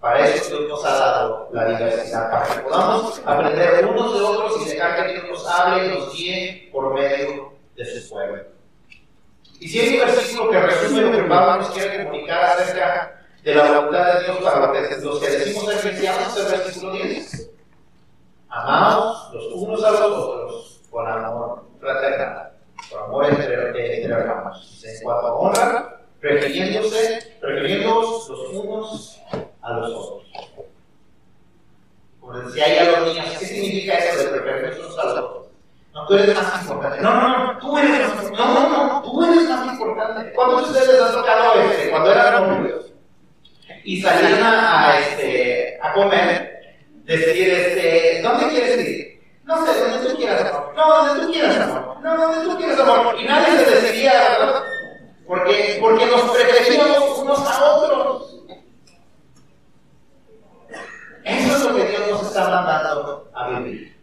Para 0.00 0.26
eso 0.26 0.56
Dios 0.56 0.68
nos 0.68 0.84
ha 0.84 0.92
dado 0.92 1.48
la 1.52 1.68
diversidad, 1.68 2.30
para 2.30 2.54
que 2.54 2.60
podamos 2.60 3.22
aprender 3.26 3.84
unos 3.84 4.14
de 4.14 4.20
otros 4.20 4.62
y 4.62 4.70
dejar 4.70 4.96
que 4.96 5.12
Dios 5.12 5.24
nos 5.28 5.46
hable 5.46 5.86
y 5.86 5.98
nos 5.98 6.12
guíe 6.14 6.68
por 6.72 6.94
medio 6.94 7.52
de 7.76 7.84
su 7.84 8.08
pueblo. 8.08 8.59
Y 9.60 9.68
si 9.68 9.78
hay 9.78 10.00
un 10.00 10.06
versículo 10.06 10.50
que 10.50 10.58
resume 10.58 11.02
lo 11.02 11.12
que 11.12 11.22
Pablo 11.24 11.56
nos 11.58 11.70
quiere 11.70 12.04
comunicar 12.04 12.44
acerca 12.44 13.20
de 13.42 13.54
la 13.54 13.80
voluntad 13.80 14.14
de 14.14 14.24
Dios 14.24 14.38
para 14.38 14.60
los 14.60 15.20
que 15.20 15.28
decimos 15.28 15.66
ser 15.66 15.80
cristianos, 15.82 16.36
es 16.36 16.52
el 16.52 16.58
versículo 16.58 16.92
10. 16.92 17.50
Amados 18.48 19.30
los 19.34 19.44
unos 19.52 19.84
a 19.84 19.90
los 19.90 20.00
otros 20.00 20.80
con 20.90 21.06
amor 21.06 21.62
fraternal, 21.78 22.52
por 22.90 23.02
amor 23.02 23.26
entre, 23.26 24.02
entre 24.02 24.12
hermanos. 24.12 24.82
En 24.82 25.02
cuanto 25.02 25.26
a 25.26 25.34
honra, 25.34 26.00
prefiriéndoos 26.20 28.28
los 28.30 28.40
unos 28.54 29.20
a 29.60 29.72
los 29.74 29.90
otros. 29.90 30.26
Como 32.18 32.38
decía 32.38 32.64
ahí 32.64 32.78
a 32.78 32.90
los 32.92 33.08
niños, 33.08 33.26
¿qué 33.38 33.44
significa 33.44 33.94
eso 33.94 34.32
de 34.32 34.40
preferirnos 34.40 34.86
unos 34.86 34.98
a 34.98 35.04
los 35.04 35.18
otros? 35.18 35.46
No, 35.92 36.06
tú 36.06 36.14
eres 36.14 36.34
más 36.34 36.62
importante. 36.62 37.00
No, 37.00 37.14
no, 37.14 37.52
no, 37.52 37.58
tú 37.58 37.78
eres 37.78 38.14
más 38.14 38.24
importante. 38.24 38.69
¿Cuántos 40.34 40.72
de 40.72 40.78
ustedes 40.78 40.88
les 40.88 41.02
han 41.02 41.12
tocado 41.12 41.60
este, 41.60 41.90
cuando 41.90 42.12
eran 42.12 42.48
novios? 42.48 42.92
Y 43.84 44.00
salían 44.02 44.42
a, 44.42 44.98
este, 44.98 45.78
a 45.82 45.92
comer, 45.92 46.76
decir, 47.04 47.48
este, 47.48 48.22
¿dónde 48.22 48.48
quieres 48.48 48.88
ir? 48.88 49.20
No 49.44 49.66
sé, 49.66 49.80
donde 49.80 50.08
tú 50.08 50.16
quieras, 50.16 50.44
amor. 50.44 50.72
No, 50.76 51.06
donde 51.06 51.26
tú 51.26 51.32
quieras, 51.32 51.58
amor. 51.58 52.00
No, 52.02 52.16
no, 52.16 52.42
tú 52.42 52.56
quieres 52.58 52.78
amor. 52.78 53.16
Y 53.18 53.24
nadie 53.24 53.64
se 53.64 53.70
decidía, 53.70 54.12
¿verdad? 54.12 54.62
Porque, 55.26 55.78
porque 55.80 56.06
nos 56.06 56.22
preferíamos 56.30 57.18
unos 57.18 57.38
a 57.38 57.64
otros. 57.64 58.36
Eso 61.24 61.56
es 61.56 61.64
lo 61.64 61.76
que 61.76 61.88
Dios 61.88 62.10
nos 62.10 62.22
está 62.22 62.48
mandando 62.48 63.30
a 63.34 63.48
vivir. 63.50 63.96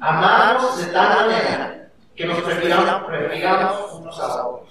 Amarnos 0.00 0.78
de 0.78 0.92
tal 0.92 1.08
manera 1.08 1.79
que 2.20 2.26
nos 2.26 2.42
prefiramos 2.42 3.92
unos 3.94 4.20
a 4.20 4.46
otros. 4.46 4.68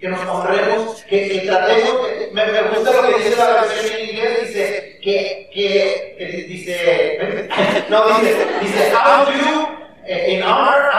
Que 0.00 0.08
nos 0.08 0.20
honremos, 0.26 1.04
que, 1.04 1.28
que 1.28 1.38
tratemos, 1.46 1.94
me, 2.32 2.46
me, 2.46 2.62
gusta 2.62 2.90
lo 2.90 3.02
que 3.08 3.22
dice 3.22 3.36
la 3.36 3.62
versión 3.62 4.00
en 4.00 4.10
inglés, 4.10 4.40
dice 4.48 4.98
que, 5.00 5.50
que, 5.54 6.16
que 6.18 6.24
dice, 6.48 7.86
no, 7.88 8.18
dice, 8.18 8.46
dice, 8.60 8.92
how 8.92 9.24
do 9.24 9.32
you, 9.32 9.68
in 10.08 10.42
honor, 10.42 10.90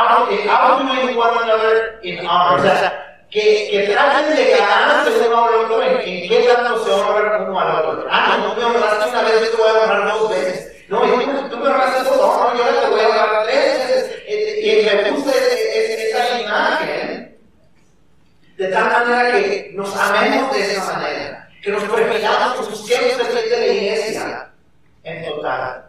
you 1.12 1.20
one 1.20 1.44
another 1.44 2.00
in 2.04 2.26
honor? 2.26 2.60
O 2.60 2.64
sea, 2.64 3.26
que, 3.30 3.68
que 3.70 3.90
traten 3.92 4.34
de 4.34 4.52
ganarse 4.52 5.28
uno 5.28 5.46
al 5.46 5.56
otro 5.56 5.84
en, 5.84 6.00
en 6.00 6.30
qué 6.30 6.50
tanto 6.54 6.86
se 6.86 6.92
honra 6.92 7.46
uno 7.50 7.60
al 7.60 7.86
otro. 7.86 8.08
Ah, 8.10 8.38
no, 8.40 8.56
me 8.56 8.64
honraste 8.64 9.10
una 9.10 9.22
vez, 9.24 9.42
yo 9.42 9.52
te 9.52 9.58
voy 9.58 9.70
a 9.70 9.84
honrar 9.84 10.20
dos 10.20 10.30
veces. 10.30 10.86
No, 10.88 11.06
y 11.06 11.26
tú, 11.50 11.58
me 11.58 11.68
honraste 11.68 12.10
dos, 12.10 12.18
no, 12.18 12.58
yo 12.58 12.64
te 12.64 12.90
voy 12.90 13.02
a 13.02 13.08
honrar 13.10 13.44
tres 13.44 13.88
veces. 13.88 14.22
Y 14.28 14.86
me 14.86 15.12
gusta 15.12 15.32
de 18.58 18.68
tal 18.68 18.90
manera 18.90 19.32
que 19.32 19.72
nos 19.74 19.96
amemos 19.96 20.54
de 20.54 20.62
esa 20.62 20.94
manera, 20.94 21.50
que 21.62 21.72
nos 21.72 21.84
prefiramos, 21.84 22.54
que 22.54 22.70
busquemos 22.72 23.20
el 23.20 23.34
rey 23.34 23.50
de 23.50 23.58
la 23.58 23.68
iglesia 23.68 24.52
en 25.04 25.26
total 25.26 25.86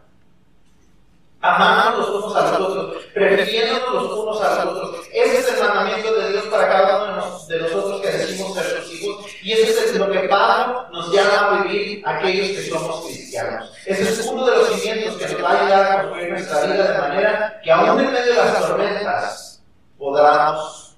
amando 1.47 1.99
los 1.99 2.11
unos 2.11 2.37
a 2.37 2.59
los 2.59 2.71
otros, 2.71 3.05
prefiriéndonos 3.15 3.93
los 3.93 4.19
unos 4.19 4.43
a 4.43 4.65
los 4.65 4.75
otros. 4.75 5.07
Ese 5.13 5.39
es 5.39 5.49
el 5.49 5.61
mandamiento 5.61 6.15
de 6.15 6.33
Dios 6.33 6.45
para 6.47 6.69
cada 6.69 7.05
uno 7.05 7.47
de 7.49 7.59
nosotros 7.61 8.01
que 8.01 8.09
decimos 8.09 8.55
ser 8.55 8.83
sus 8.83 8.93
hijos. 8.93 9.27
Y 9.43 9.53
eso 9.53 9.85
es 9.85 9.95
lo 9.95 10.11
que 10.11 10.21
Pablo 10.21 10.87
nos 10.91 11.13
llama 11.13 11.61
a 11.61 11.63
vivir 11.63 12.03
aquellos 12.07 12.49
que 12.49 12.69
somos 12.69 13.07
cristianos. 13.07 13.73
Ese 13.85 14.03
es 14.03 14.27
uno 14.27 14.47
de 14.47 14.57
los 14.57 14.81
cimientos 14.81 15.17
que 15.17 15.29
nos 15.29 15.45
va 15.45 15.51
a 15.51 15.61
ayudar 15.61 15.93
a 15.93 16.03
construir 16.03 16.31
nuestra 16.31 16.67
vida 16.67 16.93
de 16.93 16.99
manera 16.99 17.61
que 17.63 17.71
aún 17.71 18.01
en 18.01 18.13
medio 18.13 18.33
de 18.33 18.35
las 18.35 18.61
tormentas 18.61 19.63
podamos 19.99 20.97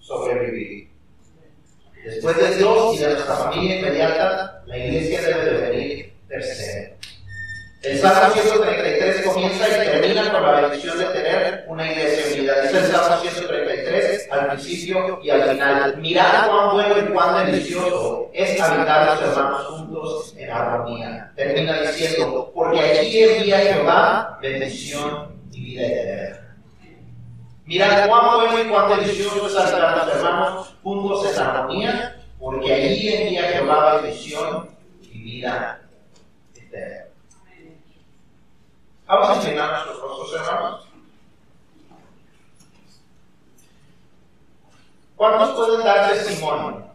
sobrevivir. 0.00 0.89
Después 2.04 2.36
de 2.36 2.56
Dios 2.56 2.94
y 2.94 2.98
de 2.98 3.12
nuestra 3.12 3.36
familia 3.36 3.76
inmediata, 3.78 4.62
la 4.66 4.78
iglesia 4.78 5.20
debe 5.22 5.44
de 5.44 5.70
venir 5.70 6.12
tercero. 6.28 6.94
El 7.82 7.98
Salmo 7.98 8.34
133 8.34 9.26
comienza 9.26 9.68
y 9.68 9.86
termina 9.86 10.30
con 10.30 10.42
la 10.42 10.60
bendición 10.60 10.98
de 10.98 11.04
tener 11.06 11.64
una 11.66 11.90
iglesia 11.90 12.36
unida. 12.36 12.60
Dice 12.60 12.78
el 12.78 12.86
Salmo 12.86 13.16
133 13.22 14.28
al 14.30 14.48
principio 14.48 15.20
y 15.22 15.30
al 15.30 15.50
final. 15.50 15.96
Mirad 15.96 16.48
cuán 16.48 16.72
bueno 16.72 16.98
y 16.98 17.12
cuán 17.12 17.46
delicioso 17.46 18.30
es 18.34 18.60
habitar 18.60 19.06
los 19.06 19.30
hermanos 19.30 19.66
juntos 19.66 20.34
en 20.36 20.50
armonía. 20.50 21.32
Termina 21.36 21.80
diciendo, 21.80 22.52
porque 22.54 22.80
allí 22.80 23.22
envía 23.22 23.58
Jehová 23.60 24.38
bendición 24.42 25.40
y 25.52 25.60
vida 25.64 25.86
eterna. 25.86 26.49
Mirad 27.66 28.08
cuán 28.08 28.40
bueno 28.40 28.60
y 28.60 28.68
cuán 28.68 29.00
delicioso 29.00 29.46
es 29.46 29.56
habitar 29.56 29.96
los 29.98 30.16
hermanos 30.16 30.74
juntos 30.82 31.32
en 31.32 31.40
armonía, 31.40 32.24
porque 32.38 32.72
allí 32.72 33.12
envía 33.12 33.42
Jehová 33.44 34.00
bendición 34.00 34.70
y 35.02 35.22
vida 35.22 35.82
eterna. 36.54 37.06
Vamos 39.06 39.28
a 39.28 39.36
inclinar 39.36 39.72
nuestros 39.72 40.00
rostros, 40.00 40.40
hermanos. 40.40 40.88
¿Cuántos 45.16 45.50
pueden 45.50 45.84
dar 45.84 46.12
testimonio 46.12 46.86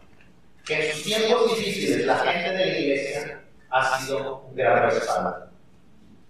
que 0.65 0.89
en 0.89 0.95
sus 0.95 1.03
tiempos 1.03 1.55
difíciles 1.55 2.07
la 2.07 2.17
gente 2.17 2.49
de 2.53 2.65
la 2.65 2.77
iglesia 2.79 3.43
ha 3.69 3.99
sido 3.99 4.37
un 4.39 4.55
gran 4.55 4.89
respaldo? 4.89 5.47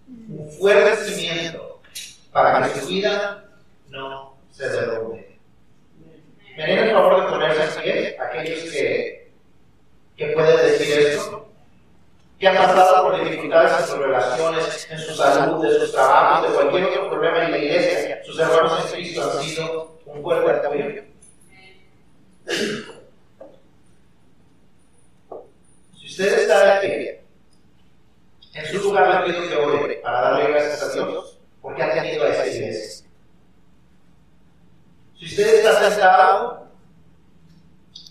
Un 0.08 0.52
fuerte 0.60 0.98
cimiento 1.06 1.82
para 2.34 2.68
que 2.68 2.82
su 2.82 2.88
vida 2.88 3.45
no 3.90 4.38
se 4.52 4.70
derrumbe. 4.70 5.40
¿Me 6.58 6.74
el 6.82 6.92
favor 6.94 7.22
de 7.22 7.30
ponerse 7.30 7.64
en 7.64 7.84
pie 7.84 8.18
aquellos 8.20 8.72
que, 8.72 9.32
que 10.16 10.28
pueden 10.28 10.58
decir 10.58 11.00
esto? 11.00 11.46
que 12.40 12.48
han 12.48 12.56
pasado 12.56 13.10
por 13.10 13.24
dificultades 13.24 13.80
en 13.80 13.88
sus 13.88 13.98
relaciones, 13.98 14.88
en 14.90 15.00
su 15.00 15.16
salud, 15.16 15.66
en 15.66 15.80
sus 15.80 15.92
trabajos, 15.94 16.50
de 16.50 16.56
cualquier 16.56 16.86
otro 16.86 17.10
problema 17.10 17.46
en 17.46 17.52
la 17.52 17.58
iglesia, 17.58 18.22
sus 18.26 18.40
hermanos 18.40 18.86
en 18.86 18.92
Cristo 18.92 19.24
han 19.24 19.44
sido 19.44 20.00
un 20.06 20.22
fuerte 20.22 20.68
apoyo. 20.68 21.04
Si 25.98 26.06
usted 26.08 26.40
está 26.40 26.78
aquí, 26.78 27.10
en 28.54 28.66
su 28.68 28.84
lugar 28.84 29.28
le 29.28 29.34
pido 29.34 29.50
que 29.50 29.56
ore 29.56 29.96
para 29.96 30.22
darle 30.22 30.52
gracias 30.52 30.84
a 30.84 30.94
Dios 30.94 31.40
porque 31.62 31.84
ha 31.84 31.94
tenido 31.94 32.24
a 32.24 32.30
esa 32.30 32.48
iglesia. 32.48 33.05
Usted 35.38 35.56
está 35.56 35.90
sentado, 35.90 36.68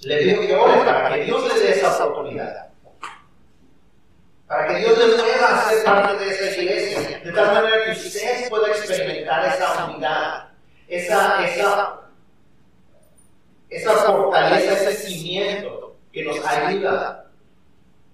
le 0.02 0.18
pido 0.18 0.40
que 0.42 0.54
ore 0.54 0.84
para 0.84 1.14
que 1.14 1.24
Dios 1.24 1.54
le 1.54 1.60
dé 1.60 1.70
esa 1.70 2.06
oportunidad 2.06 2.64
para 4.46 4.68
que 4.68 4.80
Dios 4.80 4.98
le 4.98 5.16
mueva 5.16 5.48
a 5.48 5.70
ser 5.70 5.84
parte 5.84 6.24
de 6.24 6.30
esa 6.30 6.62
iglesia, 6.62 7.20
de 7.24 7.32
tal 7.32 7.54
manera 7.54 7.84
que 7.84 7.90
usted 7.92 8.48
pueda 8.48 8.68
experimentar 8.68 9.52
esa 9.52 9.86
unidad, 9.86 10.48
esa, 10.86 11.44
esa, 11.44 12.00
esa 13.70 13.92
fortaleza, 13.94 14.90
ese 14.90 15.08
cimiento 15.08 15.96
que 16.12 16.24
nos 16.24 16.44
ayuda 16.46 17.26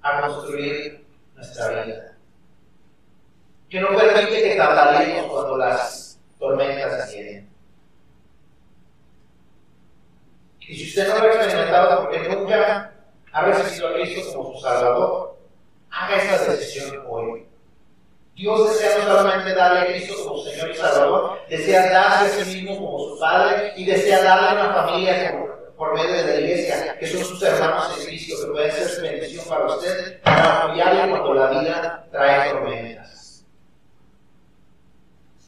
a 0.03 0.21
construir 0.21 1.05
nuestra 1.35 1.85
vida. 1.85 2.17
Que 3.69 3.81
no 3.81 3.89
permite 3.89 4.43
que 4.43 4.57
tambaleemos 4.57 5.31
cuando 5.31 5.57
las 5.59 6.19
tormentas 6.39 7.13
vienen. 7.13 7.50
Y 10.71 10.77
si 10.77 10.89
usted 10.91 11.09
no 11.09 11.19
lo 11.19 11.25
ha 11.25 11.35
experimentado 11.35 12.03
porque 12.03 12.29
nunca 12.29 12.93
ha 13.33 13.43
recibido 13.43 13.89
a 13.89 13.95
Cristo 13.95 14.33
como 14.33 14.55
su 14.55 14.61
Salvador, 14.61 15.37
haga 15.91 16.17
esa 16.17 16.53
decisión 16.53 17.05
hoy. 17.09 17.45
Dios 18.37 18.71
desea 18.71 18.99
no 18.99 19.05
solamente 19.05 19.53
darle 19.53 19.81
a 19.81 19.87
Cristo 19.87 20.15
como 20.25 20.45
Señor 20.45 20.71
y 20.71 20.75
Salvador, 20.77 21.41
desea 21.49 21.91
darle 21.91 22.29
a 22.29 22.45
sí 22.45 22.63
mismo 22.63 22.77
como 22.77 22.99
su 23.01 23.19
Padre 23.19 23.73
y 23.75 23.85
desea 23.85 24.23
darle 24.23 24.61
una 24.61 24.73
familia 24.75 25.45
por 25.77 25.93
medio 25.93 26.13
de 26.13 26.25
la 26.25 26.41
iglesia, 26.41 26.97
que 27.01 27.07
son 27.09 27.25
sus 27.25 27.43
hermanos 27.43 27.93
en 27.99 28.07
Cristo, 28.07 28.37
que 28.41 28.53
pueden 28.53 28.71
ser 28.71 29.03
bendición 29.03 29.45
para 29.49 29.67
usted, 29.67 30.23
para 30.23 30.67
apoyarle 30.67 31.11
cuando 31.11 31.35
la 31.35 31.51
vida 31.51 32.07
trae 32.13 32.53